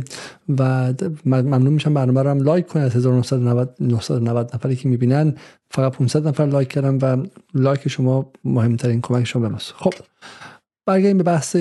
[0.59, 0.93] و
[1.25, 2.85] ممنون میشم برنامه رو هم لایک کنید.
[2.85, 5.35] از 1990 990 نفری که می‌بینن
[5.71, 9.93] فقط 500 نفر لایک کردن و لایک شما مهمترین کمک شما به خب
[10.85, 11.55] برگردیم به بحث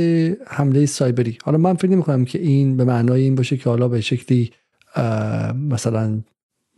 [0.46, 1.38] حمله سایبری.
[1.44, 4.50] حالا من فکر نمی کنم که این به معنای این باشه که حالا به شکلی
[5.54, 6.20] مثلا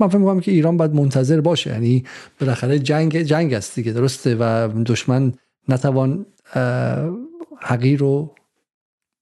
[0.01, 1.71] من فکر می‌کنم که ایران باید منتظر باشه.
[1.71, 2.05] یعنی
[2.41, 5.33] بالاخره جنگ جنگ است دیگه درسته؟ و دشمن
[5.69, 6.27] نتوان
[7.61, 8.35] حقیر رو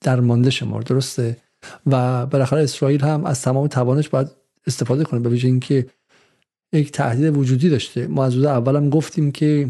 [0.00, 1.36] درمانده شمار درسته؟
[1.86, 4.28] و بالاخره اسرائیل هم از تمام توانش باید
[4.66, 5.86] استفاده کنه به ویژه اینکه
[6.72, 8.06] یک تهدید وجودی داشته.
[8.06, 9.68] ما از اول هم گفتیم که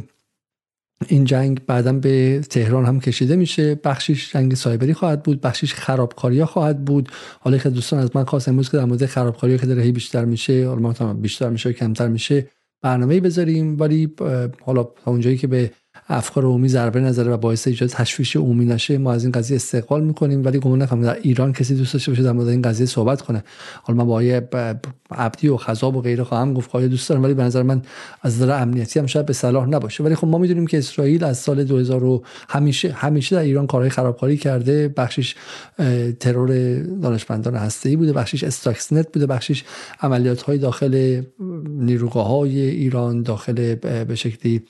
[1.09, 3.75] این جنگ بعدا به تهران هم کشیده میشه.
[3.75, 7.09] بخشش جنگ سایبری خواهد بود بخشش خرابکاری خواهد بود.
[7.41, 10.69] حالا که دوستان از من خواست امروز که در مورد خرابکاری که داره بیشتر میشه
[10.69, 12.51] حالا بیشتر میشه کمتر میشه
[12.83, 13.81] برنامه بذاریم.
[13.81, 14.15] ولی
[14.63, 15.71] حالا تا اونجایی که به
[16.09, 20.05] افکار عمومی ضربه نظره و باعث ایجاد تشویش عمومی نشه ما از این قضیه استقبال
[20.05, 20.45] می‌کنیم.
[20.45, 23.45] ولی گمان نکنم در ایران کسی دوست داشته باشه در مورد این قضیه صحبت کنه.
[23.83, 24.49] حالا من با آیه
[25.11, 27.83] عبدی و خذاب و غیره خواهم گفت خواهی دوست دارم ولی به نظر من
[28.23, 30.05] از نظر امنیتی هم شاید به صلاح نباشه.
[30.05, 34.37] ولی خب ما می‌دونیم که اسرائیل از سال 2000 همیشه همیشه در ایران کارهای خرابکاری
[34.37, 34.89] کرده.
[34.89, 35.35] بخشش
[36.21, 38.13] ترور دانشمندان هسته‌ای بوده.
[38.13, 39.27] بخشش استاکسنت بوده.
[39.27, 39.65] بخشش
[40.01, 41.23] عملیات های داخل
[41.69, 43.75] نیروگاه های ایران داخل
[44.05, 44.63] به شکلی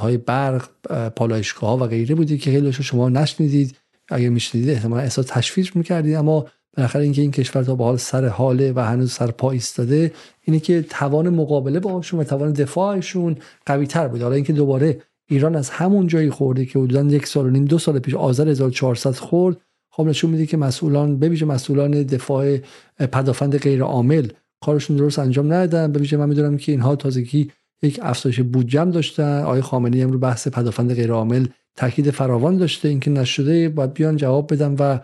[0.00, 0.68] های برق
[1.16, 3.76] پالایشگاه ها و غیره بودی که خیلی شما نشنیدید.
[4.08, 6.14] اگر میشنیدید احتمالا احساس تشویش می‌کردید.
[6.14, 6.46] اما
[6.76, 10.12] بالاخره اینکه این کشور تا به حال سر حاله و هنوز سر پا ایستاده
[10.42, 13.36] اینه که توان مقابله با و توان دفاعشون
[13.66, 14.22] قوی تر بود.
[14.22, 17.78] حالا اینکه دوباره ایران از همون جایی خورده که حدودا یک سال و نیم دو
[17.78, 19.56] سال پیش آذر 1400 خورد
[19.92, 22.56] خب نشون میده که مسئولان ببیشه مسئولان دفاع
[22.98, 24.28] پدافند غیر عامل
[24.64, 25.92] کارشون درست انجام ندادن.
[25.92, 27.50] ببیشه من می‌دونم که اینها تازگی
[27.82, 31.46] یک افزایش بودجه داشتن آقای خامنه‌ای هم رو بحث پدافند غیرعامل
[31.76, 32.88] تاکید فراوان داشته.
[32.88, 34.98] اینکه نشده باید بیان جواب بدن و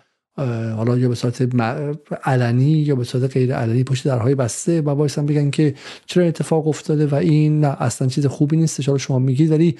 [0.77, 1.48] حالا یا به صورت
[2.24, 5.74] علنی یا به صورت غیر علنی پشت درهای بسته و باعث بگن که
[6.07, 8.89] چرا اتفاق افتاده و این نه اصلا چیز خوبی نیست.
[8.89, 9.77] حالا شما میگید ولی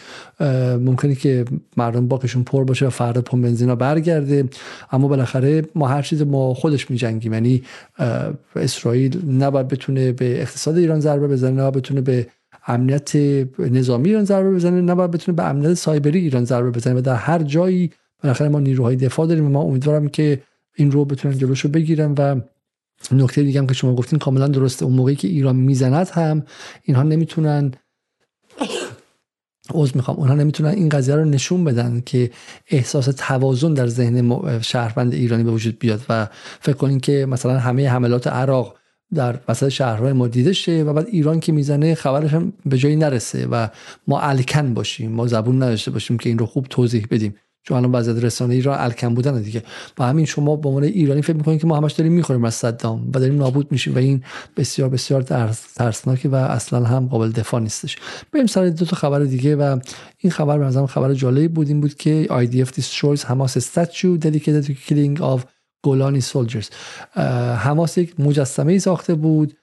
[0.81, 1.45] ممکنه که
[1.77, 4.45] مردم باکشون پر باشه و فردا پمپ بنزینا برگرده.
[4.93, 7.33] اما بالاخره ما هر چیز ما خودش میجنگیم.
[7.33, 7.63] یعنی
[8.57, 12.27] اسرائیل نباید بتونه به اقتصاد ایران ضربه بزنه نه بتونه به
[12.67, 13.17] امنیت
[13.59, 17.43] نظامی ایران ضربه بزنه نباید بتونه به امنیت سایبری ایران ضربه بزنه و در هر
[17.43, 17.91] جایی
[18.23, 20.43] بالاخره ما نیروهای دفاع داریم و ما امیدوارم که
[20.77, 22.41] این رو بتونن جلوشو بگیرن و
[23.13, 24.85] نکته دیگه هم که شما گفتین کاملا درسته.
[24.85, 26.43] اون موقعی که ایران می‌زند هم
[26.83, 27.73] اینها نمی‌تونن
[29.75, 30.17] عوض می‌خوام.
[30.17, 32.31] اونها نمی‌تونن این قضیه رو نشون بدن که
[32.71, 36.29] احساس توازن در ذهن شهروند ایرانی به وجود بیاد و
[36.61, 38.77] فکر کنین که مثلا همه حملات عراق
[39.15, 42.97] در وسط شهرهای ما دیده شه و بعد ایران که می‌زنه خبرش هم به جایی
[42.97, 43.69] نرسه و
[44.07, 47.35] ما الکن باشیم ما زبون نداشته باشیم که این رو خوب توضیح بدیم.
[47.63, 49.63] چون الان وضعیت رسانه ایران الکن بودن دیگه.
[49.97, 53.09] با همین شما به عنوان ایرانی فکر می‌کنید که ما همش داریم می‌خوریم از صدام
[53.15, 54.23] و داریم نابود میشیم و این
[54.57, 55.23] بسیار بسیار
[55.77, 57.97] ترسناکه و اصلا هم قابل دفاع نیستش.
[58.33, 59.79] بریم سر دو تا خبر دیگه و
[60.19, 64.73] این خبر به خبر جالبی بود این بود که IDF destroys Hamas statue dedicated to
[64.89, 65.56] killing of
[65.87, 66.69] گولانی سولجرز.
[67.67, 69.57] حماس یک مجسمه ای ساخته بود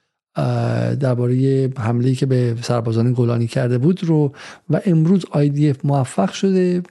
[1.00, 4.32] درباره حمله که به سربازان گولانی کرده بود رو
[4.70, 6.82] و امروز IDF موفق شده.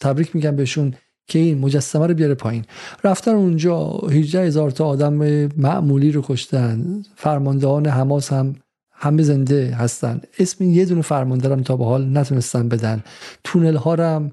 [0.00, 0.94] تبریک میگم بهشون
[1.26, 2.64] که این مجسمه رو بیاره پایین.
[3.04, 5.14] رفتن اونجا 18 هزار تا آدم
[5.56, 7.02] معمولی رو کشتن.
[7.16, 8.54] فرماندهان حماس هم
[8.92, 10.20] همه زنده هستن.
[10.38, 13.02] اسم یه دونه فرمانده تا به حال نتونستن بدن.
[13.44, 14.32] تونل ها هم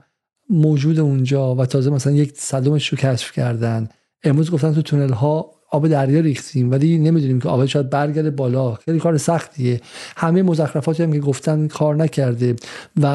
[0.49, 3.90] موجود اونجا و تازه مثلا یک صدمش رو کشف کردن.
[4.24, 8.74] امروز گفتن تو تونل ها آب دریا ریختیم ولی نمی‌دونیم که آب شاید برگرده بالا.
[8.74, 9.82] خیلی کار سختیه.
[10.18, 12.56] همه مزخرفاتی هم که گفتن کار نکرده
[13.02, 13.08] و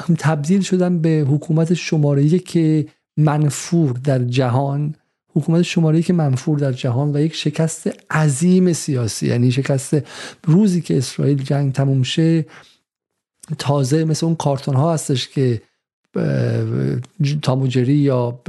[0.00, 2.86] هم تبدیل شدن به حکومت شماره که
[3.16, 4.94] منفور در جهان
[5.34, 9.26] حکومت شماره که منفور در جهان و یک شکست عظیم سیاسی.
[9.26, 9.96] یعنی شکست
[10.44, 12.46] روزی که اسرائیل جنگ تموم شه
[13.58, 15.62] تازه مثل اون کارتون ها هستش که
[17.42, 18.40] تاموجری یا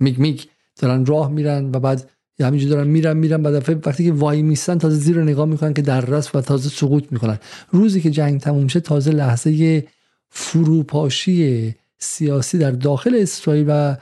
[0.00, 0.40] میگ میگ
[0.76, 2.10] دارن راه میرن و بعد
[2.40, 6.00] همینجور دارن میرن میرن بعد وقتی که وای میستن تازه زیر نگاه می‌کنن که در
[6.00, 7.38] رست و تازه سقوط می‌کنن.
[7.70, 9.84] روزی که جنگ تموم شه تازه لحظه
[10.30, 13.96] فروپاشی سیاسی در داخل اسرائیل و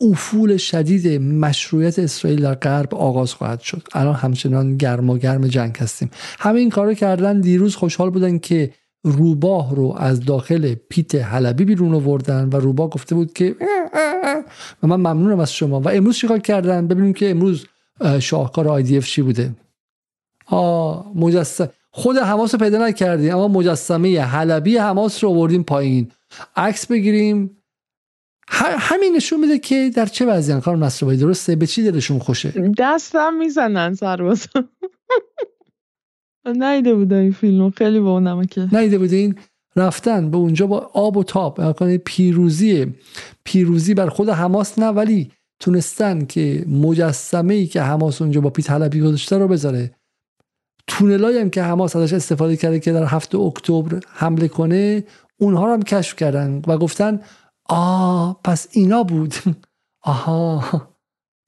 [0.00, 3.82] افول شدید مشروعیت اسرائیل در غرب آغاز خواهد شد.
[3.92, 6.10] الان همچنان گرم و گرم جنگ هستیم.
[6.38, 8.70] همه این کارو کردن دیروز خوشحال بودن که
[9.04, 13.56] روباه رو از داخل پیت حلبی بیرون آوردن و روباه گفته بود که
[14.82, 15.80] و من ممنونم از شما.
[15.80, 17.66] و امروز چیکار کردن؟ ببینیم که امروز
[18.20, 19.54] شاهکار آیدیف چی بوده.
[20.46, 26.10] آ مجسم خود حماس رو پیدا نکردیم اما مجسمه حلبی حماس رو آوردیم پایین.
[26.56, 27.56] عکس بگیریم.
[28.78, 33.34] همین نشون میده که در چه وضعیت؟ کار نصر درسته؟ به چی دلشون خوشه؟ دستم
[33.34, 34.46] می‌زنن سرباز
[36.46, 39.34] نیده بوده این فیلمو خیلی با نمکه نیده بوده این
[39.76, 42.94] رفتن به اونجا با آب و تاب یعنی پیروزی
[43.44, 45.30] پیروزی بر خود حماس نه ولی
[45.60, 49.94] تونستن که مجسمه ای که حماس اونجا با پیت حلبی گذاشته رو بذاره.
[50.86, 55.04] تونلایی هم که حماس ازش استفاده کرده که در هفته اکتبر حمله کنه
[55.38, 57.20] اونها رو هم کشف کردن و گفتن
[57.68, 59.34] آ پس اینا بود.
[60.02, 60.64] آها.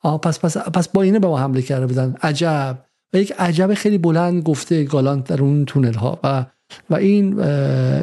[0.02, 2.16] آه پس پس پس با اینه به ما حمله کرده بودن.
[2.23, 2.86] عجب.
[3.12, 6.47] و یک عجب خیلی بلند گفته گالانت در اون تونل ها و
[6.90, 7.40] و این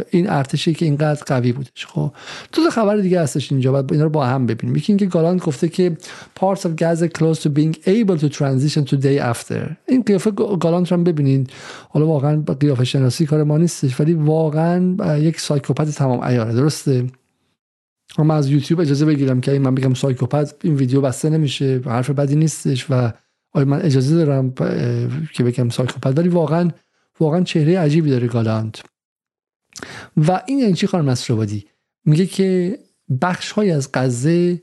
[0.09, 1.85] این ارتشی که اینقدر قوی بودش.
[1.85, 2.11] خب
[2.51, 4.75] تو خبر دیگه هستش اینجا بعد اینا رو با هم ببینیم.
[4.75, 5.97] یکی اینکه گالانت گفته که
[6.39, 9.75] parts of Gaza close to being able to transition to day after.
[9.87, 11.51] این قیافه گالانت رو ببینید
[11.89, 17.05] حالا واقعا قیافه شناسی کار ما نیستش ولی واقعا یک سایکوپت تمام عیاره درسته؟
[18.17, 22.35] من از یوتیوب اجازه بگیرم که من بگم سایکوپت این ویدیو بسته نمیشه حرف بدی
[22.35, 23.11] نیستش و
[23.51, 24.51] آیا من اجازه دارم
[25.33, 26.69] که بگم سایکوپت؟ ولی واقعا
[27.19, 28.81] واقعا چهره عجیبی داره گالانت.
[30.17, 31.65] و این یعنی چی خانم نصرآبادی
[32.05, 32.79] میگه که
[33.21, 34.61] بخش های از غزه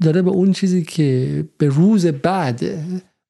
[0.00, 2.62] داره به اون چیزی که به روز بعد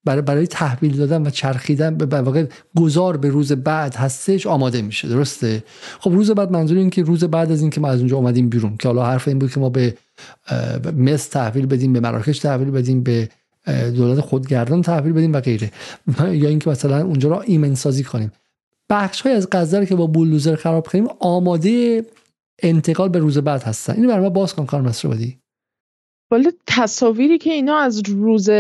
[0.04, 5.08] برای برای تحویل دادن و چرخیدن به واقع گذار به روز بعد هستش آماده میشه.
[5.08, 5.64] درسته؟
[6.00, 8.76] خب روز بعد منظور این که روز بعد از اینکه ما از اونجا اومدیم بیرون
[8.76, 9.94] که حالا حرف این بود که ما به
[10.96, 13.28] مصر تحویل بدیم به مراکش تحویل بدیم به
[13.66, 15.70] دولت خودگردان تحویل بدیم و غیره.
[16.42, 18.32] یا اینکه مثلا اونجا رو ایمن سازی کنیم.
[18.90, 22.04] بخش های از غزه که با بولدوزر خراب کنیم آماده
[22.62, 23.92] انتقال به روز بعد هستن.
[23.92, 25.38] اینو برای ما باز کن کار مسئولی
[26.32, 28.50] ولی تصاویری که اینا از روز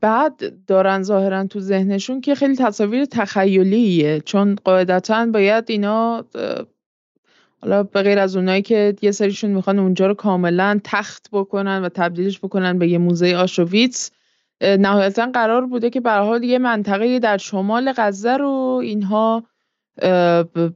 [0.00, 4.20] بعد دارن ظاهرا تو ذهنشون که خیلی تصاویر تخیلیه.
[4.20, 6.24] چون قاعدتا باید اینا
[7.60, 11.88] حالا به غیر از اونایی که یه سریشون می‌خوان اونجا رو کاملا تخت بکنن و
[11.88, 14.10] تبدیلش بکنن به یه موزه آشویتس
[14.60, 19.44] نهایتا قرار بوده که به حال یه منطقه در شمال غزه رو اینها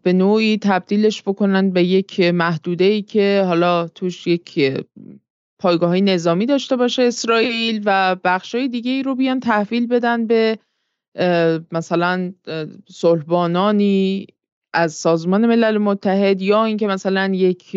[0.02, 4.74] به نوعی تبدیلش بکنن به یک محدوده ای که حالا توش یک
[5.58, 10.26] پایگاه های نظامی داشته باشه اسرائیل و بخش های دیگه ای رو بیان تحویل بدن
[10.26, 10.58] به
[11.72, 12.32] مثلا
[12.88, 14.26] صلحبانانی
[14.72, 17.76] از سازمان ملل متحد یا اینکه مثلا یک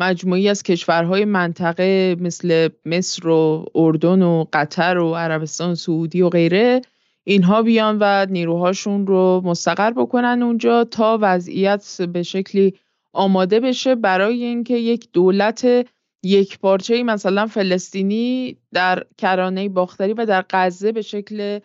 [0.00, 6.80] مجموعی از کشورهای منطقه مثل مصر و اردن و قطر و عربستان سعودی و غیره
[7.24, 12.74] اینها بیان و نیروهاشون رو مستقر بکنن اونجا تا وضعیت به شکلی
[13.12, 15.66] آماده بشه برای اینکه یک دولت
[16.22, 21.58] یک پارچه مثلا فلسطینی در کرانه باختری و در غزه به شکل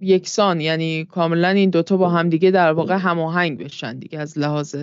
[0.00, 4.76] یکسان یعنی کاملا این دوتا با هم دیگه در واقع هماهنگ بشن دیگه از لحاظ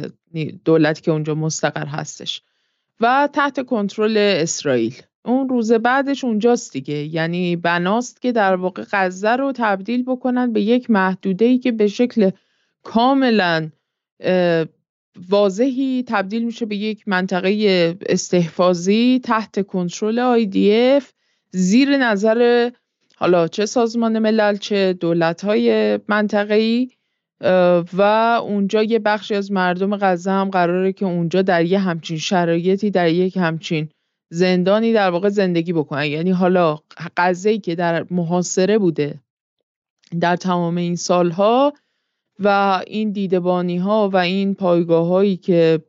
[0.66, 2.42] دولتی که اونجا مستقر هستش.
[3.02, 4.96] و تحت کنترل اسرائیل.
[5.26, 6.96] اون روز بعدش اونجاست دیگه.
[6.96, 11.88] یعنی بناست که در واقع غزه رو تبدیل بکنن به یک محدوده ای که به
[11.88, 12.32] شکل
[12.84, 13.70] کاملا
[15.30, 21.04] واضحی تبدیل میشه به یک منطقه استحفاظی تحت کنترل IDF
[21.52, 22.70] زیر نظر
[23.20, 26.90] حالا چه سازمان ملل چه دولت های منطقه‌ای
[27.94, 28.02] و
[28.44, 33.10] اونجا یه بخشی از مردم غزه هم قراره که اونجا در یه همچین شرایطی در
[33.10, 33.90] یک همچین
[34.30, 36.06] زندانی در واقع زندگی بکنن.
[36.06, 36.80] یعنی حالا
[37.18, 39.20] غزه که در محاصره بوده
[40.20, 41.74] در تمام این سالها
[42.40, 45.80] و این دیدبانی ها و این پایگاه هایی که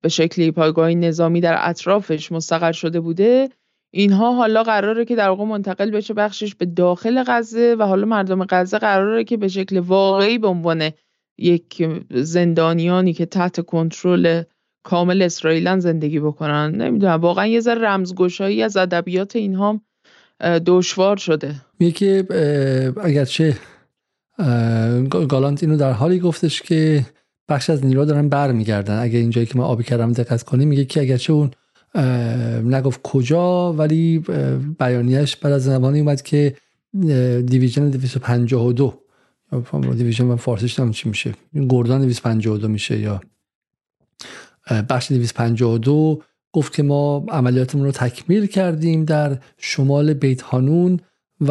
[0.00, 3.48] به شکلی پایگاه نظامی در اطرافش مستقر شده بوده
[3.94, 8.44] اینها حالا قراره که در واقع منتقل بشه بخشش به داخل غزه و حالا مردم
[8.44, 10.90] غزه قراره که به شکل واقعی به عنوان
[11.38, 14.42] یک زندانیانی که تحت کنترل
[14.82, 16.74] کامل اسرائیلن زندگی بکنن.
[16.74, 19.80] نمی‌دونم واقعا یه ذره رمزگشایی از ادبیات اینها
[20.66, 21.54] دشوار شده.
[21.78, 22.26] میگه که
[23.02, 23.56] اگرچه
[25.28, 27.06] گالانت اینو در حالی گفتش که
[27.48, 28.98] بخش از نیرو دارن برمیگردن.
[28.98, 31.50] اگه اینجایی که ما آبی کردم دقت کنیم میگه که اگرچه اون
[32.64, 34.24] نگفت کجا ولی
[34.78, 36.56] بیانیش بعد از زمانی اومد که
[37.46, 39.02] دیویژن 252
[39.96, 41.34] دیویژن من فارسیش نمیم چی میشه.
[41.68, 43.20] گردان 252 میشه یا
[44.88, 51.00] بخش 252 گفت که ما عملیاتمون رو تکمیل کردیم در شمال بیت هانون.
[51.48, 51.50] و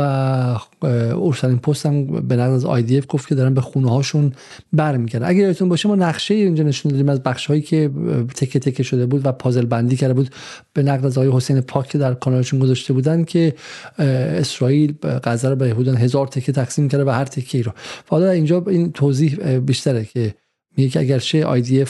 [1.15, 4.33] اورسالین پست هم به نقل از آی گفت که دارن به خونه هاشون
[4.73, 5.27] برمیگردن.
[5.27, 7.91] اگر یادتون باشه ما نقشه اینجا نشون دادیم از بخش هایی که
[8.35, 10.29] تکه تکه شده بود و پازل بندی کرده بود
[10.73, 13.53] به نقل از آقای حسین پاک که در کانالشون گذاشته بودن که
[13.97, 17.71] اسرائیل غزه رو به حدود هزار تکه تقسیم کرده و هر تکه ای رو.
[18.07, 20.35] حالا اینجا این توضیح بیشتره که
[20.77, 21.85] میگه که اگرچه آی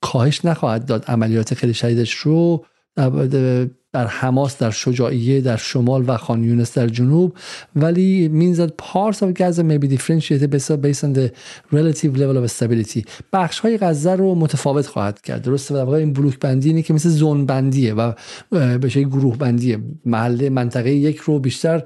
[0.00, 2.64] کاهش نخواهد داد عملیات خیلی شدیدش رو
[3.96, 7.36] در حماس در شجاعیه در شمال و خان یونس در جنوب.
[7.76, 11.30] ولی means that parts of Gaza may be differentiated based on the
[11.72, 13.04] relative level of stability.
[13.32, 15.42] بخش های غزه رو متفاوت خواهد کرد.
[15.42, 18.12] درسته؟ و این بلوک بندی اینه که مثل زون بندیه و
[18.50, 21.82] به شکل گروه بندیه محله منطقه یک رو بیشتر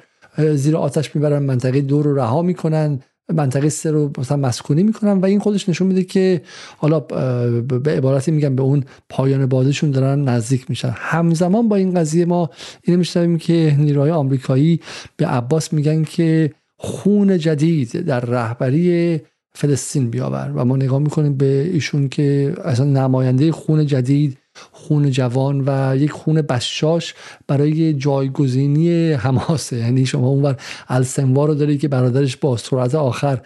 [0.54, 3.00] زیر آتش می‌برن منطقه دو رو رها می‌کنن.
[3.32, 6.42] منطقه سه رو مثلا مسکونی می‌کنن و این خودش نشون میده که
[6.76, 10.94] حالا به عبارتی میگم به اون پایان بازشون دارن نزدیک میشن.
[10.96, 12.50] همزمان با این قضیه ما
[12.82, 14.80] اینو میشنویم که نیروهای آمریکایی
[15.16, 19.20] به عباس میگن که خون جدید در رهبری
[19.52, 24.38] فلسطین بیاور و ما نگاه می‌کنیم به ایشون که اصلا نماینده خون جدید
[24.72, 27.14] خون جوان و یک خون بشاش
[27.46, 29.76] برای جایگزینی حماسه.
[29.76, 30.56] یعنی شما اونور
[30.88, 33.40] السنوا رو دارید که برادرش با سرعت آخر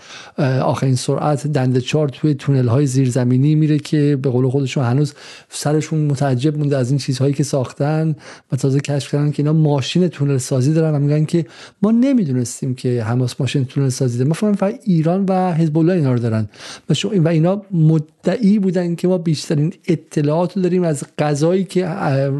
[0.62, 5.15] آخرین سرعت دنده چار توی تونل های زیرزمینی میره که به قول خودشون هنوز
[5.49, 8.16] سرشون متعجب مونده از این چیزهایی که ساختن
[8.53, 11.47] و تازه کشف کردن که اینا ماشین تونل سازی دارن و میگن که
[11.82, 16.12] ما نمی‌دونستیم که حماس ماشین تونل سازی داره ما فقط ایران و حزب الله اینا
[16.12, 16.49] رو دارن.
[17.24, 17.62] و اینا
[18.24, 21.86] مدعی بودن که ما بیشترین اطلاعات رو داریم از غذایی که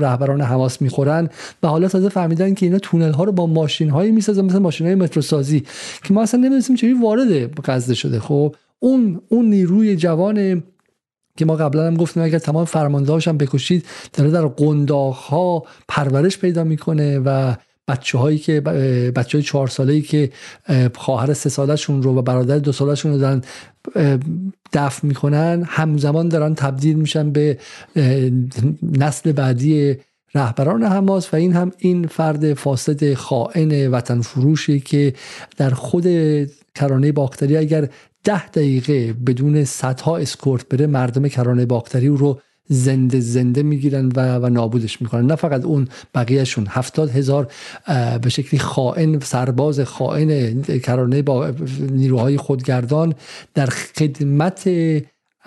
[0.01, 1.28] رهبران حماس می‌خورن.
[1.62, 4.86] و حالا تازه فهمیدن که اینا تونل ها رو با ماشین هایی می‌سازن مثل ماشین
[4.86, 5.61] های مترو سازی
[6.05, 8.20] که ما اصلا نمی‌دونستیم چه وارد غزه شده.
[8.20, 10.62] خب اون اون نیروی جوان
[11.36, 16.39] که ما قبلا هم گفتیم اگر تمام فرماندهاش هم بکشید داره در قنداق ها پرورش
[16.39, 17.55] پیدا می‌کنه و
[17.89, 18.61] بچه هایی که
[19.16, 20.31] بچه های چهار ساله ای که
[20.94, 23.43] خواهر سه سالشون رو و برادر دو سالشون رو دارن
[24.73, 27.59] دفع می‌کنن همزمان دارن تبدیل میشن به
[28.82, 29.97] نسل بعدی
[30.35, 35.15] رهبران حماس و این هم این فرد فاسد خائن وطن فروشی که
[35.56, 36.06] در خود
[36.74, 37.89] کرانه باختری اگر
[38.24, 44.49] ده دقیقه بدون صدها اسکورت بره مردم کرانه باختری رو زنده زنده می‌گیرن و, و
[44.49, 45.27] نابودش می‌کنن.
[45.27, 46.66] نه فقط اون بقیهشون.
[46.69, 47.53] هفتاد هزار
[48.23, 51.51] به شکلی خائن سرباز خائن کرانه با
[51.91, 53.15] نیروهای خودگردان
[53.55, 54.69] در خدمت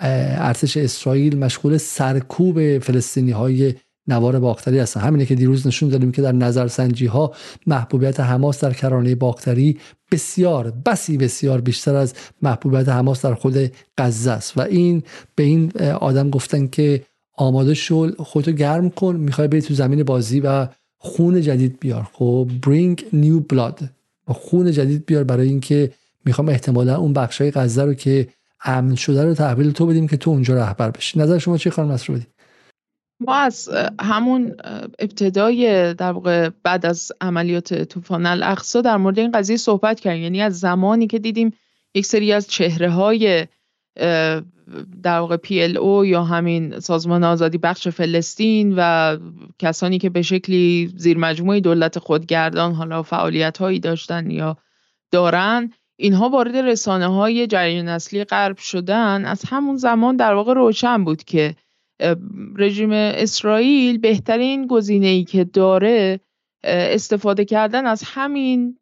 [0.00, 3.74] ارتش اسرائیل مشغول سرکوب فلسطینی های
[4.08, 5.00] نوار باختری هستن.
[5.00, 7.32] همینه که دیروز نشون دادیم که در نظرسنجی ها
[7.66, 9.78] محبوبیت حماس در کرانه باختری
[10.12, 14.58] بسیار بسی بسیار بیشتر از محبوبیت حماس در خود غزه است.
[14.58, 15.02] و این
[15.34, 17.02] به این آدم گفتن که
[17.36, 20.68] آماده شل خودتو گرم کن می‌خوای بری تو زمین بازی و
[20.98, 22.08] خون جدید بیار.
[22.12, 23.84] خب bring new blood.
[24.28, 25.90] و خون جدید بیار برای اینکه
[26.24, 28.28] می‌خوام احتمالا اون بخشای غزه رو که
[28.64, 31.18] امن شده رو تحویل تو بدیم که تو اونجا رهبر بشی.
[31.18, 32.26] نظر شما چه خانم مسعودی
[33.20, 33.68] ما از
[34.00, 34.56] همون
[34.98, 40.22] ابتدای در واقع بعد از عملیات طوفان الاقصا در مورد این قضیه صحبت کردیم.
[40.22, 41.52] یعنی از زمانی که دیدیم
[41.94, 43.46] یک سری از چهره های
[45.02, 49.16] در واقع PLO یا همین سازمان آزادی بخش فلسطین و
[49.58, 54.56] کسانی که به شکلی زیر مجموعه دولت خودگردان حالا فعالیت هایی داشتن یا
[55.10, 59.24] دارن اینها وارد رسانه های جریان اصلی غرب شدن.
[59.24, 61.54] از همون زمان در واقع روشن بود که
[62.56, 66.20] رژیم اسرائیل بهترین گزینه ای که داره
[66.64, 68.78] استفاده کردن از همین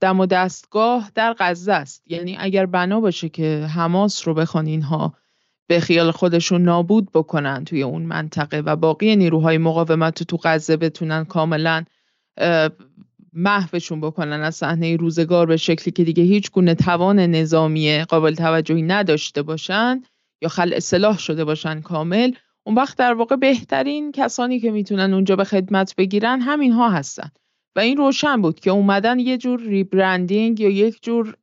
[0.00, 2.02] دم و دستگاه در غزه است.
[2.06, 5.14] یعنی اگر بنا باشه که حماس رو بخوان اینها
[5.66, 11.24] به خیال خودشون نابود بکنن توی اون منطقه و باقی نیروهای مقاومت تو غزه بتونن
[11.24, 11.84] کاملا
[13.32, 18.82] محوشون بکنن از صحنه روزگار به شکلی که دیگه هیچ گونه توان نظامی قابل توجهی
[18.82, 20.02] نداشته باشن
[20.42, 22.32] یا خل اصلاح شده باشن کامل
[22.66, 27.30] اون وقت در واقع بهترین کسانی که می‌تونن اونجا به خدمت بگیرن همین ها هستن.
[27.76, 31.36] و این روشن بود که اومدن یه جور ریبرندینگ یا یک جور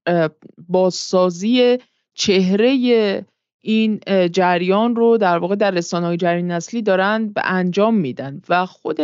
[0.67, 1.77] بازسازی
[2.13, 3.25] چهره
[3.61, 3.99] این
[4.31, 8.41] جریان رو در واقع در رسانه های جریان نسلی دارن به انجام میدن.
[8.49, 8.99] و خود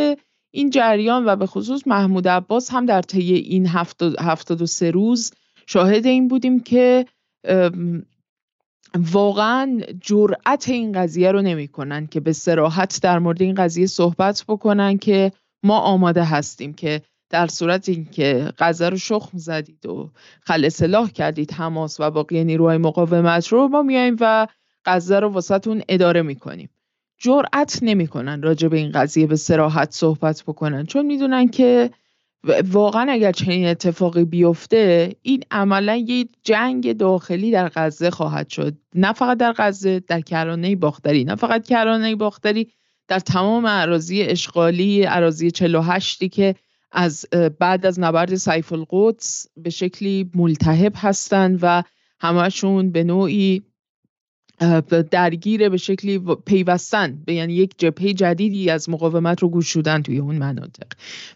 [0.52, 3.68] این جریان و به خصوص محمود عباس هم در طی این
[4.20, 5.32] هفتاد و سه روز
[5.68, 7.06] شاهد این بودیم که
[8.96, 14.98] واقعا جرأت این قضیه رو نمی‌کنن که به سراحت در مورد این قضیه صحبت بکنن
[14.98, 15.32] که
[15.64, 20.12] ما آماده هستیم که در صورت اینکه غزه رو شخم زدید و
[20.42, 24.48] خل اصلاح کردید حماس و باقی نیروهای مقاومت رو ما میایم و
[24.86, 26.70] غزه رو واسهتون اداره می‌کنیم.
[27.18, 31.92] جرأت نمی‌کنن راجع به این قضیه به سراحت صحبت بکنن چون می‌دونن که
[32.72, 38.78] واقعا اگر چنین اتفاقی بیفته این عملا یه جنگ داخلی در غزه خواهد شد.
[38.96, 41.24] نه فقط در غزه در کرانه باختری.
[41.24, 42.68] نه فقط کرانه باختری
[43.08, 46.56] در تمام اراضی اشغالی اراضی 48 که
[46.92, 47.26] از
[47.60, 51.84] بعد از نبرد سیف القدس به شکلی ملتهب هستند و
[52.20, 53.64] همشون به نوعی
[55.12, 60.36] درگیر به شکلی پیوستن به یعنی یک جبهه جدیدی از مقاومت رو گشودن توی اون
[60.36, 60.88] مناطق.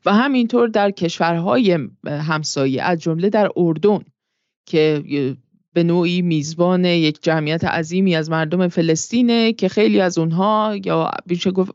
[0.06, 4.00] و همینطور در کشورهای همسایه از جمله در اردن
[4.66, 5.04] که
[5.74, 11.12] به نوعی میزبان یک جمعیت عظیمی از مردم فلسطینه که خیلی از اونها یا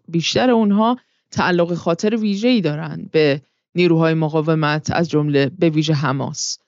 [0.08, 0.96] بیشتر اونها
[1.30, 3.40] تعلق خاطر ویژه‌ای دارن به
[3.74, 6.58] نیروهای مقاومت از جمله به ویژه حماس.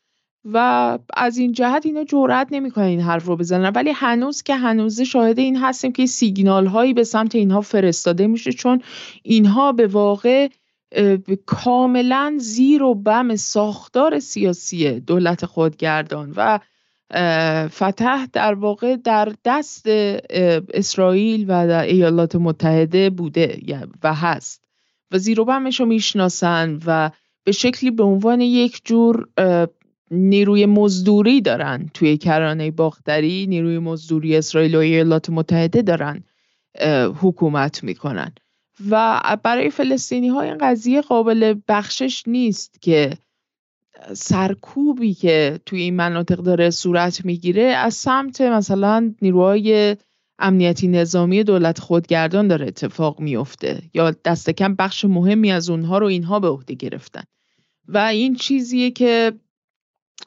[0.44, 3.72] و از این جهت اینا جرأت نمی‌کنن این حرف رو بزنن.
[3.74, 8.52] ولی هنوز که هنوز شاهد این هستیم که سیگنال هایی به سمت اینها فرستاده میشه
[8.52, 8.82] چون
[9.22, 10.48] اینها به واقع
[11.46, 16.58] کاملا زیر و بم ساختار سیاسی دولت خودگردان و
[17.68, 19.82] فتح در واقع در دست
[20.74, 23.60] اسرائیل و در ایالات متحده بوده
[24.02, 24.64] و هست
[25.10, 27.10] و زیر و بمش رو می‌شناسن و
[27.44, 29.28] به شکلی به عنوان یک جور
[30.12, 36.24] نیروی مزدوری دارن توی کرانه باختری نیروی مزدوری اسرائیل و ایالات متحده دارن
[37.20, 38.32] حکومت می‌کنن.
[38.90, 43.10] و برای فلسطینی ها این قضیه قابل بخشش نیست که
[44.12, 49.96] سرکوبی که توی این مناطق داره صورت می‌گیره از سمت مثلا نیروهای
[50.38, 56.06] امنیتی نظامی دولت خودگردان داره اتفاق میفته یا دست کم بخش مهمی از اونها رو
[56.06, 57.22] اینها به عهده گرفتن.
[57.88, 59.32] و این چیزیه که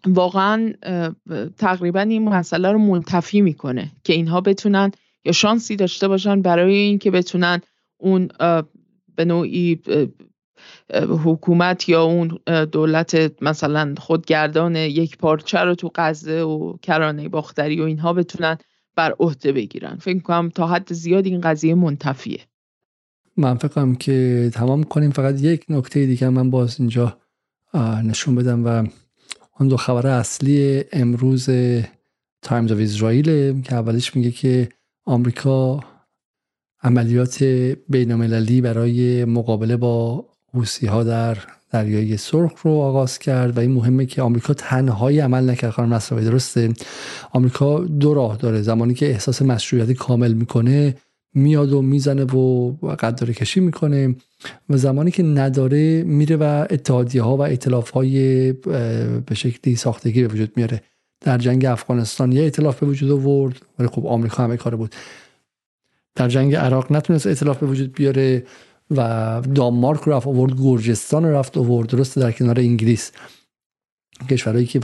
[0.07, 0.73] واقعا
[1.57, 4.91] تقریبا این مسئله رو منتفی می‌کنه که اینها بتونن
[5.25, 7.61] یا شانسی داشته باشن برای اینکه بتونن
[7.97, 8.27] اون
[9.15, 9.79] به نوعی
[11.23, 12.39] حکومت یا اون
[12.71, 18.57] دولت مثلا خودگردان یک پارچه رو تو غزه و کرانه باختری و اینها بتونن
[18.95, 19.95] بر عهده بگیرن.
[19.95, 22.39] فکر کنم تا حد زیاد این قضیه منتفیه.
[23.37, 25.11] من فکرم که تمام کنیم.
[25.11, 27.17] فقط یک نکته دیگه من باز اینجا
[28.03, 28.87] نشون بدم و
[29.59, 31.49] اون دو خبر اصلی امروز
[32.41, 34.69] تایمز آف اسرائیل که اولش میگه که
[35.05, 35.79] آمریکا
[36.83, 37.43] عملیات
[37.89, 41.37] بین‌المللی برای مقابله با حوثی ها در
[41.71, 45.71] دریای سرخ رو آغاز کرد و این مهمه که آمریکا تنهایی عمل نکرد.
[45.71, 46.73] خانم نصرآبادی درسته؟
[47.31, 48.61] آمریکا دو راه داره.
[48.61, 50.95] زمانی که احساس مشروعیت کامل می‌کنه
[51.35, 54.15] میاد و می‌زنه و قداره کشی می‌کنه
[54.69, 58.51] و زمانی که نداره میره و اتحادیه ها و ائتلاف های
[59.25, 60.81] به شکلی ساختگی به وجود میاره.
[61.21, 64.95] در جنگ افغانستان یه اطلاف به وجود آورد ولی خب آمریکا همه کار بود.
[66.15, 68.43] در جنگ عراق نتونست اطلاف به وجود بیاره
[68.91, 73.11] و دانمارک رفت آورد گرجستان رفت آورد درست در کنار انگلیس.
[74.29, 74.79] کشورهایی که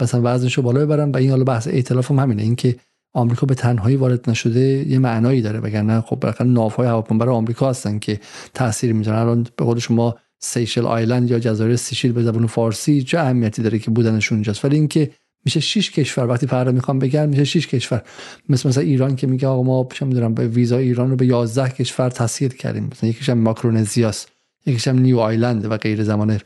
[0.00, 2.42] مثلا وزنش رو بالا ببرن و این حالا بحث ائتلاف هم همینه.
[2.42, 2.76] اینکه
[3.12, 7.98] آمریکا به تنهایی وارد نشده یه معنایی داره وگرنه خب بالاخره ناوهای هواپیمابر آمریکا هستن
[7.98, 8.20] که
[8.54, 9.18] تاثیر می‌ذارن.
[9.18, 13.78] الان به قول شما سیشل آیلند یا جزایر سیشیل به زبان فارسی چه اهمیتی داره
[13.78, 15.10] که بودنشون اونجاست؟ ولی اینکه
[15.44, 18.02] میشه 6 کشور وقتی فردا می‌خوام بگم میشه 6 کشور.
[18.48, 21.68] مثل مثلا ایران که میگه آقا ما چه می‌دونم به ویزا ایران رو به 11
[21.68, 22.88] کشور تسهیل کردیم.
[22.92, 24.26] مثلا یکیش هم ماکرونزیاس
[24.66, 26.40] یکیش هم نیو آیلند و غیر زمان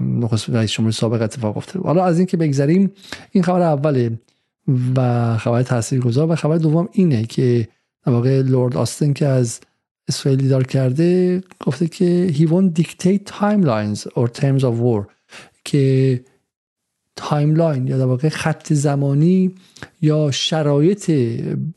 [0.00, 1.84] نخست رئیس جمهور سابق اتفاق افتاده.
[1.84, 2.92] حالا از این که بگذریم
[3.30, 4.18] این خبر اوله.
[4.96, 6.30] و خبر تاثیرگذار.
[6.30, 7.68] و خبر دوم اینه که
[8.06, 9.60] در واقع لورد آستن که از
[10.08, 15.06] اسرائیل دیدار کرده گفته که he won't dictate timelines or terms of war
[15.64, 16.24] که
[17.16, 19.54] timeline یا در واقع خط زمانی
[20.02, 21.12] یا شرایط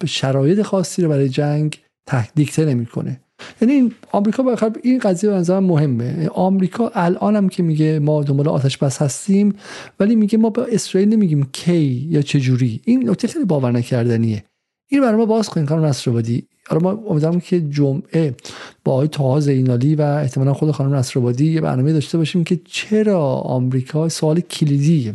[0.06, 3.22] شرایط خاصی رو برای جنگ تحقیق نمی‌کنه.
[3.62, 6.28] یعنی آمریکا بخاطر این قضیه به نظر مهمه.
[6.28, 9.54] آمریکا الان هم که میگه ما دنبال آتش بس هستیم
[10.00, 12.82] ولی میگه ما به اسرائیل نمیگیم کی یا چه جوری.
[12.86, 14.44] این نکته خیلی باور نکردنیه.
[14.88, 16.48] این برای ما باز کنیم خانم نصرآبادی.
[16.70, 18.36] حالا ما امیدوارم که جمعه
[18.84, 23.26] با آقای طه زینالی و احتمالا خود خانم نصرآبادی یه برنامه داشته باشیم که چرا
[23.26, 25.14] آمریکا سوال کلیدی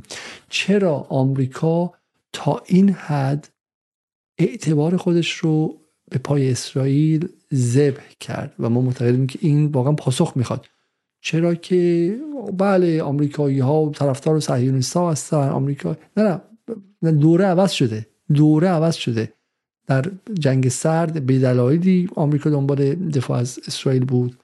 [0.48, 1.92] چرا آمریکا
[2.32, 3.48] تا این حد
[4.38, 5.78] اعتبار خودش رو
[6.10, 10.66] به پای اسرائیل ذبح کرد و ما معتقدیم که این واقعا پاسخ می‌خواد.
[11.20, 12.18] چرا که
[12.58, 16.40] بله آمریکایی ها طرفدار صهیونیست ها هستن آمریکا نه
[17.02, 19.32] نه دوره عوض شده دوره عوض شده.
[19.86, 20.04] در
[20.38, 24.38] جنگ سرد به دلایلی آمریکا دنبال دفاع از اسرائیل بود.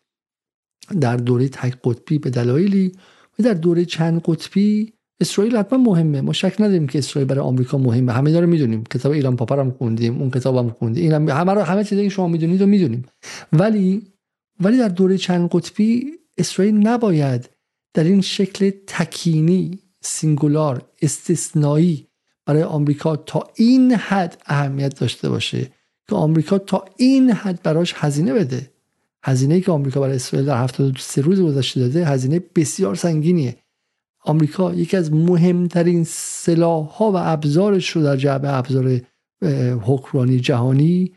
[1.01, 2.93] در دوره تک قطبی به دلایلی
[3.39, 6.21] و در دوره چند قطبی اسرائیل حتما مهمه.
[6.21, 8.13] ما شک نداریم که اسرائیل برای آمریکا مهمه.
[8.13, 8.85] همه داره می‌دونیم.
[8.85, 11.03] کتاب ایران پاپر هم خوندیم اون کتاب هم خوندیم.
[11.03, 13.05] این هم همه رو همه چیزی که شما می‌دونید و می‌دونیم.
[13.53, 14.03] ولی
[14.61, 16.07] ولی در دوره چند قطبی
[16.39, 17.51] اسرائیل نباید
[17.95, 22.07] در این شکل تکینی سینگولار استثنایی
[22.47, 25.71] برای آمریکا تا این حد اهمیت داشته باشه
[26.09, 28.71] که آمریکا تا این حد براش هزینه بده.
[29.25, 33.57] هزینه که آمریکا برای اسرائیل در 73 روز گذشته داده هزینه بسیار سنگینیه.
[34.25, 39.01] آمریکا یکی از مهمترین سلاح ها و ابزارش رو در جعبه ابزار
[39.83, 41.13] حکمرانی جهانی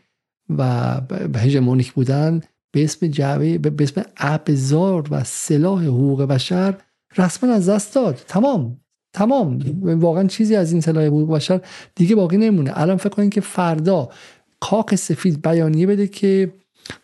[0.58, 1.00] و
[1.36, 2.40] هژمونیک بودن
[2.72, 6.74] به اسم جعبه به اسم ابزار و سلاح حقوق بشر
[7.18, 8.20] رسما از دست داد.
[8.28, 8.80] تمام
[9.12, 9.60] تمام.
[9.82, 11.60] واقعا چیزی از این سلاح حقوق بشر
[11.94, 12.72] دیگه باقی نمونه.
[12.74, 14.08] الان فکر کنید که فردا
[14.60, 16.52] کاخ سفید بیانیه بده که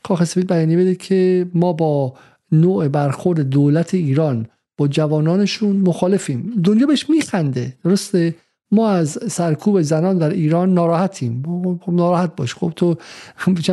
[0.03, 2.15] کاخ سفید بیانیه بده که ما با
[2.53, 4.47] نوع برخورد دولت ایران
[4.81, 6.63] با جوانانشون مخالفیم.
[6.65, 8.35] دنیا بهش میخنده درسته؟
[8.73, 11.43] ما از سرکوب زنان در ایران ناراحتیم.
[11.81, 12.55] خب ناراحت باش.
[12.55, 12.97] خب تو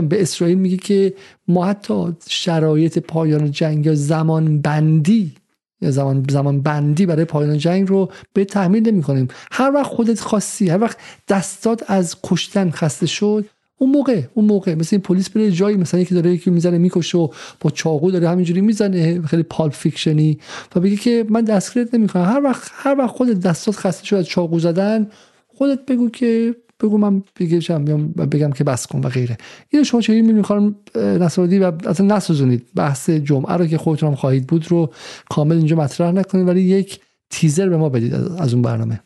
[0.09, 1.13] به اسرائیل میگی که
[1.47, 5.33] ما حتی شرایط پایان جنگ یا زمان بندی
[5.81, 10.19] یا زمان زمان بندی برای پایان جنگ رو به تحمیل نمی کنیم هر وقت خودت
[10.19, 10.97] خواستی هر وقت
[11.27, 13.45] دستات از کشتن خسته شد
[13.77, 14.75] اون موقع اون موقع.
[14.75, 17.27] مثل این پلیس بره جایی مثلا یکی داره یکی می‌زنه می‌کشه و
[17.61, 19.21] با چاقو داره همینجوری می‌زنه.
[19.21, 20.39] خیلی پالپ فیکشنی.
[20.75, 22.23] و بگی که من دستگیرت نمی‌کنم.
[22.23, 25.07] هر وقت هر وقت خودت دستات خسته شد از چاقو زدن
[25.47, 29.37] خودت بگو که بگو من بگم بگم که بس کن و غیره.
[29.69, 32.65] اینو شما چه می‌خوام نصرالدی و اصلا نسوزونید.
[32.75, 34.89] بحث جمعه رو که خودتون هم خواهید بود رو
[35.29, 36.99] کامل اینجا مطرح نکنید ولی یک
[37.29, 38.99] تیزر به ما بدید از اون برنامه.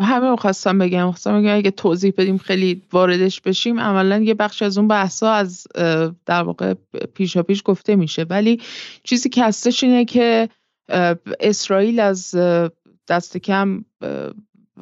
[0.00, 1.10] همه خواستم بگم.
[1.10, 5.66] خواستم بگم اگه توضیح بدیم خیلی واردش بشیم عملا یه بخش از اون بحثا از
[6.26, 6.74] در واقع
[7.14, 8.22] پیشا پیش گفته میشه.
[8.30, 8.60] ولی
[9.04, 10.48] چیزی که هستش اینه که
[11.40, 12.34] اسرائیل از
[13.08, 13.84] دست کم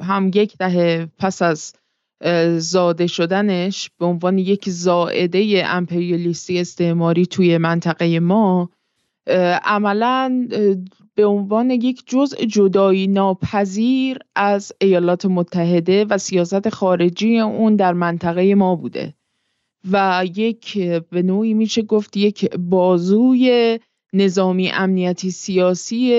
[0.01, 1.73] هم یک دهه پس از
[2.57, 8.69] زاده شدنش به عنوان یک زائده امپریالیستی استعماری توی منطقه ما
[9.63, 10.47] عملا
[11.15, 18.55] به عنوان یک جزء جدایی ناپذیر از ایالات متحده و سیاست خارجی اون در منطقه
[18.55, 19.13] ما بوده
[19.91, 20.77] و یک
[21.09, 23.79] به نوعی میشه گفت یک بازوی
[24.13, 26.13] نظامی امنیتی سیاسی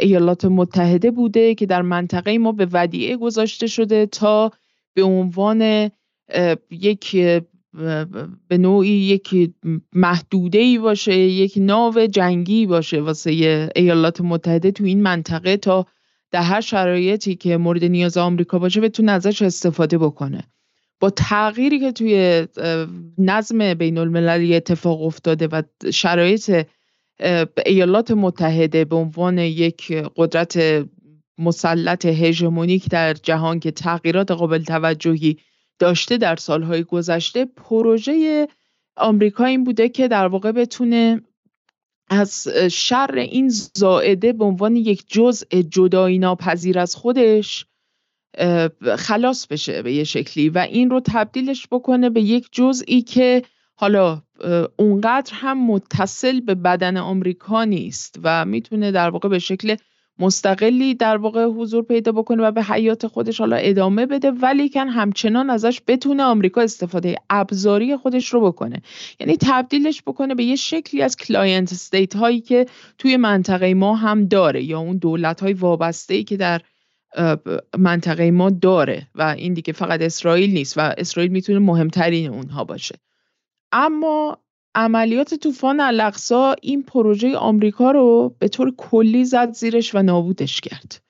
[0.00, 4.50] ایالات متحده بوده که در منطقه ما به ودیعه گذاشته شده تا
[4.94, 5.90] به عنوان
[6.70, 7.16] یک
[8.48, 9.52] به نوعی یک
[9.92, 15.86] محدوده ای باشه یک ناو جنگی باشه واسه ایالات متحده تو این منطقه تا
[16.30, 20.44] در هر شرایطی که مورد نیاز آمریکا باشه بتونه ازش استفاده بکنه.
[21.00, 22.46] با تغییری که توی
[23.18, 25.62] نظم بین المللی اتفاق افتاده و
[25.92, 26.66] شرایط
[27.66, 30.84] ایالات متحده به عنوان یک قدرت
[31.38, 35.36] مسلط هژمونیک در جهان که تغییرات قابل توجهی
[35.82, 38.48] داشته در سالهای گذشته پروژه
[38.96, 41.20] آمریکا این بوده که در واقع بتونه
[42.10, 47.66] از شر این زائده به عنوان یک جزء جدایی ناپذیر از خودش
[48.98, 53.42] خلاص بشه به یه شکلی و این رو تبدیلش بکنه به یک جزئی که
[53.74, 54.22] حالا
[54.76, 59.76] اونقدر هم متصل به بدن آمریکا نیست و می‌تونه در واقع به شکل
[60.18, 64.88] مستقلی در واقع حضور پیدا بکنه و به حیات خودش حالا ادامه بده ولی کن
[64.88, 68.82] همچنان ازش بتونه آمریکا استفاده ابزاری خودش رو بکنه.
[69.20, 72.66] یعنی تبدیلش بکنه به یه شکلی از client state هایی که
[72.98, 76.60] توی منطقه ما هم داره یا اون دولت های وابسته ای که در
[77.78, 82.94] منطقه ما داره و این دیگه فقط اسرائیل نیست و اسرائیل می‌تونه مهمترین اونها باشه.
[83.72, 84.38] اما
[84.74, 91.02] عملیات طوفان الاقصی این پروژه آمریکا رو به طور کلی زد زیرش و نابودش کرد.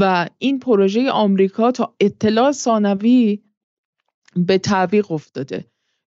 [0.00, 3.42] و این پروژه آمریکا تا اطلاع ثانوی
[4.36, 5.64] به تعویق افتاده.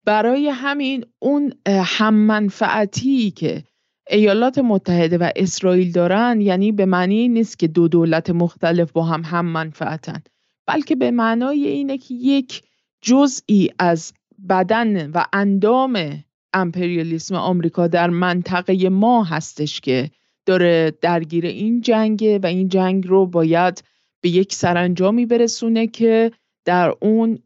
[0.05, 3.63] برای همین اون هم منفعتی که
[4.09, 9.21] ایالات متحده و اسرائیل دارن یعنی به معنی نیست که دو دولت مختلف با هم
[9.21, 10.23] هم منفعتن
[10.65, 12.63] بلکه به معنای اینه که یک
[13.01, 14.13] جزئی از
[14.49, 16.23] بدن و اندام
[16.53, 20.09] امپریالیسم آمریکا در منطقه ما هستش که
[20.45, 23.83] داره درگیر این جنگه و این جنگ رو باید
[24.21, 26.31] به یک سرانجامی برسونه که
[26.65, 27.39] در اون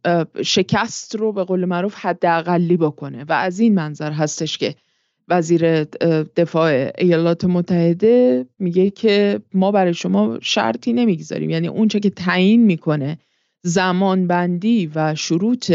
[0.46, 3.24] شکست رو به قول معروف حداقلی بکنه.
[3.24, 4.76] و از این منظر هستش که
[5.28, 5.84] وزیر
[6.24, 11.50] دفاع ایالات متحده میگه که ما برای شما شرطی نمی‌گذاریم.
[11.50, 13.18] یعنی اونچه که تعیین می‌کنه
[13.62, 15.72] زمان بندی و شروط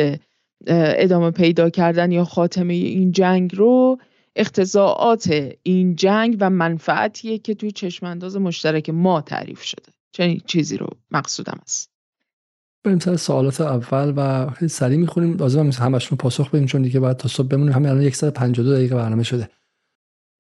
[0.67, 3.99] ادامه پیدا کردن یا خاتمه این جنگ رو
[4.37, 9.93] اختزاعات این جنگ و منفعتیه که توی چشمانداز مشترک ما تعریف شده.
[10.13, 11.91] چنین چیزی رو مقصودم است.
[12.85, 15.37] بریم سر سوالات اول و خیلی سریع می‌خونیم.
[15.37, 17.73] لازم هم همشون پاسخ بدیم چون دیگه بعد تا صبح بمونیم.
[17.73, 19.49] همین الان 152 دقیقه برنامه شده.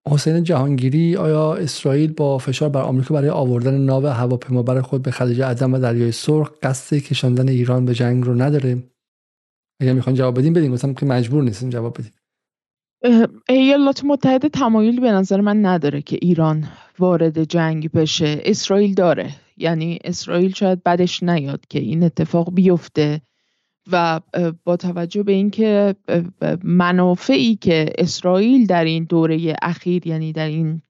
[0.08, 5.10] حسین جهانگیری آیا اسرائیل با فشار بر آمریکا برای آوردن ناو هواپیما برای خود به
[5.10, 8.82] خلیج عدن و دریای سرخ قصد کشاندن ایران به جنگ رو نداره؟
[9.80, 12.12] اگر می‌خوان جواب بدیم بدیم گفتم که مجبور نیستیم جواب بدیم.
[13.48, 16.68] ایالات متحده تمایلی به نظر من نداره که ایران
[16.98, 18.40] وارد جنگ بشه.
[18.44, 19.34] اسرائیل داره.
[19.56, 23.20] یعنی اسرائیل شاید بدش نیاد که این اتفاق بیفته
[23.92, 24.20] و
[24.64, 25.94] با توجه به اینکه
[26.62, 30.82] منافعی که اسرائیل در این دوره اخیر یعنی در این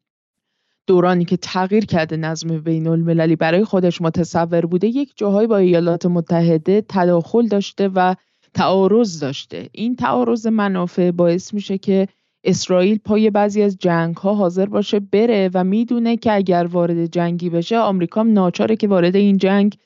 [0.86, 6.06] دورانی که تغییر کرده نظم بین المللی برای خودش متصور بوده یک جاهای با ایالات
[6.06, 8.15] متحده تداخل داشته و
[8.59, 9.68] تعارض داشته.
[9.72, 12.09] این تعارض منافع باعث میشه که
[12.44, 17.51] اسرائیل پای بعضی از جنگ ها حاضر باشه بره و می‌دونه که اگر وارد جنگی
[17.51, 19.76] بشه آمریکا ناچاره که وارد این جنگ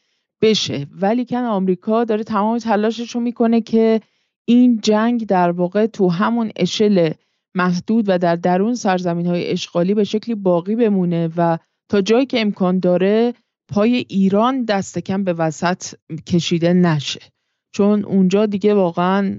[0.42, 0.86] بشه.
[1.00, 4.00] ولی کن آمریکا داره تمام تلاشش رو می‌کنه که
[4.44, 7.12] این جنگ در واقع تو همون اشل
[7.54, 11.58] محدود و در درون سرزمین های اشغالی به شکلی باقی بمونه و
[11.88, 13.34] تا جایی که امکان داره
[13.68, 15.84] پای ایران دست کم به وسط
[16.26, 17.20] کشیده نشه.
[17.72, 19.38] چون اونجا دیگه واقعا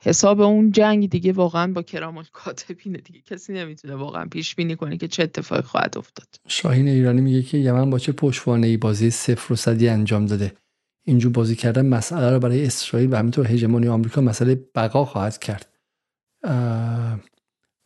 [0.00, 3.20] حساب اون جنگ دیگه واقعا با کرام کاتبینه دیگه.
[3.20, 6.26] کسی نمی‌تونه واقعا پیش بینی کنه که چه اتفاقی خواهد افتاد.
[6.48, 10.52] شاهین ایرانی میگه که یمن با چه پشتوانه ای بازی صفر و صدی انجام داده؟
[11.04, 15.68] اینجور بازی کردن مسئله رو برای اسرائیل و همینطور هژمونی آمریکا مسئله بقا خواهد کرد.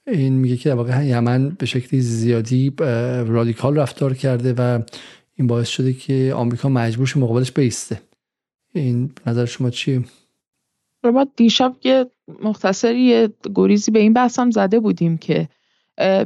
[0.06, 2.72] این میگه که واقعا یمن به شکلی زیادی
[3.26, 4.82] رادیکال رفتار کرده و
[5.34, 8.00] این باعث شده که آمریکا مجبور مقابلش بیسته.
[8.73, 10.05] این نظر شما چیه؟
[11.05, 12.07] ما دیشب یه
[12.43, 15.49] مختصری گریزی به این بحث هم زده بودیم که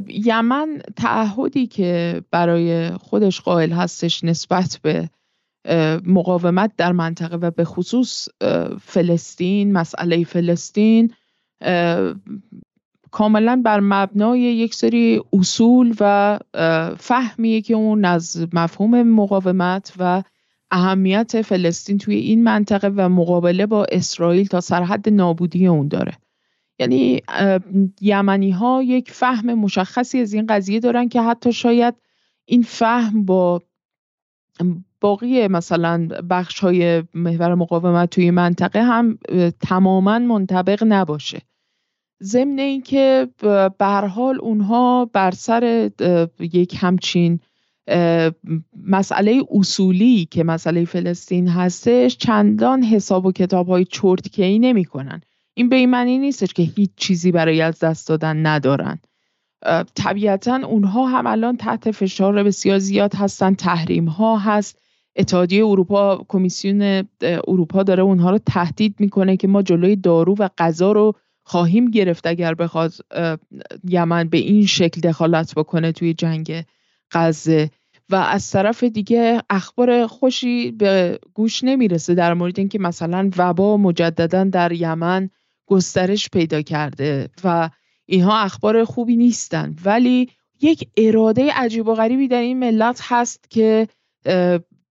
[0.07, 5.09] یمن تعهدی که برای خودش قائل هستش نسبت به
[6.05, 8.27] مقاومت در منطقه و به خصوص
[8.81, 11.13] فلسطین مسئله فلسطین
[13.11, 16.39] کاملا بر مبنای یک سری اصول و
[16.99, 20.23] فهمیه که اون از مفهوم مقاومت و
[20.71, 26.13] اهمیت فلسطین توی این منطقه و مقابله با اسرائیل تا سرحد نابودی اون داره.
[26.79, 27.21] یعنی
[28.01, 31.95] یمنی ها یک فهم مشخصی از این قضیه دارن که حتی شاید
[32.45, 33.61] این فهم با
[35.01, 39.19] باقی مثلا بخش های محور مقاومت توی منطقه هم
[39.61, 41.41] تماما منطبق نباشه.
[42.23, 43.27] ضمن اینکه
[43.77, 45.91] به حال اونها بر سر
[46.39, 47.39] یک همچین
[48.87, 53.85] مسئله اصولی که مسئله فلسطین هستش چندان حساب و کتاب های
[54.37, 55.21] ای نمی کنن.
[55.53, 58.99] این به این معنی نیستش که هیچ چیزی برای از دست دادن ندارن.
[59.95, 64.79] طبیعتا اونها هم الان تحت فشار بسیار زیاد هستن تحریم ها هست.
[65.15, 70.91] اتحادیه اروپا کمیسیون اروپا داره اونها رو تهدید می‌کنه که ما جلوی دارو و غذا
[70.91, 72.93] رو خواهیم گرفت اگر بخواد
[73.83, 76.65] یمن به این شکل دخالت بکنه توی جنگ
[77.11, 77.69] غزه.
[78.09, 84.43] و از طرف دیگه اخبار خوشی به گوش نمی‌رسه در مورد اینکه مثلا وبا مجددا
[84.43, 85.29] در یمن
[85.65, 87.69] گسترش پیدا کرده و
[88.05, 89.75] اینها اخبار خوبی نیستن.
[89.85, 90.29] ولی
[90.61, 93.87] یک اراده عجیب و غریبی در این ملت هست که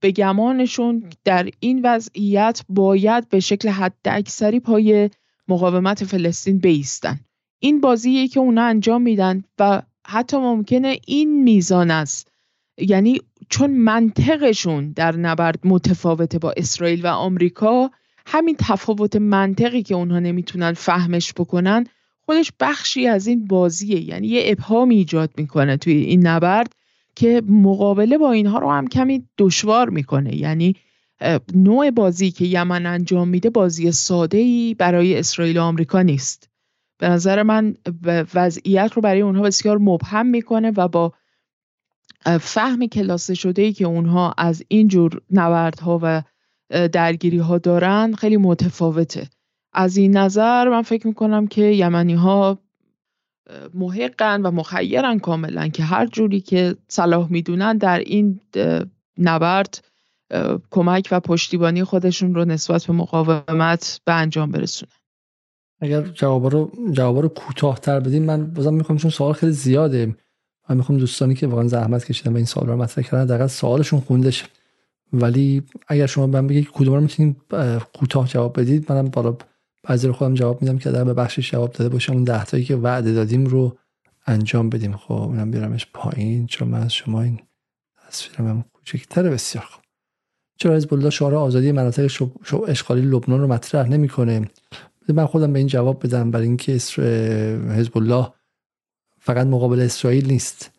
[0.01, 5.11] به گمانشون در این وضعیت باید به شکل حد اکثری پای
[5.49, 7.21] مقاومت فلسطین بیستن.
[7.59, 12.36] این بازیه که اونا انجام میدن و حتی ممکنه این میزان است
[12.79, 17.91] یعنی چون منطقشون در نبرد متفاوته با اسرائیل و آمریکا
[18.27, 21.87] همین تفاوت منطقی که اونها نمی‌تونن فهمش بکنن
[22.25, 24.01] خودش بخشی از این بازیه.
[24.01, 26.73] یعنی یه ابهام ایجاد می‌کنه توی این نبرد
[27.15, 30.37] که مقابله با اینها رو هم کمی دشوار می‌کنه.
[30.37, 30.75] یعنی
[31.55, 36.49] نوع بازی که یمن انجام میده بازی ساده ای برای اسرائیل و آمریکا نیست.
[36.99, 37.75] به نظر من
[38.35, 41.13] وضعیت رو برای اونها بسیار مبهم می‌کنه و با
[42.41, 46.23] فهم کلاسه شده ای که اونها از این جور نبردها و
[46.89, 49.29] درگیری ها دارن خیلی متفاوته.
[49.73, 52.59] از این نظر من فکر می‌کنم که یمنی ها
[53.75, 58.41] محقن و مخیرن کاملا که هر جوری که صلاح می‌دونن در این
[59.19, 59.85] نبرد
[60.71, 64.93] کمک و پشتیبانی خودشون رو نسبت به مقاومت به انجام برسونن.
[65.81, 70.17] اگر جواب رو جواب رو کوتاه‌تر بدیم من بازم می‌خوام چون سوال خیلی زیاده.
[70.69, 74.01] من می‌خوام دوستانی که واقعا زحمت کشیدن و این سوال رو مطرح کردن دقیقا سوالشون
[74.01, 74.33] خونده
[75.13, 77.37] ولی اگر شما من بگید کدوم رو می‌تونید
[77.95, 79.37] کوتاه جواب بدید منم بالا
[79.89, 82.13] رو خودم جواب میدم که در به بخشش جواب داده باشم.
[82.13, 83.77] اون ده تایی که وعده دادیم رو
[84.27, 84.97] انجام بدیم.
[84.97, 87.41] خب اینم بیارمش پایین چون من از شما این
[88.09, 89.85] تصویرم کوچکتر بسیار خوب.
[90.59, 92.11] چرا حزب الله شعار آزادی مناطق
[92.69, 94.49] اشغالی لبنان رو مطرح نمی‌کنه؟
[95.09, 98.29] من خودم به این جواب بدم برای اینکه حزب الله
[99.27, 100.71] فقط مقابل اسرائیل نیست.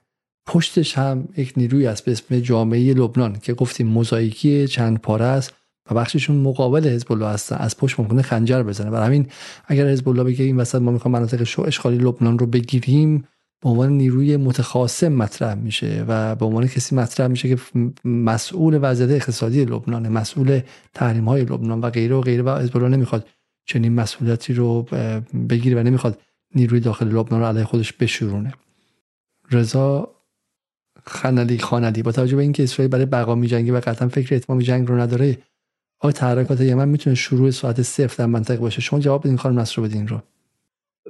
[0.48, 5.54] پشتش هم یک نیروی است به اسم جامعه لبنان که گفتیم موزاییکی چند پاره است
[5.92, 7.56] و بخششون مقابل حزب الله هستن.
[7.56, 8.92] از پشت ممکنه خنجر بزنه.
[8.92, 9.28] برای همین
[9.66, 13.28] اگر حزب الله بگه این وسط ما می‌خوام مناطق اشغالی لبنان رو بگیریم
[13.64, 17.62] به عنوان نیروی متخاصم مطرح میشه و به عنوان کسی مطرح میشه که
[18.06, 20.62] مسئول وضعیت اقتصادی لبنان مسئول
[20.94, 23.28] تحریم های لبنان و غیره و غیره و حزب نمی‌خواد
[23.66, 24.84] چنین مسئولیتی رو
[25.50, 26.22] بگیره و نمی‌خواد
[26.56, 28.54] نیروی داخل لبنان رو علیه خودش بشورونه.
[29.52, 30.16] رضا
[31.06, 34.88] خنلی خانلی با توجه به اینکه اسرائیل برای بقا میجنگه و قطعا فکر اتمام جنگ
[34.88, 35.38] رو نداره
[36.00, 39.82] آیا تحرکات یمن می‌تونه شروع ساعت صفر در منطقه باشه؟ شما جواب بدین خانم نصر
[39.82, 40.22] بدین رو.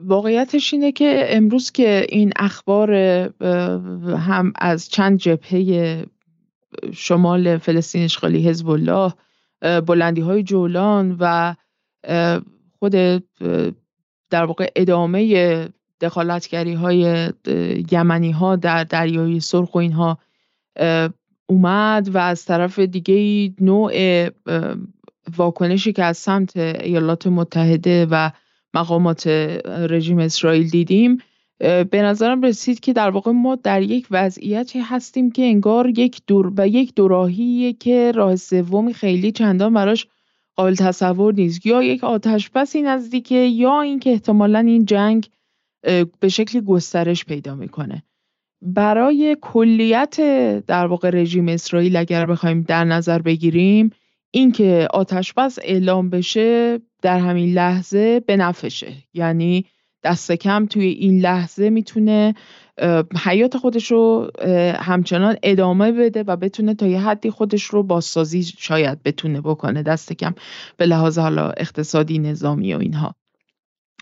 [0.01, 2.93] واقعیتش اینه که امروز که این اخبار
[4.17, 6.05] هم از چند جبهه
[6.93, 9.13] شمال فلسطین اشغالی حزب الله
[9.61, 11.55] بلندی های جولان و
[12.79, 13.23] خود
[14.29, 15.69] در واقع ادامه
[16.01, 17.29] دخالتگری های
[17.91, 20.17] یمنی ها در دریای سرخ و اینها
[21.47, 23.93] اومد و از طرف دیگه نوع
[25.37, 28.31] واکنشی که از سمت ایالات متحده و
[28.73, 29.27] مقامات
[29.65, 31.17] رژیم اسرائیل دیدیم
[31.59, 36.53] به نظرم رسید که در واقع ما در یک وضعیتی هستیم که انگار یک دور
[36.57, 40.07] و یک دوراهیه که راه سومی خیلی چندان براش
[40.57, 41.65] قابل تصور نیست.
[41.65, 45.29] یا یک آتش پسی نزدیکه یا اینکه احتمالا این جنگ
[46.19, 48.03] به شکلی گسترش پیدا می‌کنه.
[48.61, 50.15] برای کلیت
[50.65, 53.89] در واقع رژیم اسرائیل اگر بخوایم در نظر بگیریم
[54.31, 59.65] اینکه آتش بس اعلام بشه در همین لحظه به نفشه یعنی
[60.07, 62.35] دست کم توی این لحظه می‌تونه
[63.23, 64.31] حیات خودش رو
[64.79, 70.13] همچنان ادامه بده و بتونه تا یه حدی خودش رو بازسازی شاید بتونه بکنه دست
[70.13, 70.33] کم
[70.77, 73.15] به لحاظ حالا اقتصادی نظامی و اینها.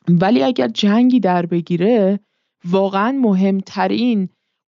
[0.07, 2.19] ولی اگر جنگی در بگیره
[2.65, 4.29] واقعا مهمترین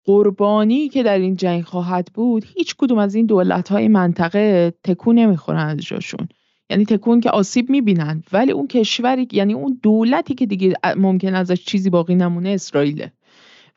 [0.06, 5.20] قربانی که در این جنگ خواهد بود هیچ کدوم از این دولت های منطقه تکون
[5.20, 6.28] نمی‌خورن از جاشون.
[6.70, 8.24] یعنی تکون که آسیب می‌بینن.
[8.34, 13.12] ولی اون کشوری یعنی اون دولتی که دیگه ممکن ازش چیزی باقی نمونه اسرائیله.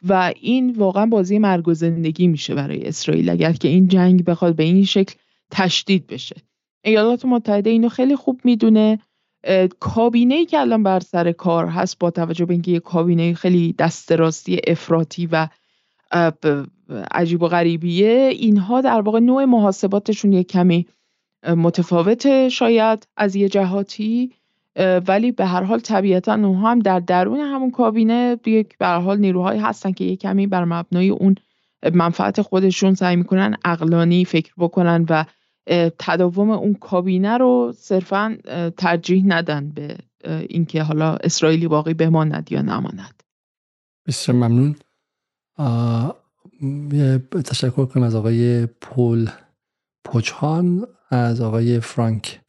[0.09, 4.56] و این واقعا بازی مرگ و زندگی میشه برای اسرائیل اگر که این جنگ بخواد
[4.56, 5.14] به این شکل
[5.51, 6.36] تشدید بشه.
[6.85, 8.98] ایالات متحده اینو خیلی خوب می‌دونه.
[9.81, 13.73] کابینه ای که الان بر سر کار هست با توجه به اینکه یه کابینه خیلی
[13.78, 15.48] دست راستی افراطی و
[17.10, 20.86] عجیب و غریبیه اینها در واقع نوع محاسباتشون یک کمی
[21.48, 24.32] متفاوته شاید از یه جهاتی
[25.09, 29.19] ولی به هر حال طبیعتا اونها هم در درون همون کابینه یک به هر حال
[29.19, 31.35] نیروهایی هستن که یک کمی بر مبنای اون
[31.93, 35.24] منفعت خودشون سعی می‌کنن اقلانی فکر بکنن و
[35.98, 38.39] تداوم اون کابینه رو صرفا
[38.77, 43.23] ترجیح ندن به اینکه حالا اسرائیلی باقی بماند یا نماند.
[44.06, 44.77] بسیار ممنون.
[47.44, 49.31] تشکر کنم از آقای پول
[50.05, 50.86] پوچهان.
[51.13, 52.41] از آقای فرانک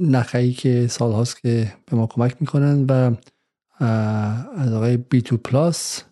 [0.00, 3.14] نخعی که سالهاست که به ما کمک می‌کنن و
[4.56, 6.02] از آقای بی تو پلاس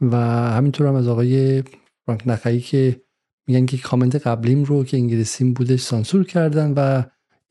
[0.00, 0.16] و
[0.50, 1.62] همینطور هم از آقای
[2.06, 3.00] فرانک نخعی که
[3.46, 7.02] میگن که کامنت قبلیم رو که انگلیسیم بودش سانسور کردن و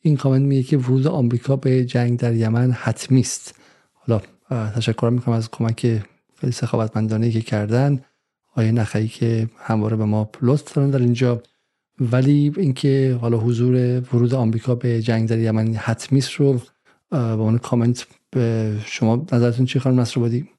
[0.01, 3.55] این کامنت میگه که ورود آمریکا به جنگ در یمن حتمی است.
[3.93, 6.01] حالا تشکر می‌کنم از کمک
[6.35, 8.01] خیلی سخاوتمندانه که کردن.
[8.55, 11.41] آیه نخعی که همواره به ما لطف دارن در اینجا.
[11.99, 16.59] ولی اینکه حالا حضور ورود آمریکا به جنگ در یمن حتمی رو
[17.11, 20.49] به عنوان کامنت به شما نظرتون چی خانم نصرآبادی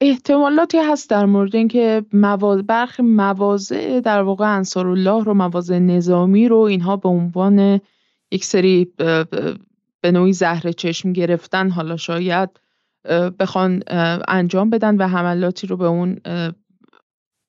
[0.00, 2.62] احتمالاتی هست در مورد اینکه مواز...
[2.62, 7.80] برخی مواضع در واقع انصار الله رو مواضع نظامی رو اینها به عنوان
[8.30, 8.92] یک سری
[10.00, 12.50] به نوعی زهر چشم گرفتن حالا شاید
[13.38, 13.82] بخوان
[14.28, 16.20] انجام بدن و حملاتی رو به اون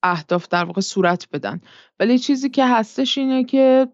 [0.05, 1.61] اهداف در واقع صورت بدن.
[1.99, 3.87] ولی چیزی که هستش اینه که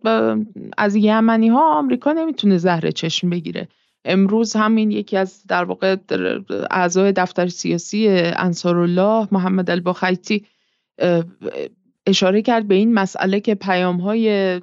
[0.78, 3.68] از یمنی ها آمریکا نمی‌تونه زهر چشم بگیره.
[4.06, 5.96] امروز همین یکی از در واقع
[6.72, 10.46] اعضای دفتر سیاسی انصارالله محمد الباخیتی
[12.08, 14.60] اشاره کرد به این مسئله که پیام های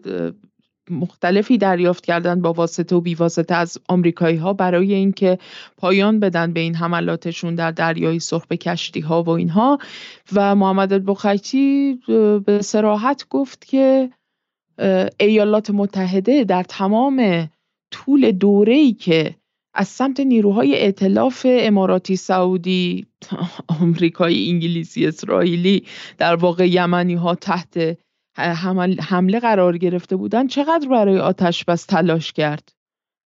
[0.90, 5.38] مختلفی دریافت کردن با واسطه و بیواسطه از آمریکایی ها برای اینکه
[5.76, 9.78] پایان بدن به این حملاتشون در دریای سرخ به کشتی ها و اینها.
[10.32, 12.00] و محمد البخیتی
[12.46, 14.10] به سراحت گفت که
[15.20, 17.48] ایالات متحده در تمام
[17.90, 19.34] طول دوره‌ای که
[19.74, 23.06] از سمت نیروهای ائتلاف اماراتی سعودی
[23.80, 25.84] آمریکایی انگلیسی اسرائیلی
[26.18, 27.98] در واقع یمنی ها تحت
[29.00, 32.72] حمله قرار گرفته بودن چقدر برای آتش بس تلاش کرد؟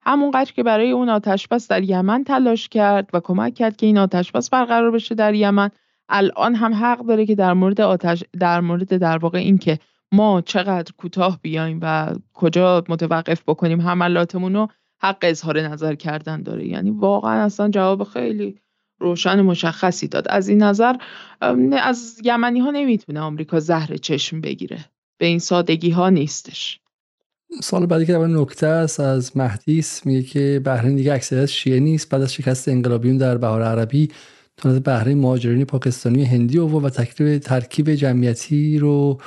[0.03, 3.97] همونقدر که برای اون آتش بس در یمن تلاش کرد و کمک کرد که این
[3.97, 5.69] آتش بس برقرار بشه در یمن.
[6.09, 9.79] الان هم حق داره که در مورد آتش در مورد در واقع این که
[10.11, 14.67] ما چقدر کوتاه بیایم و کجا متوقف بکنیم حملاتمون رو
[15.01, 16.67] حق اظهار نظر کردن داره.
[16.67, 18.57] یعنی واقعا اصلا جواب خیلی
[18.99, 20.27] روشن مشخصی داد.
[20.27, 20.95] از این نظر
[21.81, 24.85] از یمنی ها نمی‌تونه آمریکا زهر چشم بگیره.
[25.21, 26.79] به این سادگی ها نیستش.
[27.61, 32.09] سال بعدی که نکته است از مهدیس میگه که بحرین دیگه اکثریت شیعه نیست.
[32.09, 34.09] بعد از شکست انقلابیون در بهار عربی
[34.57, 39.17] تونست بحرین مهاجرین پاکستانی هندی و و ترکیب ترکیب جمعیتی رو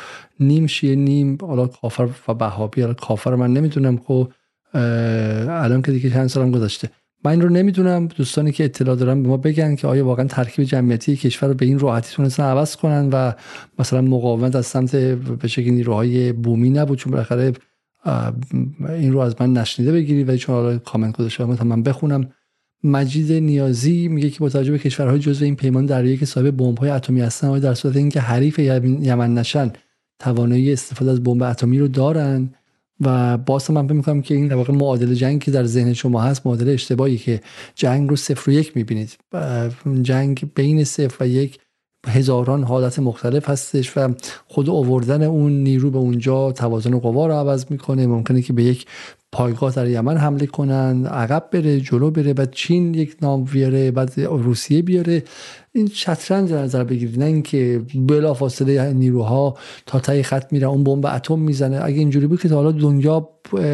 [0.40, 4.32] نیم شیعه نیم حالا کافر و بهابی حالا کافر من نمی‌دونم خب
[4.74, 6.90] الان که دیگه چند سالم گذشته.
[7.24, 8.06] من این رو نمی‌دونم.
[8.06, 11.66] دوستانی که اطلاع دارن به ما بگن که آیا واقعا ترکیب جمعیتی کشور رو به
[11.66, 13.32] این راحتی تونستن عوض کنن و
[13.78, 17.52] مثلا مقاومت از سمت به شکل نیروهای بومی نبود چون بالاخره
[18.88, 22.28] این رو از من نشنیده بگیرید و چون حالا کامنت گذاشته من بخونم.
[22.84, 26.90] مجید نیازی میگه که با توجه به کشورهای جزو این پیمان دریایی که صاحب بمب‌های
[26.90, 29.70] اتمی هستن در صورت اینکه حریف یمن نشن
[30.18, 32.48] توانایی استفاده از بمب اتمی رو دارن؟
[33.00, 36.22] و باز من فکر می‌کنم که این در واقع معادل جنگ که در ذهن شما
[36.22, 37.40] هست معادل اشتباهی که
[37.74, 39.18] جنگ رو صفر و یک می‌بینید.
[40.02, 41.58] جنگ بین صفر و یک
[42.06, 44.14] هزاران حالت مختلف هستش و
[44.46, 48.06] خود آوردن اون نیرو به اونجا توازن قوا رو عوض می‌کنه.
[48.06, 48.86] ممکنه که به یک
[49.34, 54.20] پایگاه در یمن حمله کنن عقب بره جلو بره بعد چین یک نام بیاره بعد
[54.20, 55.22] روسیه بیاره.
[55.72, 59.56] این شطرنج در نظر بگیرید نه اینکه بلا فاصله نیروها
[59.86, 61.80] تا تای خط میره اون بمب اتم می‌زنه.
[61.84, 63.28] اگه اینجوری بود که تا حالا دنیا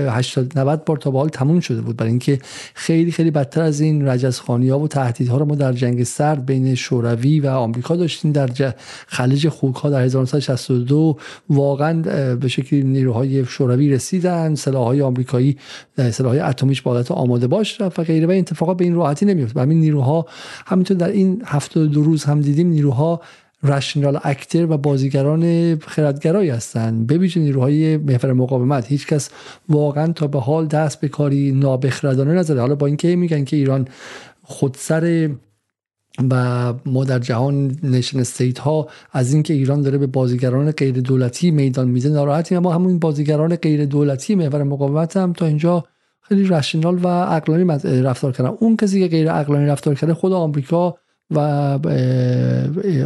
[0.08, 2.38] 80 90 بار تا به حال تموم شده بود برای اینکه
[2.74, 6.74] خیلی خیلی بدتر از این رجزخانی ها و تهدیدها رو ما در جنگ سرد بین
[6.74, 8.32] شوروی و آمریکا داشتیم.
[8.32, 8.74] در
[9.06, 11.16] خلیج خوک ها در 1962
[11.50, 12.02] واقعا
[12.36, 15.49] به شکلی نیروهای شوروی رسیدن سلاحهای آمریکایی
[15.97, 18.27] سلاحهای اتمیش با آماده باش و غیره.
[18.27, 20.27] و اتفاقا به این راحتی نمیفته همین نیروها
[20.66, 23.20] همینطور در این هفته دو روز هم دیدیم نیروها
[23.62, 27.06] رشنال اکتر و بازیگران خردگرایی هستند.
[27.06, 28.86] ببینید نیروهای محور مقاومت.
[28.86, 29.31] هیچکس
[29.68, 32.60] واقعا تا به حال دست به کاری نابخردانه نزده.
[32.60, 33.89] حالا با اینکه میگن که ایران
[34.43, 35.31] خودسر
[36.30, 41.50] و ما در جهان نشن استیت ها از اینکه ایران داره به بازیگران غیر دولتی
[41.50, 42.58] میدان میده ناراحتیم.
[42.58, 45.84] اما همون بازیگران غیر دولتی محور مقاومت هم تا اینجا
[46.20, 47.64] خیلی رشنال و عقلانی
[48.02, 48.50] رفتار کردن.
[48.50, 50.96] اون کسی که غیر عقلانی رفتار کرده خود آمریکا
[51.31, 51.39] و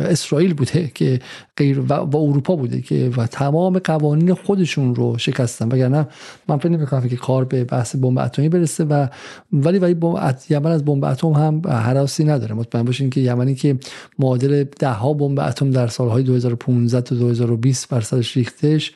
[0.06, 1.18] اسرائیل بوده که
[1.56, 5.68] غیر و, اروپا بوده که و تمام قوانین خودشون رو شکستن.
[5.68, 6.08] وگرنه
[6.48, 9.06] من فکر نمی‌کنم که کار به بحث بمب اتمی برسه و
[9.52, 12.54] ولی ولی بمب یمن از بمب اتم هم حراسی نداره.
[12.54, 13.78] مطمئن باشین که یمنی که
[14.18, 18.92] معادل ده ها بمب اتم در سالهای 2015 تا 2020 بر سرش ریختش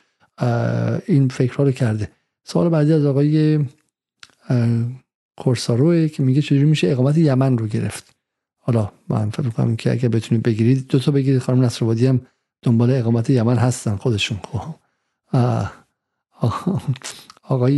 [1.06, 2.08] این فکرها رو کرده.
[2.44, 3.58] سوال بعدی از آقای
[5.36, 8.17] کورساروه که میگه چجوری میشه اقامت یمن رو گرفت؟
[8.68, 11.40] حالا من فکر کنم که اگه بتونید بگیرید دو تا بگیرید.
[11.40, 12.20] خانم نصرآبادی هم
[12.62, 14.38] دنبال اقامت یمن هستن خودشون.
[14.52, 14.74] خب.
[17.42, 17.74] آقای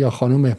[0.00, 0.56] یا خانم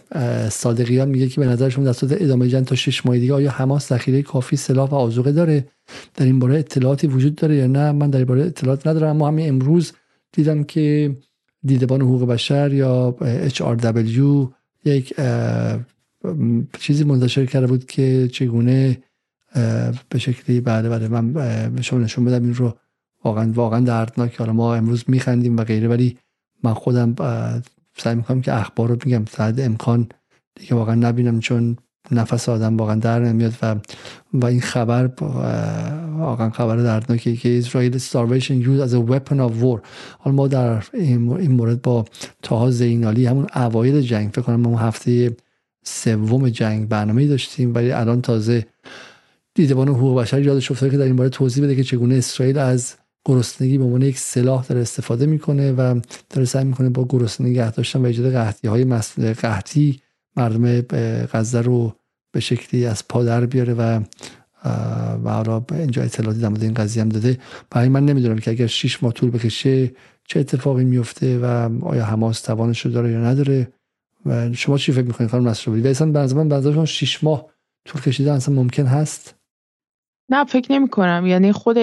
[0.51, 3.89] صادقیان میگه که به نظرشون در صورت ادامه جنگ تا شش ماه دیگه آیا حماس
[3.89, 5.67] ذخیره کافی سلاح و آذوقه داره؟
[6.15, 9.09] در این باره اطلاعاتی وجود داره یا نه؟ من در این باره اطلاعات ندارم.
[9.09, 9.93] اما همین امروز
[10.31, 11.15] دیدم که
[11.63, 13.15] دیدبان حقوق بشر یا
[13.49, 14.47] HRW
[14.85, 15.13] یک
[16.79, 18.97] چیزی منتشر کرده بود که چگونه
[20.09, 21.07] به شکلی بله بله.
[21.07, 21.33] من
[21.75, 22.73] به شما نشون بدم این رو.
[23.23, 24.35] واقعا واقعا دردناک.
[24.35, 26.17] حالا ما امروز میخندیم و غیره ولی
[26.63, 27.15] من خودم
[27.97, 30.07] سعی می‌کنم که اخبار رو میگم تا امکان
[30.55, 31.77] دیگه واقعا نبینم چون
[32.11, 33.75] نفس آدم واقعا در نمیاد و
[34.33, 35.07] و این خبر
[36.17, 39.81] واقعا خبر دردناکی که اسرائیل starvation used as a weapon of war.
[40.19, 42.05] حالا ما در این مورد با
[42.41, 45.35] تاها زینالی همون اوایل جنگ فکر کنم اون هفته
[45.83, 48.65] سوم جنگ برنامه داشتیم ولی الان تازه
[49.55, 52.95] دیدبان حقوق بشر یادش افتاده که در این باره توضیح بده که چگونه اسرائیل از
[53.25, 55.99] گرسنگی به عنوان یک سلاح داره استفاده می‌کنه و
[56.29, 58.83] داره سعی می‌کنه با گرسنگی نگه داشتن و ایجاد قحطی های
[59.33, 59.99] قحطی
[60.37, 60.81] مردم
[61.33, 61.95] غزه رو
[62.31, 64.01] به شکلی از پادر بیاره و
[65.23, 67.37] و حالا اینجا اطلاعاتی در مورد این قضیه هم داده.
[67.69, 69.91] برای من نمی‌دونم که اگر 6 ماه طول بکشه
[70.27, 73.67] چه اتفاقی میفته و آیا حماس توانش رو داره یا نداره
[74.25, 77.45] و شما چی فکر می‌کنید خانم نصر و اصلا به من 6 ماه
[77.85, 79.40] طول کشیده اصلا ممکن هست؟
[80.31, 81.77] نه فکر نمی کنم یعنی خود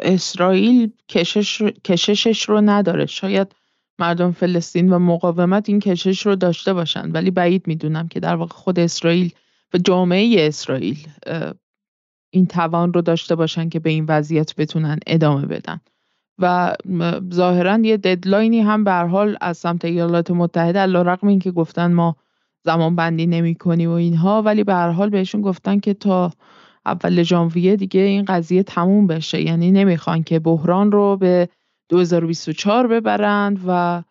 [0.00, 3.06] اسرائیل کشش کششش رو نداره.
[3.06, 3.54] شاید
[3.98, 7.10] مردم فلسطین و مقاومت این کشش رو داشته باشن.
[7.10, 9.32] ولی بعید می‌دونم که در واقع خود اسرائیل
[9.74, 10.98] و جامعه اسرائیل
[12.30, 15.80] این توان رو داشته باشن که به این وضعیت بتونن ادامه بدن.
[16.38, 16.74] و
[17.32, 22.16] ظاهرا یه ددلاینی هم به حال از سمت ایالات متحده علیرغم اینکه گفتن ما
[22.64, 26.32] زمان بندی نمی کنی و اینها ولی به هر حال بهشون گفتن که تا
[26.86, 29.42] اول ژانویه دیگه این قضیه تموم بشه.
[29.42, 31.48] یعنی نمی‌خوان که بحران رو به
[31.88, 34.02] 2024 ببرند و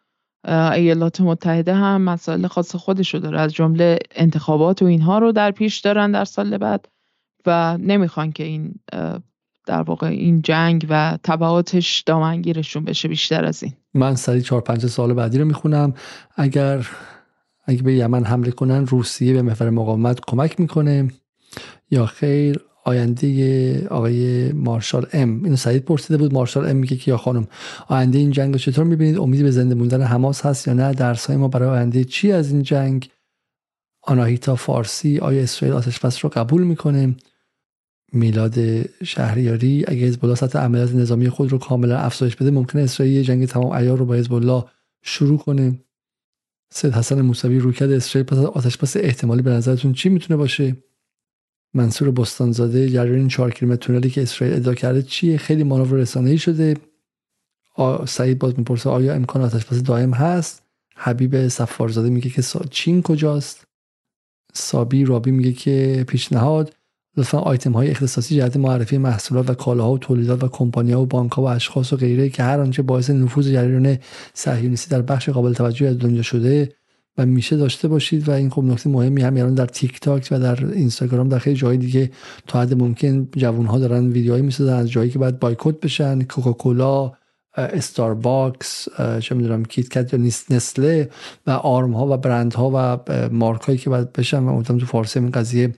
[0.48, 3.40] ایالات متحده هم مسائل خاص خودشو داره.
[3.40, 6.88] از جمله انتخابات و اینها رو در پیش دارن در سال بعد
[7.46, 8.76] و نمی‌خوان که این
[9.66, 13.74] در واقع این جنگ و تبعاتش دامنگیرشون بشه بیشتر از این.
[13.94, 15.94] من سری چهار پنج سال بعدی رو می‌خونم.
[16.36, 16.88] اگر
[17.66, 21.08] اگه به یمن حمله کنن روسیه به محور مقاومت کمک می‌کنه.
[21.92, 25.44] یا خیر آینده آقای مارشال ام.
[25.44, 27.48] اینو سعید پرسیده بود مارشال ام میگه که یا خانم
[27.88, 31.30] آینده این جنگ رو چطور می‌بینید؟ امیدی به زنده موندن حماس هست یا نه؟ درس
[31.30, 33.10] ما برای آینده چی از این جنگ؟
[34.02, 37.16] آناهیتا فارسی آیا اسرائیل آتش بس رو قبول می‌کنه؟
[38.14, 38.56] میلاد
[39.04, 43.74] شهریاری اگه حزب سطح عملیات نظامی خود رو کاملا افزایش بده ممکنه اسرائیل جنگ تمام
[43.74, 44.66] عیار رو با حزب
[45.04, 45.80] شروع کنه.
[46.72, 50.76] سید حسن موسوی روکرد اسرائیل پس آتش بس احتمالی به نظرتون چی می‌تونه باشه؟
[51.74, 56.74] منصور بستانزاده جریان 4 کیلومتر تونلی که اسرائیل ادعا کرده چیه؟ خیلی مانور رسانه‌ای شده.
[58.08, 60.64] سعید باز می‌پرسه آیا امکان آتش بس دائم هست؟
[60.96, 63.64] حبیب سفارزاده میگه که چین کجاست؟
[64.54, 66.76] سابی رابی میگه که پیشنهاد.
[67.18, 71.06] لطفا آیتم های اختصاصی جهت معرفی محصولات و کالاها و تولیدات و کمپانی ها و
[71.06, 73.98] بانک ها و اشخاص و غیره که هر آنچه باعث نفوذ جریان
[74.34, 76.74] صهیونیستی در بخش قابل توجهی از دنیا شده
[77.18, 80.40] و میشه داشته باشید و این خب نکته مهمی هم الان در تیک تاک و
[80.40, 82.12] در اینستاگرام در خیلی جای دیگه
[82.48, 87.12] تا حد ممکن جوون ها دارن ویدیوهایی می‌سازن از جایی که باید بایکوت بشن کوکاکولا
[87.58, 88.88] استارباکس
[89.20, 90.20] چه می‌دونم کیت کت یا
[90.50, 91.10] نسله
[91.48, 93.00] و آرم ها و برند ها و
[93.32, 94.44] مارک هایی که باید بشن.
[94.44, 95.74] و تو فارسی این قضیه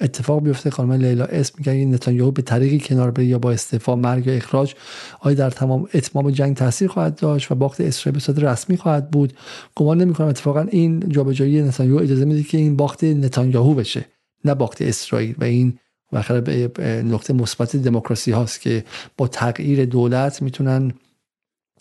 [0.00, 0.70] اتفاق بیفته.
[0.70, 4.34] خانم لیلا اسم میگن این نتانیاهو به طریقی کنار بره یا با استعفا مرگ یا
[4.34, 4.74] اخراج
[5.20, 9.10] آیا در تمام اتمام جنگ تاثیر خواهد داشت و باخت اسرائیل به صورت رسمی خواهد
[9.10, 9.32] بود؟
[9.74, 10.28] گمان نمی‌کنم.
[10.28, 14.04] اتفاقا این جابجایی نتانیاهو اجازه میده که این باخت نتانیاهو بشه
[14.44, 15.34] نه باخت اسرائیل.
[15.38, 15.78] و این
[16.12, 18.84] بالاخره به نقطه مثبت دموکراسی هاست که
[19.16, 20.92] با تغییر دولت می‌تونن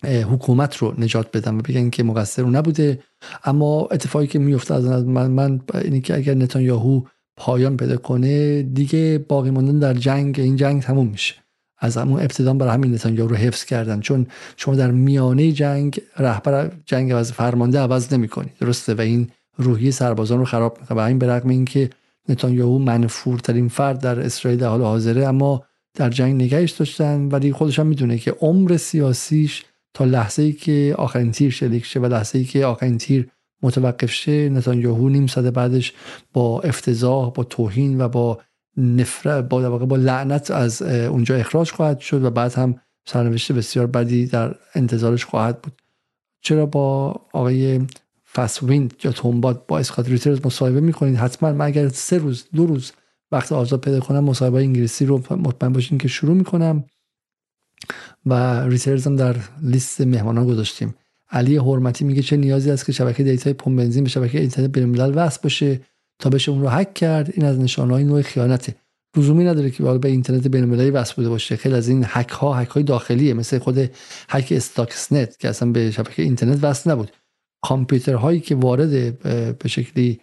[0.03, 2.99] حکومت رو نجات بدن و بگن که مقصر رو نبوده.
[3.43, 7.01] اما اتفاقی که میفته از من من اینی که اگر نتانیاهو
[7.37, 11.35] پایان پیدا کنه دیگه باقی ماندن در جنگ این جنگ تموم میشه.
[11.79, 13.99] از همون ابتدا برای همین نتانیاهو رو حفظ کردن.
[13.99, 14.27] چون
[14.57, 18.49] شما در میانه جنگ رهبر جنگ از فرمانده عوض نمی‌کنی.
[18.59, 20.97] درسته؟ و این روحی سربازان رو خراب می‌کنه.
[20.97, 21.89] و این به رغم اینکه
[22.29, 25.63] نتانیاهو منفورترین فرد در اسرائیل در حال حاضره اما
[25.95, 27.27] در جنگ نگهش داشتن.
[27.27, 29.63] ولی خودش هم می‌دونه که عمر سیاسیش
[29.95, 33.29] تا لحظه ای که آخرین تیر شلیک شه و لحظه ای که آخرین تیر
[33.61, 35.93] متوقف شه نتانیاهو نیم ساعت بعدش
[36.33, 38.39] با افتضاح با توهین و با
[38.77, 44.25] نفرت با با لعنت از اونجا اخراج خواهد شد و بعد هم سرنوشت بسیار بدی
[44.25, 45.81] در انتظارش خواهد بود.
[46.41, 47.81] چرا با آقای
[48.33, 52.91] فسوین یا تومباد با اسکات ریترز مصاحبه می‌کنید؟ حتما من اگر سه روز دو روز
[53.31, 56.83] وقت آزاد پیدا کنم مصاحبه انگلیسی رو مطمئن باشین که شروع می‌کنم.
[58.25, 60.95] و ریترز هم در لیست مهمانان گذاشتیم.
[61.31, 64.69] علی حرمتی میگه چه نیازی است که شبکه data ی پمپ بنزین به شبکه اینترنت
[64.69, 65.81] بین‌الملل وصل باشه
[66.19, 68.75] تا بشه اون رو هک کرد؟ این از نشانهای نوع خیانته.
[69.17, 71.55] لزومی نداره که به اینترنت بین‌المللی وصل بوده باشه.
[71.55, 73.91] خیلی از این هک ها هک های داخلیه مثل خود
[74.29, 77.11] هک استاکس‌نت که اصلا به شبکه اینترنت وصل نبود.
[77.61, 79.19] کامپیوترهایی که وارد
[79.57, 80.19] به شکلی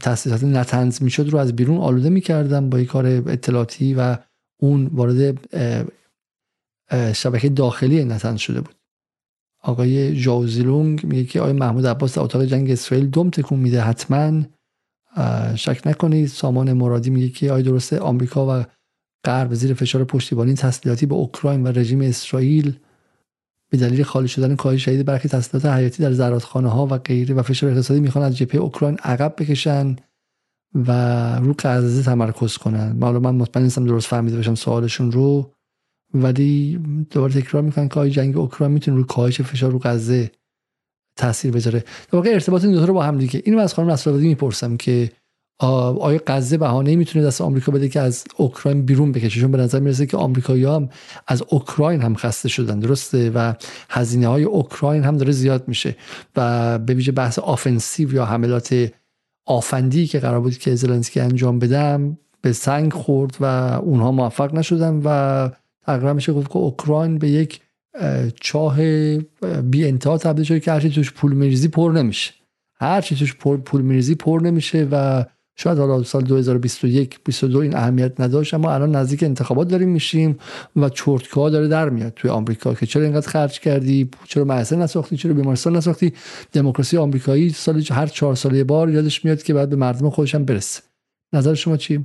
[0.00, 4.16] تاسیسات نتنز می‌شد رو از بیرون آلوده می‌کردن با کار اطلاعاتی و
[4.60, 5.38] اون وارد
[7.14, 8.74] شبکه داخلی نتنز شده بود.
[9.62, 14.42] آقای جاوزیلونگ میگه که آقای محمود عباس در اتاق جنگ اسرائیل دوم تکون میده حتما
[15.54, 16.28] شک نکنید.
[16.28, 18.64] سامان مرادی میگه که آیا درسته آمریکا و
[19.24, 22.78] غرب زیر فشار پشتیبانی تسلیحاتی به اوکراین و رژیم اسرائیل
[23.70, 27.42] به دلیل خالی شدن کاهش شدید برخی تسلیحات حیاتی در زرادخانه ها و غیره و
[27.42, 29.96] فشار اقتصادی می‌خوان از جبهه اوکراین عقب بکشن
[30.74, 30.90] و
[31.38, 33.02] رو غزه تمرکز کنن.
[33.02, 35.52] حالا من مطمئن نیستم درست فهمیده باشم سوالشون رو.
[36.22, 36.80] ولی
[37.10, 40.30] دوباره تکرار می‌کنن که جنگ اوکراین می‌تونه رو کاهش فشار رو غزه
[41.16, 41.78] تاثیر بذاره.
[41.80, 43.42] در واقع ارتباط این دو رو با هم دیگه.
[43.44, 45.10] اینو از خانم نصرآبادی می‌پرسم که
[45.58, 49.80] آیا غزه بهانه می‌تونه دست آمریکا بده که از اوکراین بیرون بکشه؟ چون به نظر
[49.80, 50.88] می‌رسه که آمریکایی هم
[51.26, 53.54] از اوکراین هم خسته شدن درسته؟ و
[53.90, 55.96] هزینه های اوکراین هم داره زیاد میشه.
[56.36, 58.92] و به ویژه بحث offensive یا حملات
[59.46, 63.44] آفندی که قرار بود که زلنسکی انجام بدم به سنگ خورد و
[63.82, 65.50] اونها موفق نشدن و
[65.86, 67.60] تقریبا میشه گفت که اوکراین به یک
[68.40, 68.76] چاه
[69.62, 72.32] بی انتها تبدیل شده که هرچی توش پول میریزی پر نمیشه.
[72.74, 75.24] هرچی توش پول میریزی پر نمیشه و
[75.58, 80.38] شاید حالا سال 2021 22 این اهمیت نداشت اما الان نزدیک انتخابات داریم میشیم
[80.76, 84.76] و چرتکه ها داره در میاد توی آمریکا که چرا اینقدر خرج کردی؟ چرا مدرسه
[84.76, 86.12] نساختی؟ چرا بیمارستان نساختی؟
[86.52, 90.44] دموکراسی آمریکایی سال هر چهار ساله بار یادش میاد که بعد به مردم خودش هم
[90.44, 90.82] برسه.
[91.32, 92.04] نظر شما چی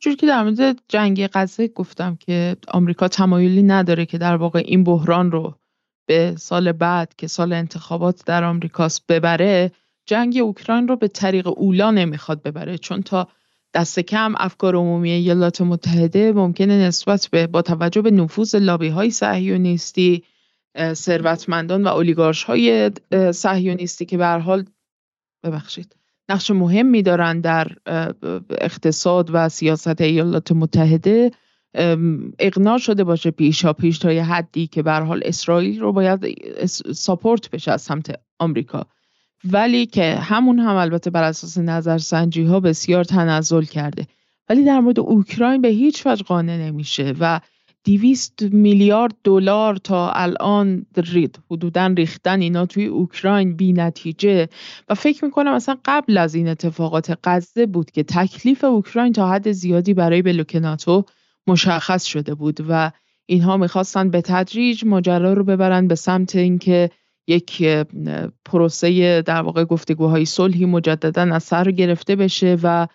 [0.00, 4.84] جور که در مورد جنگ غزه گفتم که آمریکا تمایلی نداره که در واقع این
[4.84, 5.54] بحران رو
[6.06, 9.72] به سال بعد که سال انتخابات در آمریکاست ببره
[10.06, 12.78] جنگ اوکراین رو به طریق اولا نمی‌خواد ببره.
[12.78, 13.28] چون تا
[13.74, 19.10] دست کم افکار عمومی ایالات متحده ممکنه نسبت به با توجه به نفوذ لابی های
[19.10, 20.24] صهیونیستی
[20.92, 22.90] ثروتمندان و اولیگارش های
[23.32, 24.64] صهیونیستی که به حال
[25.42, 25.96] ببخشید
[26.28, 27.68] نقش مهمی دارن در
[28.60, 31.30] اقتصاد و سیاست ایالات متحده.
[32.38, 36.20] اقناع شده باشه پیشا پیش تا یه حدی که به حال اسرائیل رو باید
[36.94, 38.86] ساپورت بشه از سمت آمریکا.
[39.44, 44.06] ولی که همون هم البته بر اساس نظرسنجی ها بسیار تنزل کرده.
[44.48, 47.40] ولی در مورد اوکراین به هیچ وجه قانع نمیشه و
[47.84, 54.48] 200 میلیارد دلار تا الان رید حدودا ریختن اینا توی اوکراین بی نتیجه.
[54.88, 59.52] و فکر می‌کنم مثلا قبل از این اتفاقات غزه بود که تکلیف اوکراین تا حد
[59.52, 61.04] زیادی برای بلوک ناتو
[61.46, 62.90] مشخص شده بود و
[63.26, 66.90] اینها می‌خواستن به تدریج ماجرا رو ببرن به سمت اینکه
[67.26, 67.62] یک
[68.44, 72.86] پروسه در واقع گفتگوهای صلحی مجددا از سر گرفته بشه و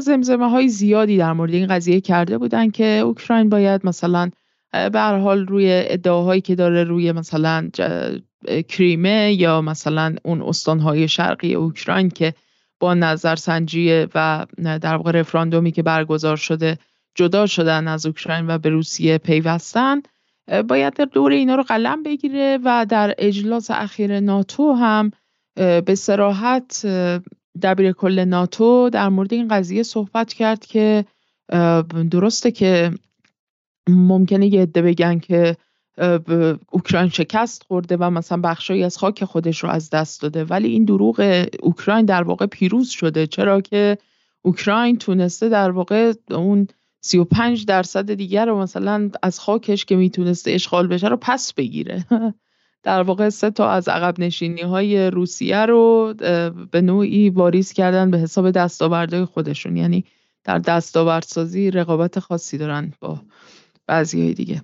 [0.00, 4.30] زمزمه های زیادی در مورد این قضیه کرده بودن که اوکراین باید مثلا
[4.72, 7.70] به حال روی ادعاهایی که داره روی مثلا
[8.68, 12.34] کریمه یا مثلا اون استانهای شرقی اوکراین که
[12.80, 16.78] با نظرسنجی و در واقع رفراندومی که برگزار شده
[17.14, 20.02] جدا شدن از اوکراین و به روسیه پیوستن
[20.68, 25.10] باید دور اینا رو قلم بگیره و در اجلاس اخیر ناتو هم
[25.56, 26.86] به سراحت
[27.62, 31.04] دبیر کل ناتو در مورد این قضیه صحبت کرد که
[32.10, 32.90] درسته که
[33.88, 35.56] ممکنه یه عده بگن که
[36.70, 40.44] اوکراین شکست خورده و مثلا بخشایی از خاک خودش رو از دست داده.
[40.44, 43.26] ولی این دروغ اوکراین در واقع پیروز شده.
[43.26, 43.98] چرا که
[44.42, 46.66] اوکراین تونسته در واقع اون
[47.00, 52.04] 35 درصد دیگر رو مثلا از خاکش که می‌تونسته اشغال بشه رو پس بگیره.
[52.86, 56.14] در واقع سه تا از عقب نشینی های روسیه رو
[56.70, 59.76] به نوعی واریز کردن به حساب دستاوردهای خودشون.
[59.76, 60.04] یعنی
[60.44, 63.20] در دستاوردسازی رقابت خاصی دارن با
[63.86, 64.62] بعضی های دیگه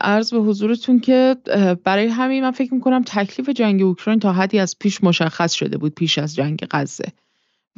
[0.00, 1.36] عرض به حضورتون که
[1.84, 5.94] برای همین من فکر می‌کنم تکلیف جنگ اوکراین تا حدی از پیش مشخص شده بود
[5.94, 7.12] پیش از جنگ غزه.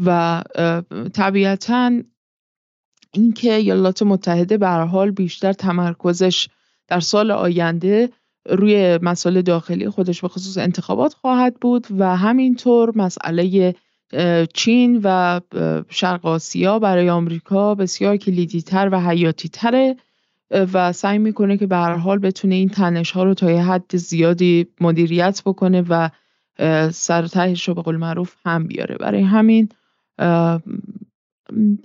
[0.05, 0.43] و
[1.15, 2.03] طبیعتا
[3.13, 6.49] اینکه ایالات متحده به حال بیشتر تمرکزش
[6.89, 8.11] در سال آینده
[8.51, 13.75] روی مسائل داخلی خودش به خصوص انتخابات خواهد بود و همینطور مسئله
[14.55, 15.41] چین و
[15.89, 19.97] شرق آسیا برای آمریکا بسیار کلیدی تر و حیاتی تره
[20.51, 23.97] و سعی می‌کنه که به هر حال بتونه این تنش ها رو تا یه حد
[23.97, 26.09] زیادی مدیریت بکنه و
[26.91, 28.97] سر تهش رو به قول معروف هم بیاره.
[28.97, 29.69] برای همین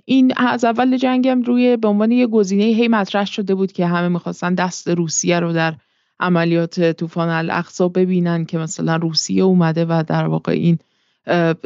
[0.04, 4.08] این از اول جنگم روی به عنوان یه گزینه هی مطرح شده بود که همه
[4.08, 5.74] می‌خواستن دست روسیه رو در
[6.22, 10.78] عملیات طوفان الاقصا ببینن که مثلا روسیه اومده و در واقع این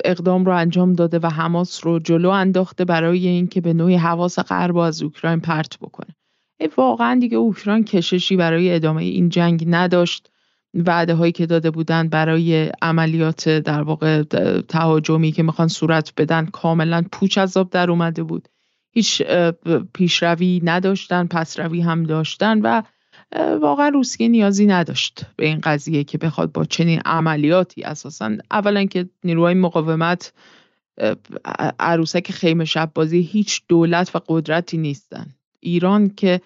[0.04, 4.76] اقدام رو انجام داده و حماس رو جلو انداخته برای اینکه به نوعی حواس غرب
[4.76, 6.14] از اوکراین پرت بکنه.
[6.76, 10.30] واقعا دیگه اوکراین کششی برای ادامه این جنگ نداشت.
[10.74, 14.22] وعده هایی که داده بودن برای عملیات در واقع
[14.68, 18.48] تهاجمی که می‌خوان صورت بدن کاملا پوچ از آب در اومده بود.
[18.90, 19.22] هیچ
[19.94, 22.82] پیشروی نداشتن پسروی هم داشتن و
[23.60, 29.08] واقعا روسیه نیازی نداشت به این قضیه که بخواد با چنین عملیاتی اساسا اولا که
[29.24, 30.32] نیروهای مقاومت
[31.80, 35.26] عروسک خیمه شب بازی هیچ دولت و قدرتی نیستن.
[35.60, 36.40] ایران که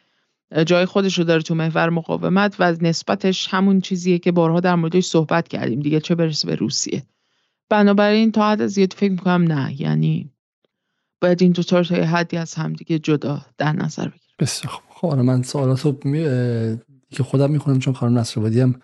[0.67, 5.05] جای خودش رو داره تو محور مقاومت و نسبتش همون چیزیه که بارها در موردش
[5.05, 7.03] صحبت کردیم دیگه چه برسه به روسیه.
[7.69, 10.31] بنابراین تا حد زیاد فکر می‌کنم نه یعنی
[11.21, 14.30] باید این دو تا حدی از همدیگه جدا در نظر بگیریم.
[14.41, 15.93] بسیار خب خب من سوالات رو
[17.11, 18.81] که خودم می‌خونم چون خانم نصرآبادی هم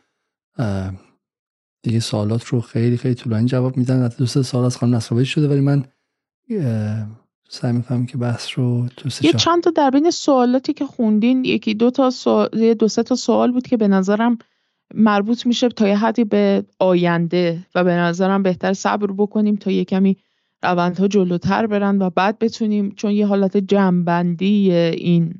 [1.82, 4.08] دیگه سوالات رو خیلی خیلی طولانی جواب میدن.
[4.08, 5.84] دوست سوال از خانم نصرآبادی شده ولی من
[7.48, 8.86] سعی می‌کنم که بحث رو
[9.22, 13.14] یه چند تا در بین سوالاتی که خوندین یکی دو تا سوال دو سه تا
[13.14, 14.38] سوال بود که به نظرم
[14.94, 19.84] مربوط میشه تا یه حدی به آینده و به نظرم بهتر صبر بکنیم تا یه
[19.84, 20.16] کمی
[20.62, 25.34] روندها جلوتر برن و بعد بتونیم چون یه حالت جمعبندی این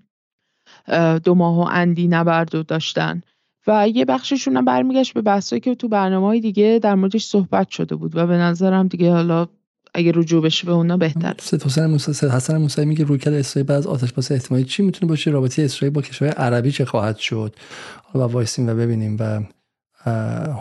[1.24, 3.22] دو ماه و اندی نبرد داشتن.
[3.66, 7.68] و یه بخششون هم برمیگشت به بحثایی که تو برنامه های دیگه در موردش صحبت
[7.68, 9.46] شده بود و به نظرم دیگه حالا
[9.94, 11.34] اگه رجوع بشه به اونا بهتر
[11.64, 15.62] حسین موسی حسن موسی میگه رویکرد اسرائیل بعد آتش بس احتمالی چی می‌تونه باشه؟ رابطه
[15.62, 17.54] اسرائیل با کشورهای عربی چه خواهد شد؟
[18.02, 19.16] حالا وایسیم و ببینیم.
[19.20, 19.40] و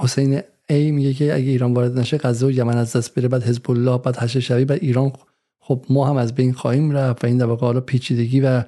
[0.02, 3.43] حسین ای میگه که اگه ایران وارد نشه غزه و یمن از دست بره بعد
[3.43, 5.11] حزب الله بعد حشد شوی بعد ایران
[5.60, 8.64] خب ما هم از بین خواهیم رفت و این در واقع حالا پیچیدگی و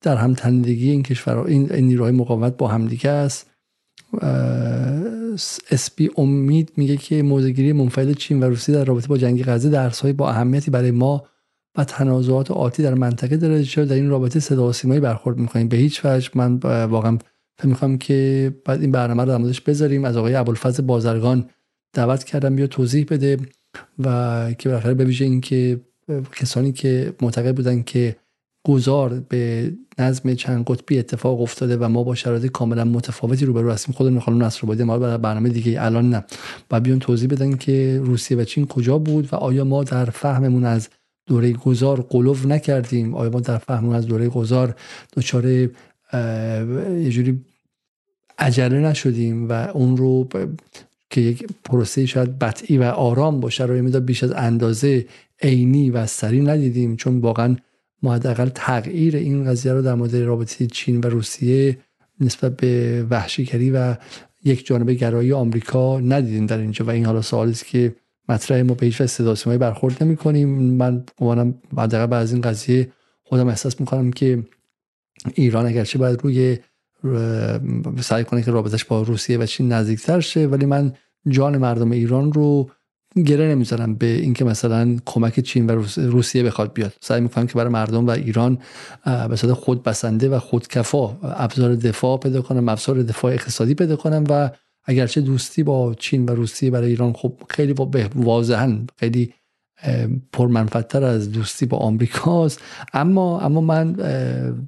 [0.00, 3.50] در هم تندگی این کشور این, این نیروهای مقاومت با همدیگه است.
[5.70, 10.12] اسپی امید میگه که موزگیری منفعل چین و روسیه در رابطه با جنگ غزه درسهایی
[10.12, 11.26] با اهمیتی برای ما
[11.76, 13.64] و تنازعات آتی در منطقه داره.
[13.64, 16.30] چرا در این رابطه صدا برخورد می‌کنیم؟ به هیچ وجه.
[16.34, 16.56] من
[16.86, 17.18] واقعا
[17.56, 20.04] فکر می‌کنم که بعد این برنامه رو در بذاریم.
[20.04, 21.50] از آقای ابوالفضل بازرگان
[21.92, 23.38] دعوت کردم بیا توضیح بده
[23.98, 25.80] و که بالاخره به ویژه اینکه
[26.36, 28.16] کسانی که معتقد بودن که
[28.68, 33.94] گذار به نظم چند قطبی اتفاق افتاده و ما با شرایط کاملا متفاوتی روبرو هستیم.
[33.94, 36.24] خودمون خانم نصرآبادی ما برای برنامه دیگه الان نه.
[36.70, 40.64] و بیان توضیح بدن که روسیه و چین کجا بود و آیا ما در فهممون
[40.64, 40.88] از
[41.26, 44.74] دوره گذار قلوف نکردیم؟ آیا ما در فهممون از دوره گذار
[45.16, 47.44] دچار یه جوری
[48.38, 50.28] عجله نشدیم و اون رو
[51.10, 55.06] که یک پروسه شاید بطعی و آرام باشه رو یه بیش از اندازه
[55.42, 57.56] عینی و سریع ندیدیم؟ چون واقعا
[58.02, 61.78] ما حداقل تغییر این قضیه رو در مورد رابطه چین و روسیه
[62.20, 63.96] نسبت به وحشیگری و
[64.44, 67.96] یک جانبه گرایی آمریکا ندیدیم در اینجا و این حالا سوالی است که
[68.28, 72.92] مطرح ما به هیچ وجه برخورد نمی کنیم من عنوانم حداقل بعد از این قضیه
[73.22, 74.42] خودم احساس می‌کنم که
[75.34, 76.58] ایران اگرچه باید روی
[78.00, 80.92] سعی کنه که رابطش با روسیه و چین نزدیکتر شه ولی من
[81.28, 82.70] جان مردم ایران رو
[83.26, 86.92] گره نمی‌ذارم به اینکه مثلا کمک چین و روسیه بخواد بیاد.
[87.00, 88.58] سعی می‌کنم که برای مردم و ایران
[89.28, 94.24] به صورت خود بسنده و خودکفا ابزار دفاع پیدا کنم ابزار دفاع اقتصادی پیدا کنم
[94.28, 94.50] و
[94.84, 97.74] اگرچه دوستی با چین و روسیه برای ایران خب خیلی
[98.14, 99.34] واضحا خیلی
[100.32, 102.60] پرمنفعتر از دوستی با آمریکاست.
[102.94, 103.92] اما اما من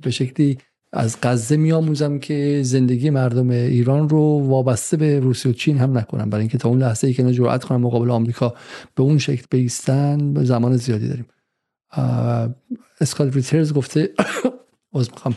[0.02, 0.58] به شکلی
[0.92, 6.30] از غزه میآموزم که زندگی مردم ایران رو وابسته به روسیه و چین هم نکنم.
[6.30, 8.54] برای اینکه تا اون لحظه ای که اینا جرأت کنم مقابل آمریکا
[8.94, 11.26] به اون شکل بیستن زمان زیادی داریم.
[13.00, 14.10] اسکال ریترز گفته
[14.94, 15.34] از می‌خوام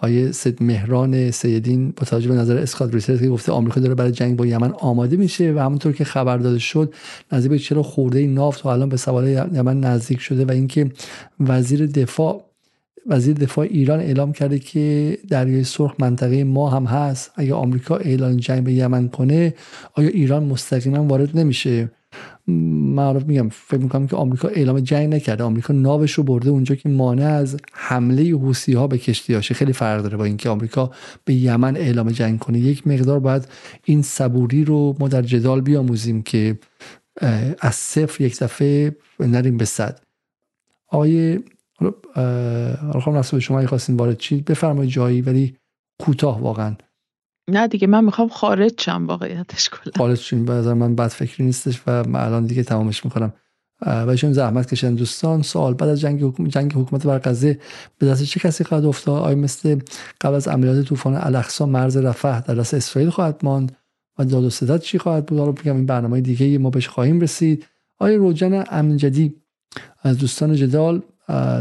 [0.00, 4.12] آیه سید مهران سیدین با توجه به نظر اسکال ریترز که گفته آمریکا داره برای
[4.12, 6.94] جنگ با یمن آماده میشه و همونطور که خبر داده شد
[7.32, 10.90] نزدیک به چرا خورده نافت و الان به سوال یمن نزدیک شده و اینکه
[11.40, 12.45] وزیر دفاع
[13.08, 17.32] وزیر دفاع ایران اعلام کرده که دریای سرخ منطقه ما هم هست.
[17.36, 19.54] اگه آمریکا اعلان جنگ به یمن کنه
[19.94, 21.90] آیا ایران مستقیما وارد نمیشه؟
[22.46, 25.44] معروف میگم فکر می‌کنم که آمریکا اعلام جنگ نکرده.
[25.44, 29.54] آمریکا ناوش رو برده اونجا که مانع از حمله حوسی ها به کشتی هاشه.
[29.54, 30.90] خیلی فرق داره با اینکه آمریکا
[31.24, 32.58] به یمن اعلام جنگ کنه.
[32.58, 33.48] یک مقدار باید
[33.84, 36.58] این صبوری رو ما در جدال بیاموزیم که
[37.60, 40.00] از صفر یک دفعه نریم به صد.
[40.88, 41.42] آیه
[41.76, 41.92] حالا
[43.00, 45.56] خب نصب شما خواستین وارد چی بفرمایید جایی ولی
[46.00, 46.76] کوتاه واقعا.
[47.50, 49.92] نه دیگه من می‌خوام خارج شم واقعیتش کلا.
[49.96, 53.32] خارج شیم به من بد فکری نیستش و من الان دیگه تمامش می‌کنم.
[53.86, 57.60] و چون زحمت کشن دوستان سوال بعد از جنگ حکومت جنگ حکومت بر غزه
[57.98, 59.80] به دست چه کسی خواهد افتاد؟ آیا مثل
[60.20, 63.76] قبل از عملیات طوفان الاقصا مرز رفح در دست اسرائیل خواهد ماند؟
[64.18, 67.20] و داد و ستد چی خواهد بود؟ حالا بگم این برنامه دیگه ما بهش خواهیم
[67.20, 67.66] رسید.
[67.98, 69.34] آیا روجن امنجدی
[70.02, 71.02] از دوستان جدال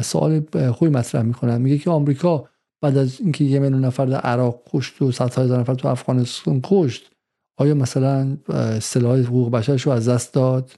[0.03, 1.61] سوال خوبی مطرح می‌کنم.
[1.61, 2.49] میگه که آمریکا
[2.81, 6.61] بعد از اینکه یه میلیون نفر در عراق کشت و صدها هزار نفر تو افغانستان
[6.63, 7.11] کشت
[7.57, 8.37] آیا مثلا
[8.81, 10.71] سلاح حقوق بشرش رو از دست داد؟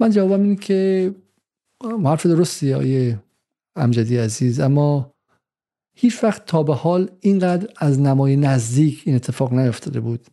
[0.00, 1.14] من جوابم اینه که
[2.04, 3.22] حرف درستی آیه
[3.76, 4.60] امجدی عزیز.
[4.60, 5.14] اما
[5.94, 10.26] هیچ وقت تا به حال اینقدر از نمای نزدیک این اتفاق نیفتاده بود.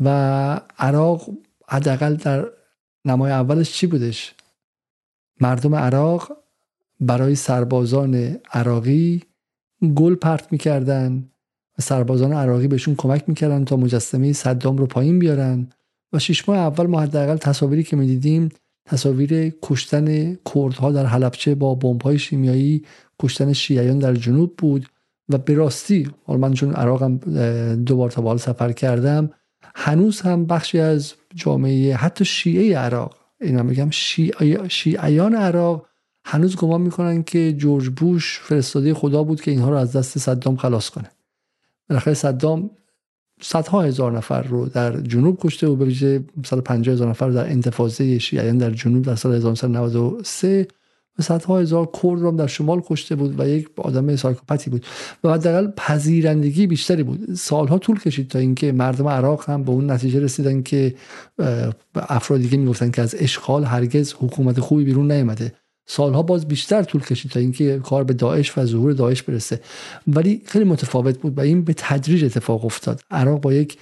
[0.00, 0.08] و
[0.78, 1.30] عراق
[1.68, 2.46] حداقل در
[3.04, 4.34] نمای اولش چی بودش؟
[5.40, 6.36] مردم عراق
[7.00, 9.22] برای سربازان عراقی
[9.94, 11.28] گل پرت می‌کردن
[11.78, 15.68] و سربازان عراقی بهشون کمک می‌کردن تا مجسمه صدام رو پایین بیارن
[16.12, 18.48] و شش ماه اول ما حداقل تصاویری که می‌دیدیم
[18.86, 22.84] تصاویر کشتن کردها در حلبچه با بمب‌های شیمیایی
[23.22, 24.86] کشتن شیعیان در جنوب بود
[25.28, 27.16] و به راستی حالا من چون عراقم
[27.74, 29.30] دو بار تا بال سفر کردم
[29.74, 33.90] هنوز هم بخشی از جامعه حتی شیعه عراق اینا میگم
[34.68, 35.87] شیعیان عراق
[36.24, 40.56] هنوز گمان می‌کنن که جورج بوش فرستاده خدا بود که اینها رو از دست صدام
[40.56, 41.10] خلاص کنه.
[41.88, 42.70] بالاخره صدام
[43.40, 47.50] صدها هزار نفر رو در جنوب کشته و به ویژه 150 هزار نفر رو در
[47.50, 50.68] انتفاضه شیعیان در جنوب در سال 1993
[51.18, 54.86] و صدها هزار کرد رو در شمال کشته بود و یک آدم سایکوپاتی بود
[55.24, 57.34] و حداقل پذیرندگی بیشتری بود.
[57.34, 60.94] سالها طول کشید تا اینکه مردم عراق هم به اون نتیجه رسیدن که
[61.94, 65.52] افراد دیگه می‌گفتن که از اشغال هرگز حکومت خوبی بیرون نیامده.
[65.90, 69.60] سالها باز بیشتر طول کشید تا اینکه کار به داعش و ظهور داعش برسه.
[70.06, 73.00] ولی خیلی متفاوت بود و این به تدریج اتفاق افتاد.
[73.10, 73.78] عراق با یک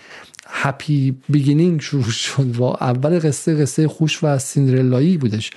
[0.49, 5.51] happy beginning شروع شد و اول قصه قصه خوش و سیندرلایی بودش.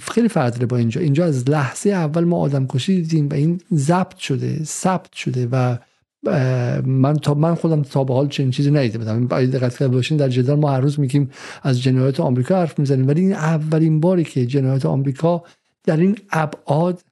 [0.00, 1.00] خیلی فرق با اینجا.
[1.00, 5.76] اینجا از لحظه اول ما آدم کشی دیدیم و این ضبط شده ثبت شده و
[6.84, 9.26] من تا من خودم تا به حال چنین چیزی ندیده بودم.
[9.26, 11.30] باید دقت کرده باشین در جدال ما هر روز میگیم
[11.62, 13.08] از جنایات آمریکا حرف می‌زنیم.
[13.08, 15.42] ولی این اولین باری که جنایات آمریکا
[15.84, 17.02] در این ابعاد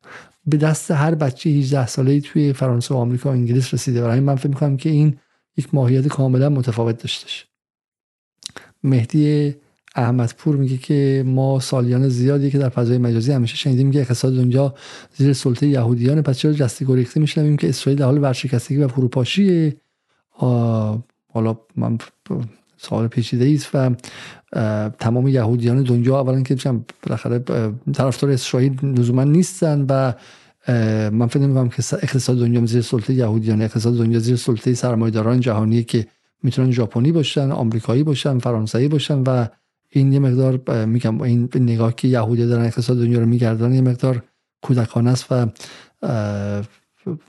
[0.46, 4.02] به دست هر بچه 18 ساله توی فرانسه و آمریکا و انگلیس رسیده.
[4.02, 5.18] برای من فکر می‌کنم که این
[5.56, 7.46] یک ماهیت کاملا متفاوت داشتش
[8.84, 9.54] مهدی
[9.94, 14.74] احمدپور میگه که ما سالیان زیادی که در فضای مجازی همیشه شنیدیم که اقتصاد اونجا
[15.16, 16.22] زیر سلطه یهودیان.
[16.22, 19.76] پس چرا جسته گریخته میشنویم که اسرائیل در حال ورشکستگی و فروپاشیه
[21.32, 21.98] حالا من
[22.76, 23.90] سوال پیچیده است و
[24.98, 26.56] تمام یهودیان دنیا اولا که
[27.02, 27.38] بالاخره
[27.92, 30.12] طرفدار اسرائیل لزوما نیستن و
[31.10, 35.84] من فکر نمی‌کنم که اقتصاد دنیا زیر سلطه یهودیان اقتصاد دنیا زیر سلطه سرمایه‌داران جهانی
[35.84, 36.06] که
[36.42, 39.46] می‌تونن ژاپنی باشن آمریکایی باشن فرانسوی باشن و
[39.90, 44.22] این یه مقدار میگم این نگاه که یهودی دارن اقتصاد دنیا رو میگردن یه مقدار
[44.62, 45.46] کودکانه است و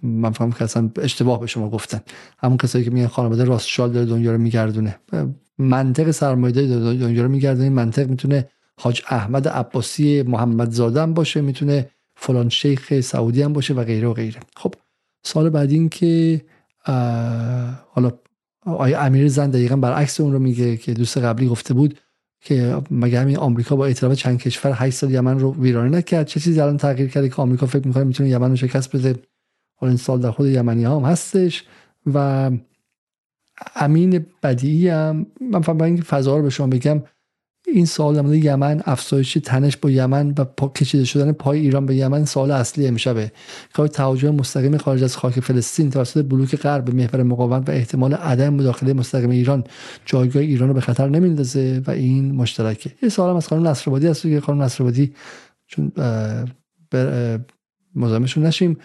[0.03, 2.02] من فهم که اصلا اشتباه به شما گفتن.
[2.38, 4.95] همون کسایی که میگن خانواده راستشال داره دنیا رو میگردونه.
[5.57, 8.49] منطق سرمایه‌داری دنیا رو میگردونه منطق می‌تونه
[8.80, 14.14] حاج احمد عباسی محمد زاده باشه می‌تونه فلان شیخ سعودی هم باشه و غیره و
[14.14, 14.40] غیره.
[14.56, 14.73] خب
[15.23, 16.41] سال بعد این که
[17.91, 18.11] حالا
[18.65, 21.99] آیا امیر زن دقیقا برعکس اون رو میگه که دوست قبلی گفته بود
[22.41, 26.40] که مگه همین آمریکا با اعتراف چند کشور 8 سال یمن رو ویرانه نکرد؟ چه
[26.40, 29.15] چیزی الان تغییر کرده که آمریکا فکر می‌کنه می‌تونه یمن رو شکست بده؟
[29.75, 31.64] حالا این سال در خود یمنی هم هستش
[32.14, 32.51] و
[33.75, 37.01] امین بدیعی هم من فهم اینکه فضا رو به شما بگم
[37.67, 41.95] این سال در یمن افزایش تنش با یمن و پا کشیده شدن پای ایران به
[41.95, 43.32] یمن سال اصلی امشبه.
[43.75, 48.14] که توجه مستقیم خارج از خاک فلسطین توسط بلوک غرب به محور مقاومت و احتمال
[48.14, 49.64] عدم مداخله مستقیم ایران
[50.06, 52.91] جایگاه ایران رو به خطر نمیندازه و این مشترکه.
[53.03, 55.14] یه سوال هم از خانم نصرآبادی هست که خانم نصرآبادی
[55.67, 55.91] چون
[57.95, 58.77] مزاحمشون نشیم.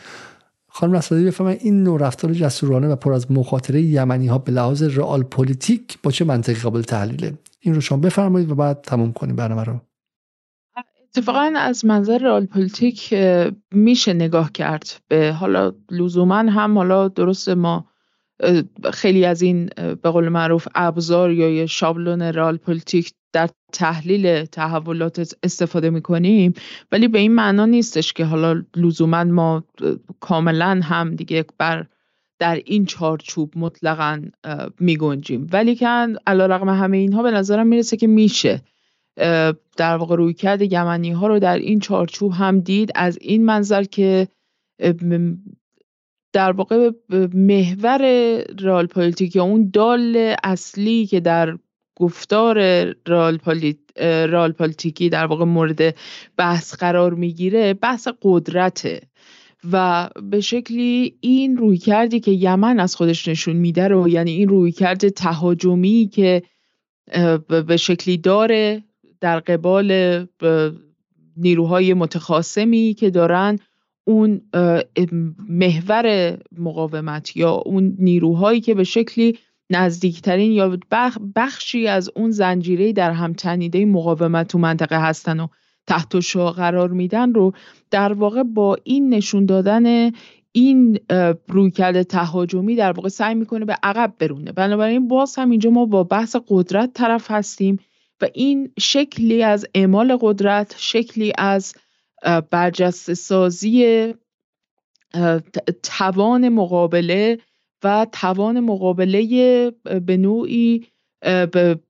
[0.78, 4.82] خانم نصرآبادی بفرمایید این نوع رفتار جسورانه و پر از مخاطره یمنی ها به لحاظ
[4.82, 9.36] رئال پلیتیک با چه منطقی قابل تحلیله؟ این رو شما بفرمایید و بعد تموم کنیم
[9.36, 9.80] برنامه رو.
[11.08, 13.14] اتفاقا از منظر رئال پلیتیک
[13.72, 17.86] میشه نگاه کرد به حالا لزوما هم حالا درست ما
[18.92, 25.90] خیلی از این به قول معروف ابزار یا شابلون رئال پلیتیک در تحلیل تحولات استفاده
[25.90, 26.52] می‌کنیم
[26.92, 29.64] ولی به این معنا نیستش که حالا لزوما ما
[30.20, 31.86] کاملا هم دیگه بر
[32.38, 34.22] در این چارچوب مطلقا
[34.80, 35.46] میگنجیم.
[35.52, 35.86] ولی که
[36.26, 38.62] علا رقم همه اینها به نظرم می‌رسه که میشه.
[39.76, 42.90] در واقع روی کرد یمنی ها رو در این چارچوب هم دید.
[42.94, 44.28] از این منظر که
[46.38, 46.90] در واقع
[47.34, 48.02] محور
[48.60, 51.58] رال پلیتیک یا اون دال اصلی که در
[51.96, 53.38] گفتار real,
[54.28, 55.94] realpolitik ی در واقع مورد
[56.36, 59.00] بحث قرار می‌گیره بحث قدرته
[59.72, 65.08] و به شکلی این رویکردی که یمن از خودش نشون میده رو یعنی این رویکرد
[65.08, 66.42] تهاجمی که
[67.66, 68.84] به شکلی داره
[69.20, 70.26] در قبال
[71.36, 73.58] نیروهای متخاسمی که دارن
[74.08, 74.40] اون
[75.48, 79.38] محور مقاومت یا اون نیروهایی که به شکلی
[79.70, 80.78] نزدیکترین یا
[81.36, 85.46] بخشی از اون زنجیره در هم تنیده مقاومت تو منطقه هستن و
[85.86, 87.52] تحت شعا قرار میدن رو
[87.90, 90.10] در واقع با این نشون دادن
[90.52, 90.98] این
[91.48, 94.52] رویکرد تهاجمی در واقع سعی می‌کنه به عقب برونه.
[94.52, 97.78] بنابراین باز هم اینجا ما با بحث قدرت طرف هستیم
[98.20, 101.74] و این شکلی از اعمال قدرت شکلی از
[102.50, 104.14] برجسته سازی
[105.82, 107.38] توان مقابله
[107.84, 109.70] و توان مقابله
[110.06, 110.86] به نوعی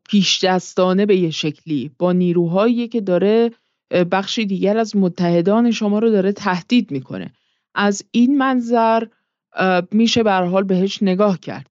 [0.08, 1.90] پیش دستانه به یه شکلی.
[1.98, 3.50] با نیروهایی که داره
[4.10, 7.32] بخشی دیگر از متحدان شما رو داره تهدید می‌کنه.
[7.74, 9.02] از این منظر
[9.90, 11.70] میشه به حال بهش نگاه کرد.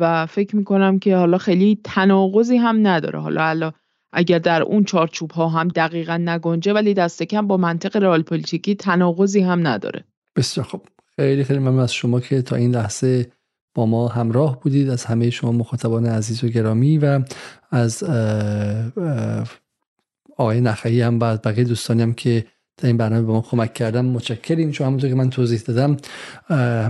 [0.00, 3.18] و فکر می‌کنم که حالا خیلی تناقضی هم نداره.
[3.18, 3.72] حالا حالا
[4.12, 8.74] اگر در اون چارچوب ها هم دقیقا نگنجه ولی دست کم با منطق رئال پلیتیکی
[8.74, 10.04] تناقضی هم نداره.
[10.36, 10.80] بسیار خب
[11.16, 13.26] خیلی خیلی ممنون از شما که تا این لحظه
[13.74, 17.20] با ما همراه بودید از همه شما مخاطبان عزیز و گرامی و
[17.70, 18.02] از
[20.36, 22.44] آقای نخعی هم و بقیه دوستانی هم که
[22.76, 24.04] در این برنامه به ما کمک کردن.
[24.04, 24.70] متشکریم.
[24.70, 25.96] چون همونطور که من توضیح دادم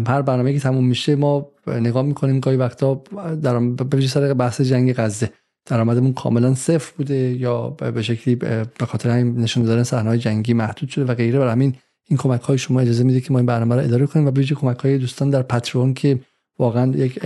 [0.06, 2.40] هر برنامه که تموم میشه ما نگاه می‌کنیم.
[2.40, 3.02] گاهی وقتا
[3.42, 5.30] در به سر بحث جنگ غزه.
[5.68, 10.88] درآمدمون کاملا صفر بوده یا به شکلی به خاطر همین نشون دادن صحنه جنگی محدود
[10.88, 11.38] شده و غیره.
[11.38, 11.74] برای همین
[12.08, 14.44] این کمک های شما اجازه میده که ما این برنامه رو اداره کنیم و به
[14.44, 16.20] کمک های دوستان در پترون که
[16.58, 17.20] واقعا یک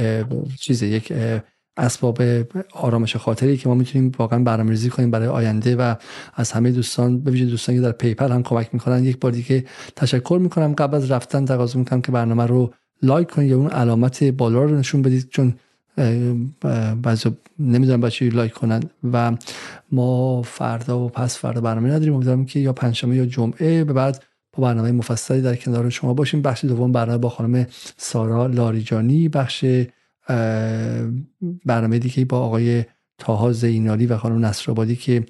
[0.60, 1.12] چیزه یک
[1.76, 2.22] اسباب
[2.72, 5.94] آرامش خاطری که ما می‌تونیم واقعا برنامه‌ریزی کنیم برای آینده و
[6.34, 9.04] از همه دوستان به ویژه دوستانی که در پیپل هم کمک می‌کنن.
[9.04, 9.64] یک بار دیگه
[9.96, 10.72] تشکر می‌کنم.
[10.72, 14.78] قبل از رفتن تقاضا می‌کنم که برنامه رو لایک کنید یا اون علامت بالا رو
[14.78, 15.54] نشون بدید چون
[17.02, 18.82] بعضی نمی‌دونم بچه لایک کنن.
[19.12, 19.36] و
[19.92, 22.14] ما فردا و پس فردا برنامه نداریم.
[22.14, 26.42] امیدوارم که یا پنجشنبه یا جمعه به بعد با برنامه مفصلی در کنار شما باشیم.
[26.42, 29.28] بخش دوم برنامه با خانم سارا لاریجانی.
[29.28, 29.64] بخش
[31.64, 32.84] برنامه دیگه با آقای
[33.18, 35.24] تاها زینالی و خانم نصرآبادی که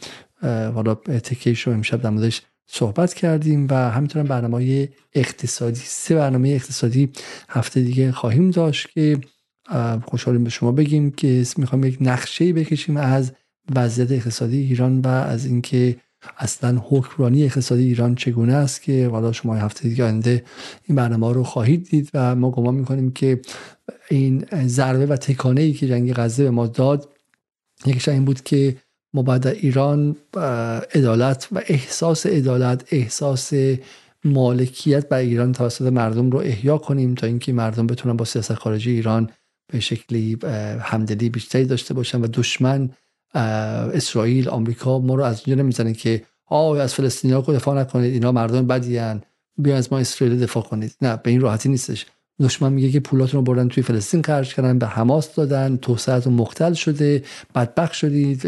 [0.74, 3.66] حالا تکیش رو امشب در موردش صحبت کردیم.
[3.70, 5.80] و همینطور برنامه اقتصادی.
[5.84, 7.10] سه برنامه اقتصادی
[7.48, 9.18] هفته دیگه خواهیم داشت که
[10.04, 13.32] خوشحالیم به شما بگیم که می‌خوایم یک نقشه بکشیم از
[13.74, 15.96] وضعیت اقتصادی ایران و از اینکه
[16.38, 20.44] اصلا حکمرانی اقتصادی ایران چگونه است که حالا شما هفته دیگه آینده
[20.84, 23.40] این برنامه رو خواهید دید و ما گمان می‌کنیم که
[24.10, 27.08] این ضربه و تکانه ای که جنگ غزه به ما داد
[27.86, 28.76] یکیش این بود که
[29.14, 30.16] ما در ایران
[30.94, 33.52] عدالت و احساس عدالت احساس
[34.24, 38.90] مالکیت بر ایران توسط مردم رو احیا کنیم تا اینکه مردم بتونن با سیاست خارجی
[38.90, 39.30] ایران
[39.66, 40.38] به شکلی
[40.80, 42.90] همدلی بیشتری داشته باشن و دشمن
[43.34, 48.32] اسرائیل آمریکا ما رو از اینجا نمی‌زنه که آه از فلسطینیا رو دفاع نکنید اینا
[48.32, 49.00] مردم بدی
[49.58, 50.96] بیان از ما اسرائیل دفاع کنید.
[51.02, 52.06] نه به این راحتی نیستش.
[52.40, 56.72] دشمن میگه که پولاتون رو بردن توی فلسطین خرج کردن به حماس دادن توسعهتون مختل
[56.72, 57.22] شده
[57.54, 58.42] بدبخت شدید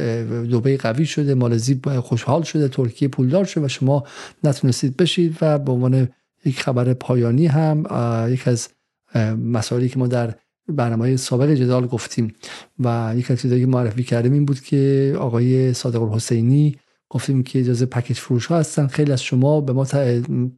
[0.50, 4.04] دبی قوی شده مالزی خوشحال شده ترکیه پولدار شده و شما
[4.44, 6.08] نتونستید بشید و به عنوان
[6.44, 7.86] یک خبر پایانی هم
[8.32, 8.68] یک از
[9.38, 10.34] مسائلی که ما در
[10.68, 12.34] برنامه سابق جدال گفتیم
[12.78, 16.76] و یک از چیزایی که معرفی کردیم این بود که آقای صادق الحسینی
[17.08, 18.86] گفتیم که اجازه پکیج فروش ها هستن.
[18.86, 19.86] خیلی از شما به ما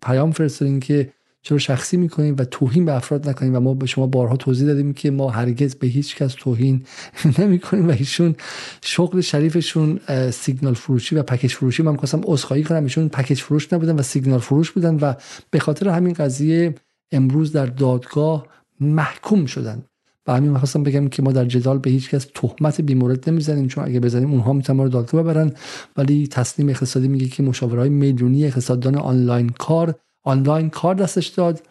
[0.02, 1.12] پیام فرستادین که
[1.42, 4.92] چرا شخصی می‌کنیم و توهین به افراد نکنیم و ما به شما بارها توضیح دادیم
[4.92, 6.84] که ما هرگز به هیچ کس توهین
[7.38, 8.34] نمی‌کنیم و ایشون
[8.82, 11.82] شغل شریفشون سیگنال فروشی و پکیج فروشی.
[11.82, 12.82] من می‌خواستم عذرخواهی کنم.
[12.82, 15.14] ایشون پکیج فروش نبودن و سیگنال فروش بودن و
[15.50, 16.74] به خاطر همین قضیه
[17.12, 18.46] امروز در دادگاه
[18.80, 19.82] محکوم شدن.
[20.26, 23.84] و همین می‌خواستم بگم که ما در جدال به هیچ کس تهمت بیمورد نمی‌زنیم چون
[23.84, 25.52] اگه بزنیم اونها می‌تونن ما رو دادگاه ببرن.
[25.96, 31.62] ولی تصمیم اقتصادی میگه که مشاورهای میلیونی اقتصاددان آنلاین کار آنلاین کار دستش داد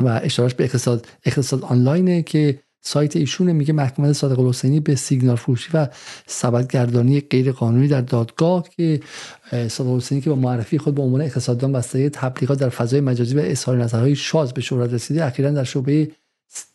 [0.00, 3.52] و اشارش به اقتصاد اقتصاد آنلاینه که سایت ایشونه.
[3.52, 5.88] میگه محکمه صادق الحسینی به سیگنال فروشی و
[6.26, 9.00] سبدگردانی غیر قانونی در دادگاه که
[9.68, 13.40] صادق الحسینی که با معرفی خود به عنوان اقتصاددان بسته تبلیغات در فضای مجازی و
[13.44, 16.10] اظهار نظرهای شاز به شهرت رسیده اخیرا در شعبه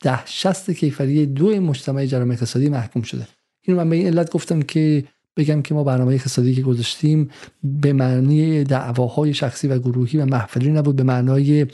[0.02, 3.28] ده شست کیفری دو مجتمع جرم اقتصادی محکوم شده.
[3.62, 5.04] اینو من به این علت گفتم که
[5.38, 7.30] بگم که ما برنامه اقتصادی که گذاشتیم
[7.64, 11.68] به معنی دعواهای شخصی و گروهی و محفلی نبود به معنای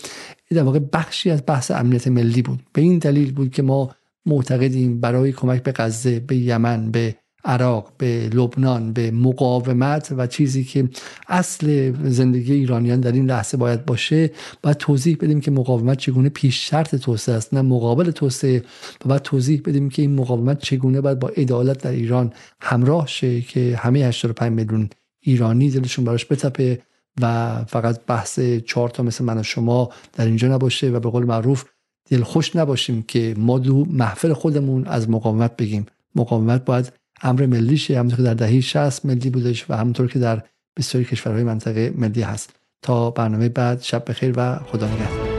[0.49, 2.59] در واقع بخشی از بحث امنیت ملی بود.
[2.73, 7.91] به این دلیل بود که ما معتقدیم برای کمک به غزه به یمن به عراق
[7.97, 10.89] به لبنان به مقاومت و چیزی که
[11.27, 14.31] اصل زندگی ایرانیان در این لحظه باید باشه
[14.63, 18.63] باید توضیح بدیم که مقاومت چگونه پیش شرط توسعه است نه مقابل توسعه.
[19.05, 23.41] و باید توضیح بدیم که این مقاومت چگونه باید با عدالت در ایران همراه شه
[23.41, 24.89] که همه 85 میلیون
[25.21, 26.81] ایرانی دلشون براش بتپه
[27.21, 31.25] و فقط بحث چهار تا مثل من و شما در اینجا نباشه و به قول
[31.25, 31.65] معروف
[32.09, 35.85] دلخوش نباشیم که ما دو محفل خودمون از مقاومت بگیم.
[36.15, 40.41] مقاومت باید امر ملیشه همونطور که در دهه 60 ملی بودش و همونطور که در
[40.77, 42.55] بسیاری کشورهای منطقه ملی هست.
[42.81, 45.34] تا برنامه بعد شب بخیر و خدا نگهدار.